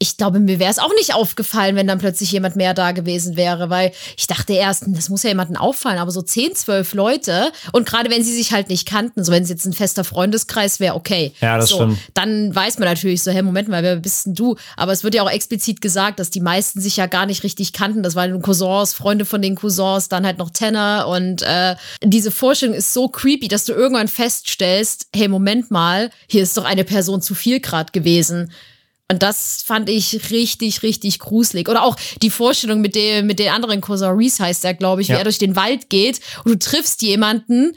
[0.01, 3.35] Ich glaube, mir wäre es auch nicht aufgefallen, wenn dann plötzlich jemand mehr da gewesen
[3.35, 6.93] wäre, weil ich dachte erst, hm, das muss ja jemandem auffallen, aber so 10, 12
[6.93, 10.05] Leute und gerade wenn sie sich halt nicht kannten, so wenn es jetzt ein fester
[10.05, 11.33] Freundeskreis wäre, okay.
[11.41, 11.99] Ja, das so, stimmt.
[12.13, 14.55] Dann weiß man natürlich so, hey, Moment mal, wer bist denn du?
[14.77, 17.73] Aber es wird ja auch explizit gesagt, dass die meisten sich ja gar nicht richtig
[17.73, 18.01] kannten.
[18.01, 22.75] Das waren Cousins, Freunde von den Cousins, dann halt noch Tenor und äh, diese Vorstellung
[22.75, 27.21] ist so creepy, dass du irgendwann feststellst, hey, Moment mal, hier ist doch eine Person
[27.21, 28.51] zu viel grad gewesen.
[29.11, 31.67] Und das fand ich richtig, richtig gruselig.
[31.67, 35.13] Oder auch die Vorstellung mit dem, mit den anderen Reese heißt er, glaube ich, wie
[35.13, 35.17] Ja.
[35.19, 37.75] er durch den Wald geht und du triffst jemanden,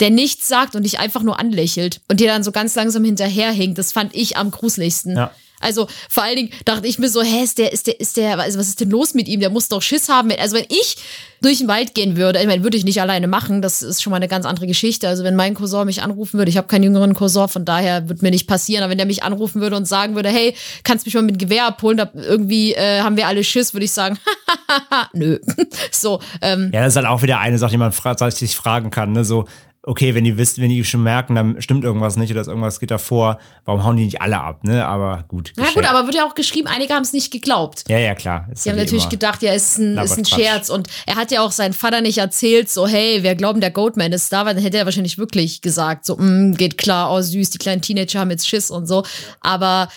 [0.00, 3.78] der nichts sagt und dich einfach nur anlächelt und dir dann so ganz langsam hinterherhinkt.
[3.78, 5.16] Das fand ich am gruseligsten.
[5.16, 5.30] Ja.
[5.60, 8.38] Also vor allen Dingen dachte ich mir so, hä, ist der, ist der, ist der,
[8.38, 9.40] also was ist denn los mit ihm?
[9.40, 10.30] Der muss doch Schiss haben.
[10.38, 10.96] Also wenn ich
[11.40, 14.10] durch den Wald gehen würde, ich meine, würde ich nicht alleine machen, das ist schon
[14.10, 15.08] mal eine ganz andere Geschichte.
[15.08, 18.22] Also wenn mein Cousin mich anrufen würde, ich habe keinen jüngeren Cousin, von daher wird
[18.22, 20.54] mir nicht passieren, aber wenn der mich anrufen würde und sagen würde, hey,
[20.84, 23.92] kannst mich mal mit Gewehr abholen, da irgendwie äh, haben wir alle Schiss, würde ich
[23.92, 24.18] sagen,
[25.12, 25.38] nö.
[25.90, 29.12] so, ähm, Ja, das ist halt auch wieder eine Sache, die man sich fragen kann.
[29.12, 29.24] Ne?
[29.24, 29.46] So,
[29.82, 32.90] okay, wenn die wisst, wenn die schon merken, dann stimmt irgendwas nicht oder irgendwas geht
[32.90, 34.64] davor, warum hauen die nicht alle ab?
[34.64, 34.84] Ne?
[34.84, 35.52] Aber gut.
[35.56, 35.88] na gut, geschenkt.
[35.88, 37.84] aber wird ja auch geschrieben, einige haben es nicht geglaubt.
[37.88, 38.48] Ja, ja, klar.
[38.52, 40.24] Ist Die haben ja natürlich gedacht, ja, ist ein, ist ein.
[40.24, 40.68] Scherz.
[40.68, 44.12] Und er hat ja auch seinen Vater nicht erzählt, so, hey, wir glauben, der Goatman
[44.12, 47.50] ist da, weil dann hätte er wahrscheinlich wirklich gesagt, so, mm, geht klar, oh süß,
[47.50, 49.04] die kleinen Teenager haben jetzt Schiss und so.
[49.40, 49.88] Aber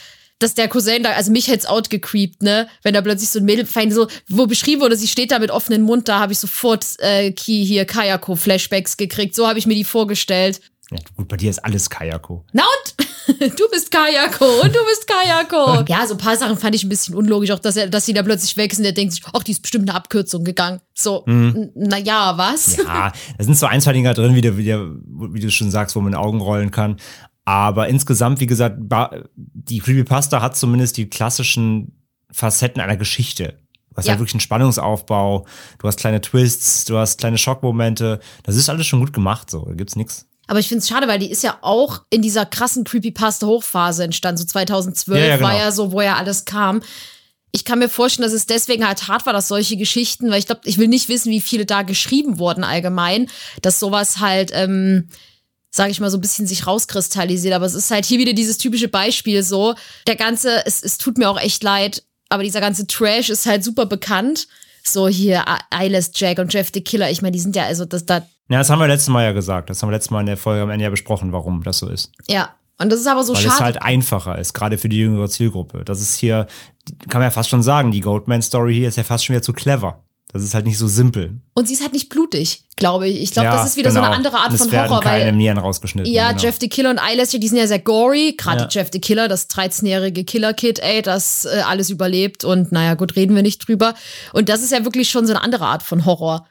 [0.41, 2.67] dass der Cousin da, also mich hätt's outgecreept, ne?
[2.83, 5.81] Wenn da plötzlich so ein Mädel so, wo beschrieben wurde, sie steht da mit offenem
[5.83, 9.35] Mund, da habe ich sofort äh, Ki hier Kayako-Flashbacks gekriegt.
[9.35, 10.61] So habe ich mir die vorgestellt.
[10.91, 12.43] Ja, gut, bei dir ist alles Kayako.
[12.53, 12.95] Na und?
[13.37, 15.83] Du bist Kayako und du bist Kayako.
[15.87, 18.13] Ja, so ein paar Sachen fand ich ein bisschen unlogisch, auch dass er, dass sie
[18.13, 18.83] da plötzlich weg sind.
[18.83, 20.81] Der denkt sich, ach, die ist bestimmt eine Abkürzung gegangen.
[20.95, 22.77] So, n- na ja, was?
[22.77, 24.99] Ja, da sind so ein, zwei Dinger drin, wie du, wie, du,
[25.33, 26.97] wie du schon sagst, wo man Augen rollen kann.
[27.45, 28.77] Aber insgesamt, wie gesagt,
[29.35, 31.93] die Creepypasta hat zumindest die klassischen
[32.31, 33.57] Facetten einer Geschichte.
[33.89, 34.11] Du hast Ja.
[34.11, 35.45] halt wirklich einen Spannungsaufbau,
[35.79, 38.19] du hast kleine Twists, du hast kleine Schockmomente.
[38.43, 39.65] Das ist alles schon gut gemacht, so.
[39.65, 40.27] Da gibt's nichts.
[40.47, 44.37] Aber ich finde es schade, weil die ist ja auch in dieser krassen Creepypasta-Hochphase entstanden.
[44.39, 45.49] So 2012 Ja, ja, genau.
[45.49, 46.81] war ja so, wo ja alles kam.
[47.51, 50.45] Ich kann mir vorstellen, dass es deswegen halt hart war, dass solche Geschichten, weil ich
[50.45, 53.27] glaube, ich will nicht wissen, wie viele da geschrieben wurden allgemein,
[53.61, 55.09] dass sowas halt, ähm,
[55.71, 57.53] sage ich mal, so ein bisschen sich rauskristallisiert.
[57.53, 59.73] Aber es ist halt hier wieder dieses typische Beispiel so.
[60.05, 63.63] Der ganze, es, es tut mir auch echt leid, aber dieser ganze Trash ist halt
[63.63, 64.47] super bekannt.
[64.83, 67.09] So hier Eyeless Jack und Jeff the Killer.
[67.09, 68.17] Ich meine, die sind ja, also das da,
[68.49, 69.69] Ja, das haben wir letztes Mal ja gesagt.
[69.69, 71.87] Das haben wir letztes Mal in der Folge am Ende ja besprochen, warum das so
[71.89, 72.11] ist.
[72.27, 72.49] ja.
[72.79, 73.53] Und das ist aber so Weil schade.
[73.53, 75.85] es halt einfacher ist, gerade für die jüngere Zielgruppe.
[75.85, 76.47] Das ist hier,
[77.09, 79.53] kann man ja fast schon sagen, die Goatman-Story hier ist ja fast schon wieder zu
[79.53, 80.03] clever.
[80.33, 81.41] Das ist halt nicht so simpel.
[81.53, 83.21] Und sie ist halt nicht blutig, glaube ich.
[83.21, 84.07] Ich glaube, Ja, das ist wieder so genau.
[84.07, 86.11] eine andere Art es von Horror, keine weil Nieren rausgeschnitten.
[86.11, 86.41] ja, genau.
[86.43, 88.35] Jeff the Killer und Eyelash, die sind ja sehr gory.
[88.37, 88.67] Gerade Ja.
[88.69, 92.45] Jeff the Killer, das 13-jährige Killer-Kid, ey, das äh, alles überlebt.
[92.45, 93.93] Und naja, gut, reden wir nicht drüber.
[94.31, 96.47] Und das ist ja wirklich schon so eine andere Art von Horror,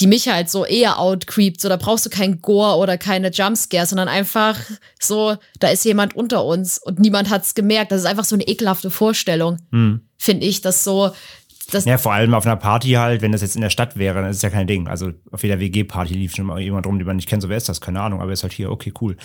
[0.00, 1.60] die mich halt so eher outcreept.
[1.62, 4.58] So, da brauchst du kein Gore oder keine Jumpscares, sondern einfach
[5.00, 7.90] so, da ist jemand unter uns und niemand hat's gemerkt.
[7.90, 9.56] Das ist einfach so eine ekelhafte Vorstellung,
[10.18, 11.12] finde ich, dass so,
[11.66, 11.84] das.
[11.84, 14.30] Ja, vor allem auf einer Party halt, wenn das jetzt in der Stadt wäre, dann
[14.30, 14.88] ist es ja kein Ding.
[14.88, 17.56] Also auf jeder WG-Party lief schon mal jemand rum, den man nicht kennt, so wer
[17.56, 17.80] ist das?
[17.80, 19.16] Keine Ahnung, aber ist halt hier, okay, cool.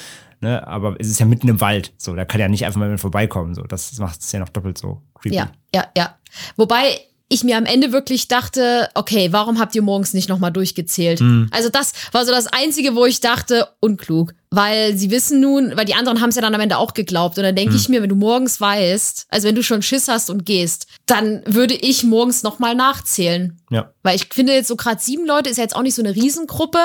[0.41, 0.65] Ne?
[0.67, 3.01] Aber es ist ja mitten im Wald, so, da kann ja nicht einfach mal jemand
[3.01, 3.55] vorbeikommen.
[3.55, 5.35] So, das macht es ja noch doppelt so creepy.
[5.35, 6.15] Ja, ja, ja.
[6.55, 6.99] Wobei
[7.29, 11.21] ich mir am Ende wirklich dachte, okay, warum habt ihr morgens nicht nochmal durchgezählt?
[11.51, 14.33] Also das war so das Einzige, wo ich dachte, unklug.
[14.51, 17.37] Weil sie wissen nun, weil die anderen haben es ja dann am Ende auch geglaubt.
[17.37, 20.31] Und dann denke ich mir, wenn du morgens weißt, also wenn du schon Schiss hast
[20.31, 23.61] und gehst, dann würde ich morgens nochmal nachzählen.
[23.69, 23.93] Ja.
[24.01, 26.15] Weil ich finde jetzt so gerade sieben Leute ist ja jetzt auch nicht so eine
[26.15, 26.79] Riesengruppe.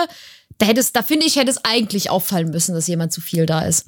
[0.59, 3.47] Da hätte es, da finde ich, hätte es eigentlich auffallen müssen, dass jemand zu viel
[3.47, 3.87] da ist.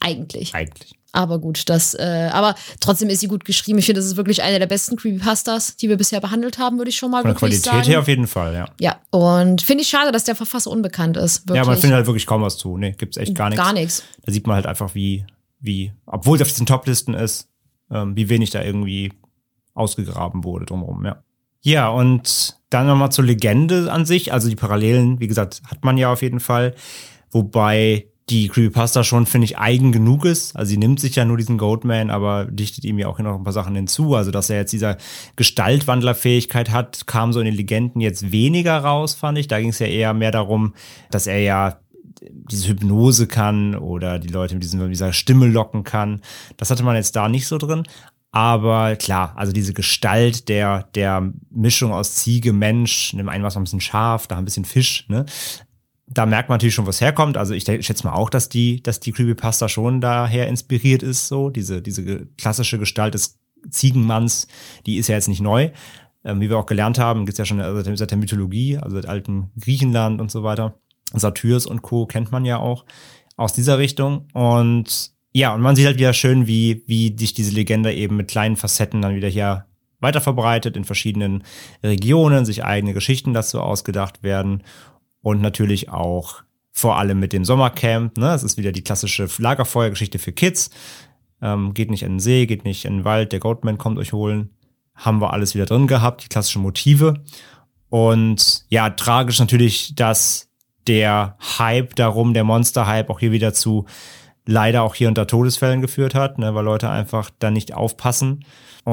[0.00, 0.54] Eigentlich.
[0.54, 0.94] Eigentlich.
[1.16, 3.78] Aber gut, das, äh, aber trotzdem ist sie gut geschrieben.
[3.78, 6.90] Ich finde, das ist wirklich eine der besten Creepypastas, die wir bisher behandelt haben, würde
[6.90, 7.84] ich schon mal Von der Qualität sagen.
[7.84, 8.66] her auf jeden Fall, ja.
[8.78, 11.48] ja, und finde ich schade, dass der Verfasser unbekannt ist.
[11.48, 11.56] Wirklich.
[11.56, 12.76] Ja, man findet halt wirklich kaum was zu.
[12.76, 13.64] Nee, gibt's echt gar nichts.
[13.64, 14.02] Gar nichts.
[14.24, 15.24] Da sieht man halt einfach, wie,
[15.58, 17.48] wie, obwohl es auf diesen Top-Listen ist,
[17.90, 19.12] ähm, wie wenig da irgendwie
[19.72, 21.22] ausgegraben wurde drumherum, ja.
[21.62, 24.32] Ja, und dann nochmal zur Legende an sich.
[24.32, 26.74] Also die Parallelen, wie gesagt, hat man ja auf jeden Fall.
[27.30, 30.56] Wobei die Creepypasta schon, finde ich, eigen genug ist.
[30.56, 33.44] Also sie nimmt sich ja nur diesen Goatman, aber dichtet ihm ja auch noch ein
[33.44, 34.16] paar Sachen hinzu.
[34.16, 34.96] Also dass er jetzt dieser
[35.36, 39.46] Gestaltwandlerfähigkeit hat, kam so in den Legenden jetzt weniger raus, fand ich.
[39.46, 40.74] Da ging es ja eher mehr darum,
[41.10, 41.78] dass er ja
[42.20, 46.20] diese Hypnose kann oder die Leute mit, diesem, mit dieser Stimme locken kann.
[46.56, 47.84] Das hatte man jetzt da nicht so drin.
[48.32, 53.64] Aber klar, also diese Gestalt der, der Mischung aus Ziege, Mensch, nimm ein was ein
[53.64, 55.24] bisschen Schaf, da ein bisschen Fisch, ne?
[56.08, 57.36] Da merkt man natürlich schon, was herkommt.
[57.36, 61.50] Also ich schätze mal auch, dass die, dass die Creepypasta schon daher inspiriert ist, so.
[61.50, 63.38] Diese, diese klassische Gestalt des
[63.70, 64.46] Ziegenmanns,
[64.86, 65.70] die ist ja jetzt nicht neu.
[66.24, 69.06] Ähm, wie wir auch gelernt haben, gibt's ja schon also seit der Mythologie, also seit
[69.06, 70.78] alten Griechenland und so weiter.
[71.12, 72.06] Satyrs und Co.
[72.06, 72.84] kennt man ja auch
[73.36, 74.28] aus dieser Richtung.
[74.32, 78.28] Und ja, und man sieht halt wieder schön, wie, wie sich diese Legende eben mit
[78.28, 79.66] kleinen Facetten dann wieder hier
[80.00, 81.42] weiter verbreitet in verschiedenen
[81.82, 84.62] Regionen, sich eigene Geschichten dazu ausgedacht werden
[85.26, 88.16] und natürlich auch vor allem mit dem Sommercamp.
[88.16, 88.32] Ne?
[88.32, 90.70] Es ist wieder die klassische Lagerfeuergeschichte für Kids.
[91.42, 94.12] Ähm, geht nicht in den See, geht nicht in den Wald, der Goatman kommt euch
[94.12, 94.50] holen.
[94.94, 97.24] Haben wir alles wieder drin gehabt, die klassischen Motive.
[97.88, 100.48] Und ja, tragisch natürlich, dass
[100.86, 103.86] der Hype darum, der Monster-Hype auch hier wieder zu
[104.44, 108.44] leider auch hier unter Todesfällen geführt hat, ne, weil Leute einfach dann nicht aufpassen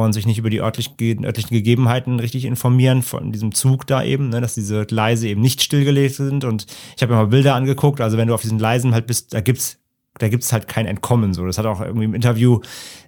[0.02, 4.30] und sich nicht über die örtlich, örtlichen Gegebenheiten richtig informieren von diesem Zug da eben,
[4.30, 6.46] ne, dass diese Gleise eben nicht stillgelegt sind.
[6.46, 6.66] Und
[6.96, 9.42] ich habe mir mal Bilder angeguckt, also wenn du auf diesen Gleisen halt bist, da
[9.42, 9.80] gibt's
[10.20, 11.34] da gibt's halt kein Entkommen.
[11.34, 12.60] So, das hat auch irgendwie im Interview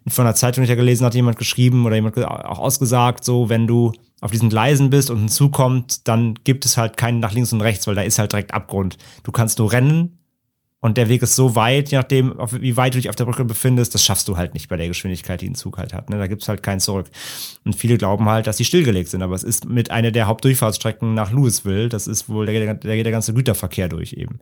[0.07, 3.47] von einer Zeitung, die ich ja gelesen hat, jemand geschrieben oder jemand auch ausgesagt, so
[3.49, 3.91] wenn du
[4.21, 7.53] auf diesen Gleisen bist und ein Zug kommt, dann gibt es halt keinen nach links
[7.53, 8.97] und rechts, weil da ist halt direkt Abgrund.
[9.23, 10.17] Du kannst nur rennen
[10.81, 13.43] und der Weg ist so weit, je nachdem, wie weit du dich auf der Brücke
[13.43, 16.09] befindest, das schaffst du halt nicht bei der Geschwindigkeit, die ein Zug halt hat.
[16.09, 16.17] Ne?
[16.17, 17.07] Da gibt's halt kein Zurück.
[17.63, 21.13] Und viele glauben halt, dass die stillgelegt sind, aber es ist mit einer der Hauptdurchfahrtsstrecken
[21.13, 21.89] nach Louisville.
[21.89, 24.39] Das ist wohl, da geht der, der, der ganze Güterverkehr durch eben.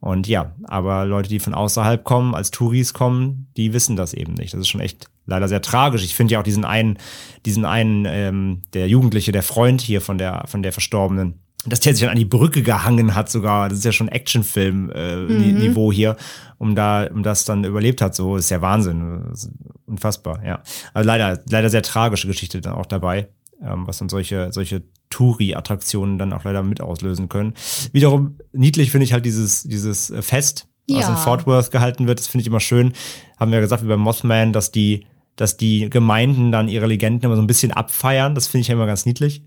[0.00, 4.34] Und ja, aber Leute, die von außerhalb kommen, als Touris kommen, die wissen das eben
[4.34, 4.52] nicht.
[4.52, 6.04] Das ist schon echt leider sehr tragisch.
[6.04, 6.98] Ich finde ja auch diesen einen,
[7.46, 11.92] diesen einen, ähm, der Jugendliche, der Freund hier von der, von der Verstorbenen, dass der
[11.94, 13.68] sich dann an die Brücke gehangen hat sogar.
[13.68, 15.94] Das ist ja schon Actionfilm-Niveau äh, mhm.
[15.94, 16.16] hier,
[16.58, 18.14] um da, um das dann überlebt hat.
[18.14, 19.24] So ist ja Wahnsinn.
[19.32, 19.50] Ist
[19.86, 20.62] unfassbar, ja.
[20.94, 23.28] Also leider, leider sehr tragische Geschichte dann auch dabei,
[23.62, 27.54] ähm, was dann solche, solche Touri-Attraktionen dann auch leider mit auslösen können.
[27.92, 31.10] Wiederum niedlich finde ich halt dieses, dieses Fest, was ja.
[31.10, 32.20] in Fort Worth gehalten wird.
[32.20, 32.92] Das finde ich immer schön.
[33.38, 35.06] Haben wir ja gesagt, wie beim Mothman, dass die,
[35.36, 38.34] dass die Gemeinden dann ihre Legenden immer so ein bisschen abfeiern.
[38.34, 39.42] Das finde ich ja immer ganz niedlich.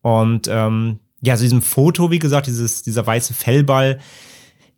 [0.00, 3.98] Und ähm, ja, so diesem Foto, wie gesagt, dieses, dieser weiße Fellball,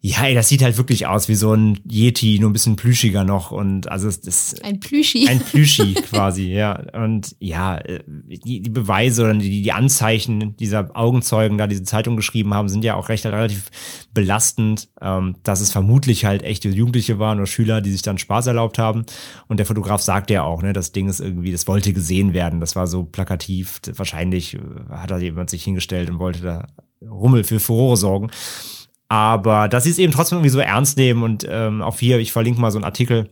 [0.07, 3.25] ja, ey, das sieht halt wirklich aus wie so ein Yeti, nur ein bisschen plüschiger
[3.25, 5.27] noch und also es ist ein Plüschi.
[5.29, 6.81] Ein Plüschi quasi, ja.
[6.93, 12.15] Und ja, äh, die, die Beweise oder die, die Anzeichen dieser Augenzeugen, da diese Zeitung
[12.15, 13.69] geschrieben haben, sind ja auch recht relativ
[14.15, 18.47] belastend, ähm, dass es vermutlich halt echte Jugendliche waren oder Schüler, die sich dann Spaß
[18.47, 19.07] erlaubt haben.
[19.49, 22.61] Und der Fotograf sagt ja auch, ne, das Ding ist irgendwie, das wollte gesehen werden.
[22.61, 23.81] Das war so plakativ.
[23.93, 24.61] Wahrscheinlich äh,
[24.91, 26.69] hat da jemand sich hingestellt und wollte da
[27.03, 28.31] Rummel für Furore sorgen.
[29.09, 32.33] Aber dass sie es eben trotzdem irgendwie so ernst nehmen und ähm, auch hier, ich
[32.33, 33.31] verlinke mal so einen Artikel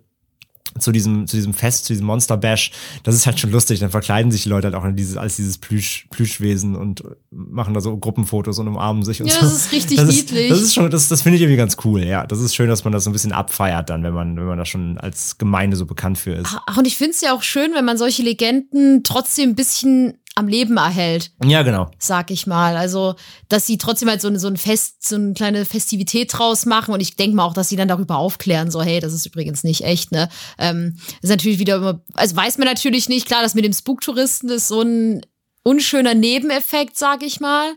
[0.79, 2.73] zu diesem, zu diesem Fest, zu diesem Monster Bash,
[3.05, 3.79] das ist halt schon lustig.
[3.79, 7.75] Dann verkleiden sich die Leute halt auch in dieses, als dieses Plüsch, Plüschwesen und machen
[7.75, 9.41] da so Gruppenfotos und umarmen sich und ja, so.
[9.43, 10.51] das ist richtig das niedlich.
[10.51, 12.27] Ist, das ist schon, das, das finde ich irgendwie ganz cool, ja.
[12.27, 14.59] Das ist schön, dass man das so ein bisschen abfeiert dann, wenn man, wenn man
[14.59, 16.57] da schon als Gemeinde so bekannt für ist.
[16.67, 20.19] Ach, und ich finde es ja auch schön, wenn man solche Legenden trotzdem ein bisschen
[20.35, 21.31] am Leben erhält.
[21.45, 21.91] Ja, genau.
[21.99, 22.77] Sag ich mal.
[22.77, 23.15] Also,
[23.49, 26.93] dass sie trotzdem halt so, so ein Fest, so eine kleine Festivität draus machen.
[26.93, 29.63] Und ich denke mal auch, dass sie dann darüber aufklären, so, hey, das ist übrigens
[29.63, 30.29] nicht echt, ne?
[30.59, 34.51] Ähm, ist natürlich wieder immer, also weiß man natürlich nicht, klar, das mit dem Spooktouristen
[34.51, 35.25] ist so ein
[35.63, 37.73] unschöner Nebeneffekt, sag ich mal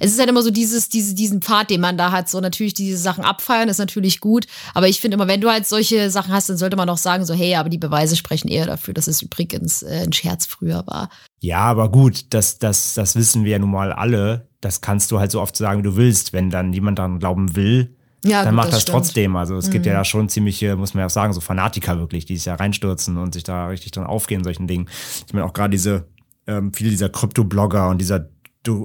[0.00, 2.28] es ist halt immer so dieses, diese, diesen Pfad, den man da hat.
[2.28, 4.46] So natürlich diese Sachen abfeiern ist natürlich gut.
[4.74, 7.24] Aber ich finde immer, wenn du halt solche Sachen hast, dann sollte man auch sagen,
[7.24, 10.86] so, hey, aber die Beweise sprechen eher dafür, dass es übrigens äh, ein Scherz früher
[10.86, 11.08] war.
[11.40, 14.48] Ja, aber gut, das, das, das wissen wir ja nun mal alle.
[14.60, 16.32] Das kannst du halt so oft sagen, wie du willst.
[16.32, 19.36] Wenn dann jemand daran glauben will, ja, dann gut, macht das, das trotzdem.
[19.36, 19.72] Also es mhm.
[19.72, 19.96] gibt ja mhm.
[19.98, 23.18] da schon ziemliche, muss man ja auch sagen, so Fanatiker wirklich, die sich ja reinstürzen
[23.18, 24.88] und sich da richtig dran aufgehen, solchen Dingen.
[25.26, 26.06] Ich meine auch gerade diese,
[26.46, 28.28] ähm, viele dieser Krypto-Blogger und dieser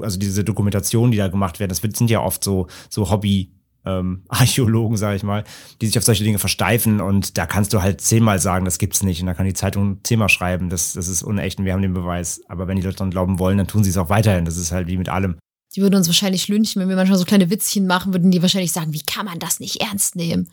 [0.02, 3.52] also diese Dokumentationen, die da gemacht werden, das sind ja oft so, so Hobby,
[3.86, 5.44] ähm, Archäologen, sage ich mal,
[5.82, 9.04] die sich auf solche Dinge versteifen und da kannst du halt zehnmal sagen, das gibt's
[9.04, 11.82] nicht und da kann die Zeitung zehnmal schreiben, das, das ist unecht und wir haben
[11.82, 12.42] den Beweis.
[12.48, 14.46] Aber wenn die Leute dann glauben wollen, dann tun sie es auch weiterhin.
[14.46, 15.38] Das ist halt wie mit allem.
[15.76, 18.72] Die würden uns wahrscheinlich lünchen, wenn wir manchmal so kleine Witzchen machen, würden die wahrscheinlich
[18.72, 20.50] sagen, wie kann man das nicht ernst nehmen?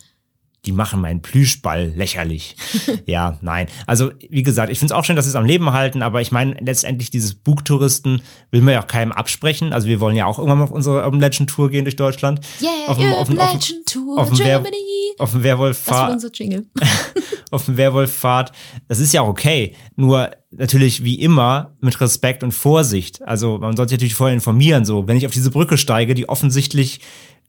[0.66, 2.56] Die machen meinen Plüschball lächerlich.
[3.06, 3.68] ja, nein.
[3.86, 6.20] Also, wie gesagt, ich finde es auch schön, dass sie es am Leben halten, aber
[6.20, 9.72] ich meine, letztendlich dieses Bugtouristen will man ja auch keinem absprechen.
[9.72, 12.40] Also, wir wollen ja auch irgendwann mal auf unsere Urban Legend Tour gehen durch Deutschland.
[12.60, 14.76] Yeah, auf dem, auf dem, auf dem, Tour auf Germany.
[15.18, 16.08] auf dem Werwolf-Fahrt.
[16.08, 16.66] Das unser Jingle.
[17.50, 18.52] auf dem Werwolf-Fahrt.
[18.88, 19.74] Das ist ja auch okay.
[19.94, 23.22] Nur natürlich wie immer mit Respekt und Vorsicht.
[23.22, 24.84] Also, man sollte sich natürlich vorher informieren.
[24.84, 27.00] So, wenn ich auf diese Brücke steige, die offensichtlich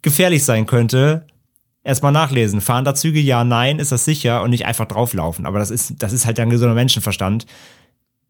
[0.01, 1.25] gefährlich sein könnte,
[1.87, 2.61] erstmal nachlesen.
[2.61, 3.19] Fahren da Züge?
[3.19, 5.45] Ja, nein, ist das sicher und nicht einfach drauflaufen.
[5.45, 7.45] Aber das ist, das ist halt ein gesunder Menschenverstand.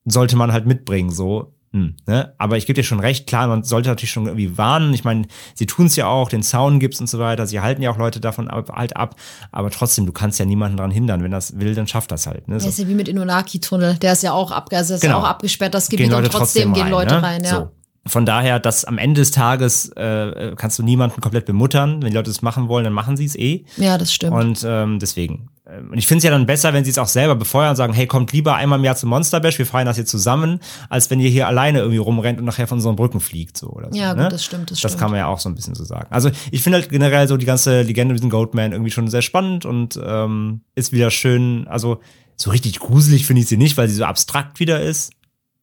[0.05, 1.53] Sollte man halt mitbringen, so.
[1.73, 2.33] Hm, ne?
[2.37, 4.93] Aber ich gebe dir schon recht, klar, man sollte natürlich schon irgendwie warnen.
[4.93, 7.45] Ich meine, sie tun es ja auch, den Zaun gibt's und so weiter.
[7.45, 9.15] Sie halten ja auch Leute davon ab, halt ab.
[9.51, 11.23] Aber trotzdem, du kannst ja niemanden daran hindern.
[11.23, 12.47] Wenn das will, dann schafft das halt.
[12.47, 12.59] Ne?
[12.59, 12.69] So.
[12.69, 13.95] ist ja wie mit Inonaki-Tunnel.
[13.97, 15.17] Der ist ja auch, ab, also ist genau.
[15.17, 16.05] ja auch abgesperrt, das Gebiet.
[16.05, 17.23] und trotzdem, trotzdem gehen Leute ne?
[17.23, 17.49] rein, ja.
[17.49, 17.71] So.
[18.07, 22.01] Von daher, dass am Ende des Tages äh, kannst du niemanden komplett bemuttern.
[22.01, 23.65] Wenn die Leute das machen wollen, dann machen sie es eh.
[23.77, 24.33] Ja, das stimmt.
[24.33, 25.49] Und ähm, deswegen.
[25.69, 27.75] Ähm, und ich finde es ja dann besser, wenn sie es auch selber befeuern und
[27.75, 30.59] sagen, hey, kommt lieber einmal im Jahr zum Monster Bash, wir feiern das hier zusammen,
[30.89, 33.57] als wenn ihr hier alleine irgendwie rumrennt und nachher von unseren Brücken fliegt.
[33.57, 34.29] So, oder so, ja, gut, ne?
[34.29, 34.71] das stimmt.
[34.71, 35.01] Das, das stimmt.
[35.01, 36.07] kann man ja auch so ein bisschen so sagen.
[36.09, 39.21] Also ich finde halt generell so die ganze Legende mit diesem Goatman irgendwie schon sehr
[39.21, 41.99] spannend und ähm, ist wieder schön, also
[42.35, 45.11] so richtig gruselig finde ich sie nicht, weil sie so abstrakt wieder ist.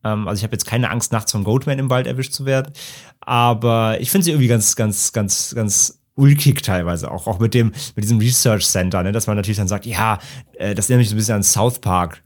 [0.04, 2.72] Ähm, also ich habe jetzt keine Angst, nachts vom Goatman im Wald erwischt zu werden.
[3.20, 7.72] Aber ich finde sie irgendwie ganz, ganz, ganz, ganz ulkig teilweise auch, auch mit dem,
[7.96, 10.18] mit diesem Research Center, ne, dass man natürlich dann sagt, ja,
[10.54, 12.22] äh, das erinnert mich so ein bisschen an South Park,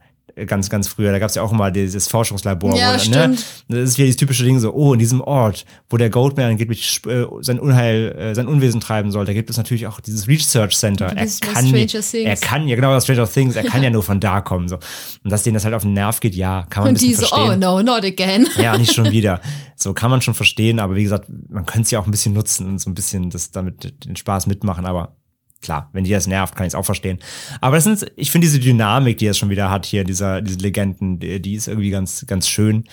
[0.46, 1.12] ganz, ganz früher.
[1.12, 2.76] Da gab es ja auch immer dieses Forschungslabor.
[2.76, 3.46] Ja, wo, ne, stimmt.
[3.68, 7.00] das ist wieder dieses typische Ding so, oh, in diesem Ort, wo der Goldman angeblich
[7.06, 10.76] äh, sein Unheil, äh, sein Unwesen treiben soll, da gibt es natürlich auch dieses Research
[10.76, 11.06] Center.
[11.06, 12.14] Er kann, Stranger Things.
[12.14, 14.68] er kann, ja genau, das Stranger Things, er kann ja nur von da kommen.
[14.68, 14.76] So.
[15.24, 17.08] Und dass denen das halt auf den Nerv geht, ja, kann man ein Und bisschen
[17.08, 17.64] die so, verstehen.
[17.64, 18.46] oh no, not again.
[18.58, 19.40] Ja, nicht schon wieder.
[19.80, 22.34] So kann man schon verstehen, aber wie gesagt, man könnte es ja auch ein bisschen
[22.34, 25.17] nutzen und so ein bisschen das damit den Spaß mitmachen, aber
[25.60, 27.18] klar, wenn die das nervt, kann ich es auch verstehen.
[27.60, 30.58] Aber das sind, ich finde diese Dynamik, die er schon wieder hat hier, dieser, diese
[30.58, 32.84] Legenden, die, die ist irgendwie ganz, ganz schön.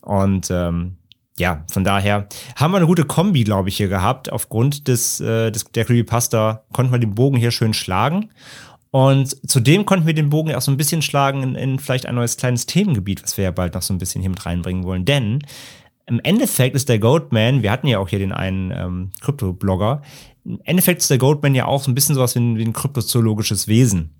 [0.00, 0.96] Und ähm,
[1.38, 4.30] ja, von daher haben wir eine gute Kombi, glaube ich, hier gehabt.
[4.30, 8.30] Aufgrund des, äh, des der Creepypasta konnten wir den Bogen hier schön schlagen.
[8.92, 12.14] Und zudem konnten wir den Bogen auch so ein bisschen schlagen in, in vielleicht ein
[12.14, 15.04] neues kleines Themengebiet, was wir ja bald noch so ein bisschen hier mit reinbringen wollen.
[15.04, 15.40] Denn
[16.06, 20.02] im Endeffekt ist der Goatman, wir hatten ja auch hier den einen ähm, Krypto-Blogger,
[20.44, 22.72] im Endeffekt ist der Goatman ja auch so ein bisschen sowas wie ein, wie ein
[22.72, 24.10] kryptozoologisches Wesen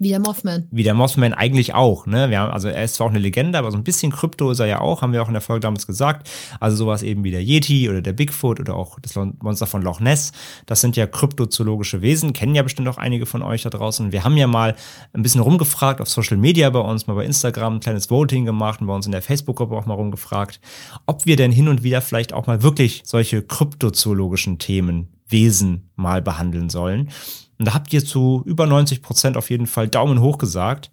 [0.00, 0.66] Wie der Mothman.
[0.72, 2.06] wie der Mothman eigentlich auch.
[2.06, 2.28] Ne?
[2.28, 4.58] Wir haben, also er ist zwar auch eine Legende, aber so ein bisschen Krypto ist
[4.58, 6.28] er ja auch, haben wir auch in der Folge damals gesagt.
[6.58, 10.00] Also sowas eben wie der Yeti oder der Bigfoot oder auch das Monster von Loch
[10.00, 10.32] Ness.
[10.66, 14.10] Das sind ja kryptozoologische Wesen, kennen ja bestimmt auch einige von euch da draußen.
[14.10, 14.74] Wir haben ja mal
[15.12, 18.80] ein bisschen rumgefragt auf Social Media bei uns, mal bei Instagram ein kleines Voting gemacht
[18.80, 20.60] und bei uns in der Facebook-Gruppe auch mal rumgefragt,
[21.06, 26.20] ob wir denn hin und wieder vielleicht auch mal wirklich solche kryptozoologischen Themen, Wesen mal
[26.20, 27.10] behandeln sollen.
[27.58, 30.90] Und da habt ihr zu über 90 Prozent auf jeden Fall Daumen hoch gesagt.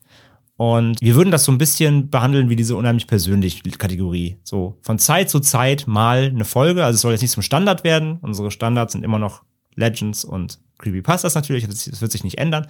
[0.57, 4.37] Und wir würden das so ein bisschen behandeln wie diese unheimlich persönliche Kategorie.
[4.43, 6.85] So von Zeit zu Zeit mal eine Folge.
[6.85, 8.19] Also es soll jetzt nicht zum Standard werden.
[8.21, 9.41] Unsere Standards sind immer noch
[9.75, 11.67] Legends und Creepypastas natürlich.
[11.67, 12.67] Das das wird sich nicht ändern.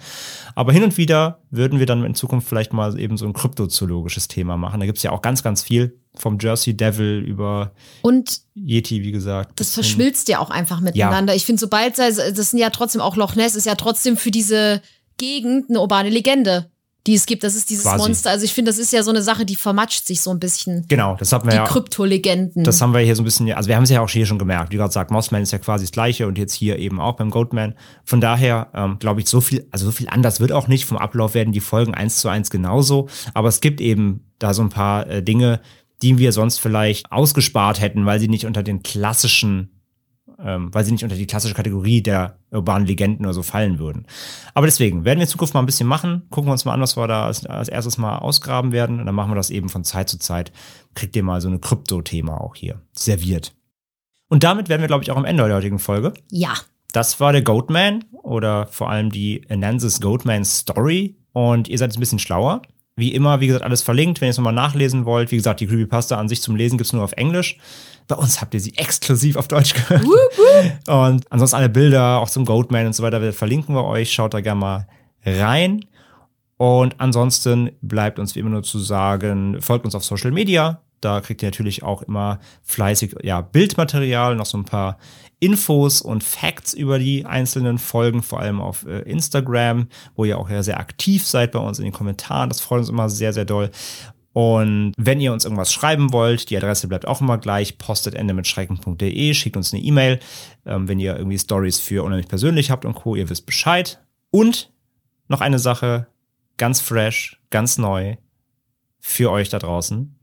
[0.54, 4.28] Aber hin und wieder würden wir dann in Zukunft vielleicht mal eben so ein kryptozoologisches
[4.28, 4.80] Thema machen.
[4.80, 5.98] Da gibt es ja auch ganz, ganz viel.
[6.14, 7.72] Vom Jersey Devil über
[8.02, 9.58] Und Yeti, wie gesagt.
[9.58, 11.34] das verschmilzt ja auch einfach miteinander.
[11.34, 14.30] Ich finde, sobald es, das sind ja trotzdem auch Loch Ness, ist ja trotzdem für
[14.30, 14.82] diese
[15.16, 16.70] Gegend eine urbane Legende,
[17.06, 17.42] die es gibt.
[17.42, 17.98] Das ist dieses Quasi.
[17.98, 18.30] Monster.
[18.30, 20.84] Also ich finde, das ist ja so eine Sache, die vermatscht sich so ein bisschen.
[20.88, 21.64] Genau, das hatten wir Die ja.
[21.64, 22.64] Kryptolegenden.
[22.64, 24.38] Das haben wir hier so ein bisschen, also wir haben es ja auch hier schon
[24.38, 24.72] gemerkt.
[24.72, 27.30] Wie gerade sagt, Mossman ist ja quasi das gleiche und jetzt hier eben auch beim
[27.30, 27.74] Goatman.
[28.04, 30.84] Von daher ähm, glaube ich, so viel, also so viel anders wird auch nicht.
[30.84, 33.08] Vom Ablauf werden die Folgen eins zu eins genauso.
[33.34, 35.60] Aber es gibt eben da so ein paar äh, Dinge,
[36.02, 39.81] die wir sonst vielleicht ausgespart hätten, weil sie nicht unter den klassischen
[40.44, 44.06] ähm, weil sie nicht unter die klassische Kategorie der urbanen Legenden oder so fallen würden.
[44.54, 46.22] Aber deswegen werden wir in Zukunft mal ein bisschen machen.
[46.30, 49.00] Gucken wir uns mal an, was wir da als, als erstes mal ausgraben werden.
[49.00, 50.52] Und dann machen wir das eben von Zeit zu Zeit.
[50.94, 53.54] Kriegt ihr mal so eine Krypto-Thema auch hier serviert.
[54.28, 56.12] Und damit werden wir, glaube ich, auch am Ende der heutigen Folge.
[56.30, 56.54] ja.
[56.92, 61.16] Das war der Goatman oder vor allem die Anansis Goatman Story.
[61.32, 62.60] Und ihr seid jetzt ein bisschen schlauer.
[62.96, 65.30] Wie immer, wie gesagt, alles verlinkt, wenn ihr es nochmal nachlesen wollt.
[65.30, 67.56] Wie gesagt, die Creepypasta an sich zum Lesen gibt's nur auf Englisch.
[68.12, 70.04] Bei uns habt ihr sie exklusiv auf Deutsch gehört.
[70.86, 74.12] Und ansonsten alle Bilder, auch zum Goatman und so weiter, verlinken wir euch.
[74.12, 74.86] Schaut da gerne mal
[75.24, 75.86] rein.
[76.58, 80.82] Und ansonsten bleibt uns wie immer nur zu sagen, folgt uns auf Social Media.
[81.00, 84.98] Da kriegt ihr natürlich auch immer fleißig ja, Bildmaterial, noch so ein paar
[85.40, 90.50] Infos und Facts über die einzelnen Folgen, vor allem auf äh, Instagram, wo ihr auch
[90.50, 92.50] ja sehr aktiv seid bei uns in den Kommentaren.
[92.50, 93.70] Das freut uns immer sehr, sehr doll.
[94.32, 99.34] Und wenn ihr uns irgendwas schreiben wollt, die Adresse bleibt auch immer gleich, postet endemitschrecken.de,
[99.34, 100.20] schickt uns eine E-Mail,
[100.64, 104.02] ähm, wenn ihr irgendwie Stories für unheimlich persönlich habt und Co., ihr wisst Bescheid.
[104.30, 104.72] Und
[105.28, 106.06] noch eine Sache,
[106.56, 108.16] ganz fresh, ganz neu
[109.00, 110.16] für euch da draußen.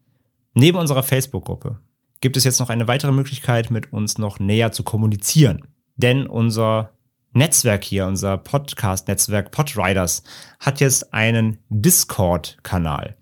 [0.54, 1.80] Neben unserer Facebook-Gruppe
[2.22, 5.68] gibt es jetzt noch eine weitere Möglichkeit, mit uns noch näher zu kommunizieren.
[5.96, 6.94] Denn unser
[7.32, 10.24] Netzwerk hier, unser Podcast-Netzwerk Podriders,
[10.60, 13.18] hat jetzt einen Discord-Kanal.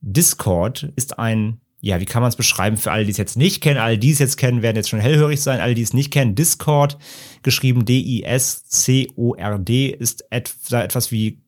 [0.00, 3.60] Discord ist ein, ja, wie kann man es beschreiben für alle, die es jetzt nicht
[3.62, 3.78] kennen?
[3.78, 5.60] Alle, die es jetzt kennen, werden jetzt schon hellhörig sein.
[5.60, 6.98] Alle, die es nicht kennen, Discord,
[7.42, 8.26] geschrieben D-I-S-C-O-R-D,
[9.88, 11.40] ist etwa, etwas wie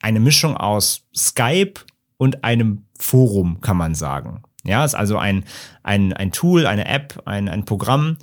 [0.00, 1.80] eine Mischung aus Skype
[2.16, 4.42] und einem Forum, kann man sagen.
[4.64, 5.44] Ja, ist also ein,
[5.82, 8.18] ein, ein Tool, eine App, ein, ein Programm.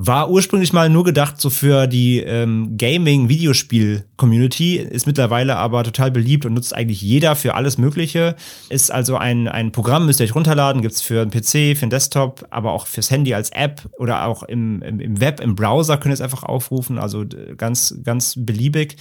[0.00, 6.46] War ursprünglich mal nur gedacht so für die ähm, Gaming-Videospiel-Community, ist mittlerweile aber total beliebt
[6.46, 8.36] und nutzt eigentlich jeder für alles Mögliche.
[8.68, 11.90] Ist also ein, ein Programm, müsst ihr euch runterladen, gibt's für einen PC, für einen
[11.90, 15.96] Desktop, aber auch fürs Handy als App oder auch im, im, im Web, im Browser
[15.96, 17.24] könnt ihr es einfach aufrufen, also
[17.56, 18.98] ganz, ganz beliebig.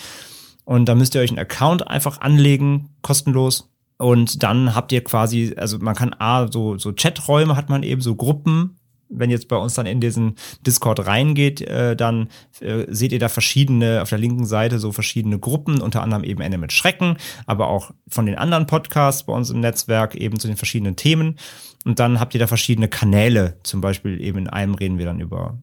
[0.65, 3.69] Und da müsst ihr euch einen Account einfach anlegen, kostenlos.
[3.99, 8.02] Und dann habt ihr quasi, also man kann A, so, so Chaträume hat man eben,
[8.02, 8.77] so Gruppen.
[9.09, 10.35] Wenn jetzt bei uns dann in diesen
[10.65, 12.29] Discord reingeht, äh, dann
[12.59, 16.41] äh, seht ihr da verschiedene, auf der linken Seite so verschiedene Gruppen, unter anderem eben
[16.41, 20.47] Ende mit Schrecken, aber auch von den anderen Podcasts bei uns im Netzwerk eben zu
[20.47, 21.38] den verschiedenen Themen.
[21.85, 23.59] Und dann habt ihr da verschiedene Kanäle.
[23.63, 25.57] Zum Beispiel eben in einem reden wir dann über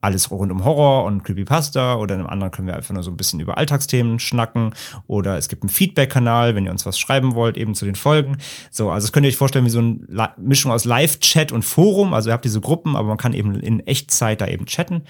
[0.00, 3.10] alles rund um Horror und Creepypasta oder in einem anderen können wir einfach nur so
[3.10, 4.74] ein bisschen über Alltagsthemen schnacken
[5.06, 8.38] oder es gibt einen Feedback-Kanal, wenn ihr uns was schreiben wollt, eben zu den Folgen.
[8.70, 12.14] So, also das könnt ihr euch vorstellen wie so eine Mischung aus Live-Chat und Forum.
[12.14, 15.02] Also ihr habt diese Gruppen, aber man kann eben in Echtzeit da eben chatten.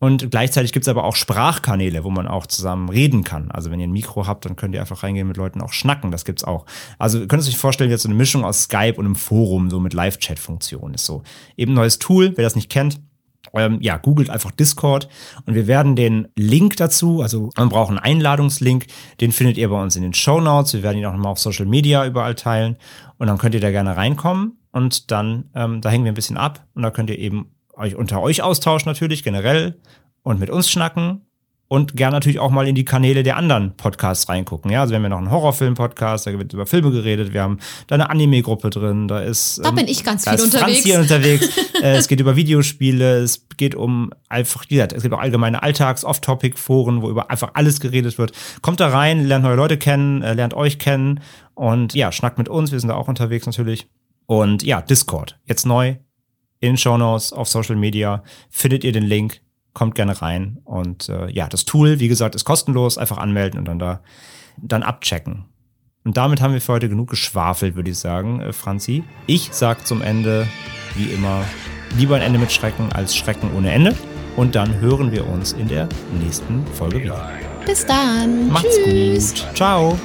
[0.00, 3.50] Und gleichzeitig gibt's aber auch Sprachkanäle, wo man auch zusammen reden kann.
[3.50, 6.10] Also wenn ihr ein Mikro habt, dann könnt ihr einfach reingehen mit Leuten auch schnacken.
[6.10, 6.64] Das gibt's auch.
[6.98, 9.78] Also könnt ihr euch vorstellen, jetzt so eine Mischung aus Skype und einem Forum, so
[9.78, 11.22] mit Live-Chat-Funktion ist so.
[11.58, 12.98] Eben neues Tool, wer das nicht kennt.
[13.54, 15.08] Ähm, ja, googelt einfach Discord
[15.46, 18.86] und wir werden den Link dazu, also man braucht einen Einladungslink,
[19.20, 20.72] den findet ihr bei uns in den Show Notes.
[20.72, 22.76] Wir werden ihn auch nochmal auf Social Media überall teilen
[23.18, 26.36] und dann könnt ihr da gerne reinkommen und dann, ähm, da hängen wir ein bisschen
[26.36, 29.80] ab und da könnt ihr eben euch unter euch austauschen natürlich generell
[30.22, 31.22] und mit uns schnacken
[31.72, 34.72] und gern natürlich auch mal in die Kanäle der anderen Podcasts reingucken.
[34.72, 37.60] Ja, also wir haben ja noch einen Horrorfilm-Podcast, da wird über Filme geredet, wir haben
[37.86, 39.60] da eine Anime-Gruppe drin, da ist.
[39.62, 40.58] Da ähm, bin ich ganz viel unterwegs.
[40.58, 41.48] Franz hier unterwegs.
[41.80, 45.62] äh, es geht über Videospiele, es geht um einfach, wie gesagt, es gibt auch allgemeine
[45.62, 48.32] Alltags-Off-Topic-Foren, wo über einfach alles geredet wird.
[48.62, 51.20] Kommt da rein, lernt neue Leute kennen, äh, lernt euch kennen
[51.54, 53.86] und ja, schnackt mit uns, wir sind da auch unterwegs natürlich.
[54.26, 55.94] Und ja, Discord, jetzt neu,
[56.58, 59.40] in Shownotes, auf Social Media, findet ihr den Link,
[59.72, 60.58] kommt gerne rein.
[60.64, 64.00] Und äh, ja, das Tool, wie gesagt, ist kostenlos, einfach anmelden und dann da
[64.62, 65.44] dann abchecken.
[66.04, 69.04] Und damit haben wir für heute genug geschwafelt, würde ich sagen, äh, Franzi.
[69.26, 70.46] Ich sag zum Ende,
[70.94, 71.44] wie immer,
[71.96, 73.94] lieber ein Ende mit Schrecken als Schrecken ohne Ende.
[74.36, 75.88] Und dann hören wir uns in der
[76.22, 77.30] nächsten Folge wieder.
[77.66, 78.48] Bis dann.
[78.48, 79.34] Macht's Tschüss.
[79.34, 79.56] gut.
[79.56, 79.98] Ciao.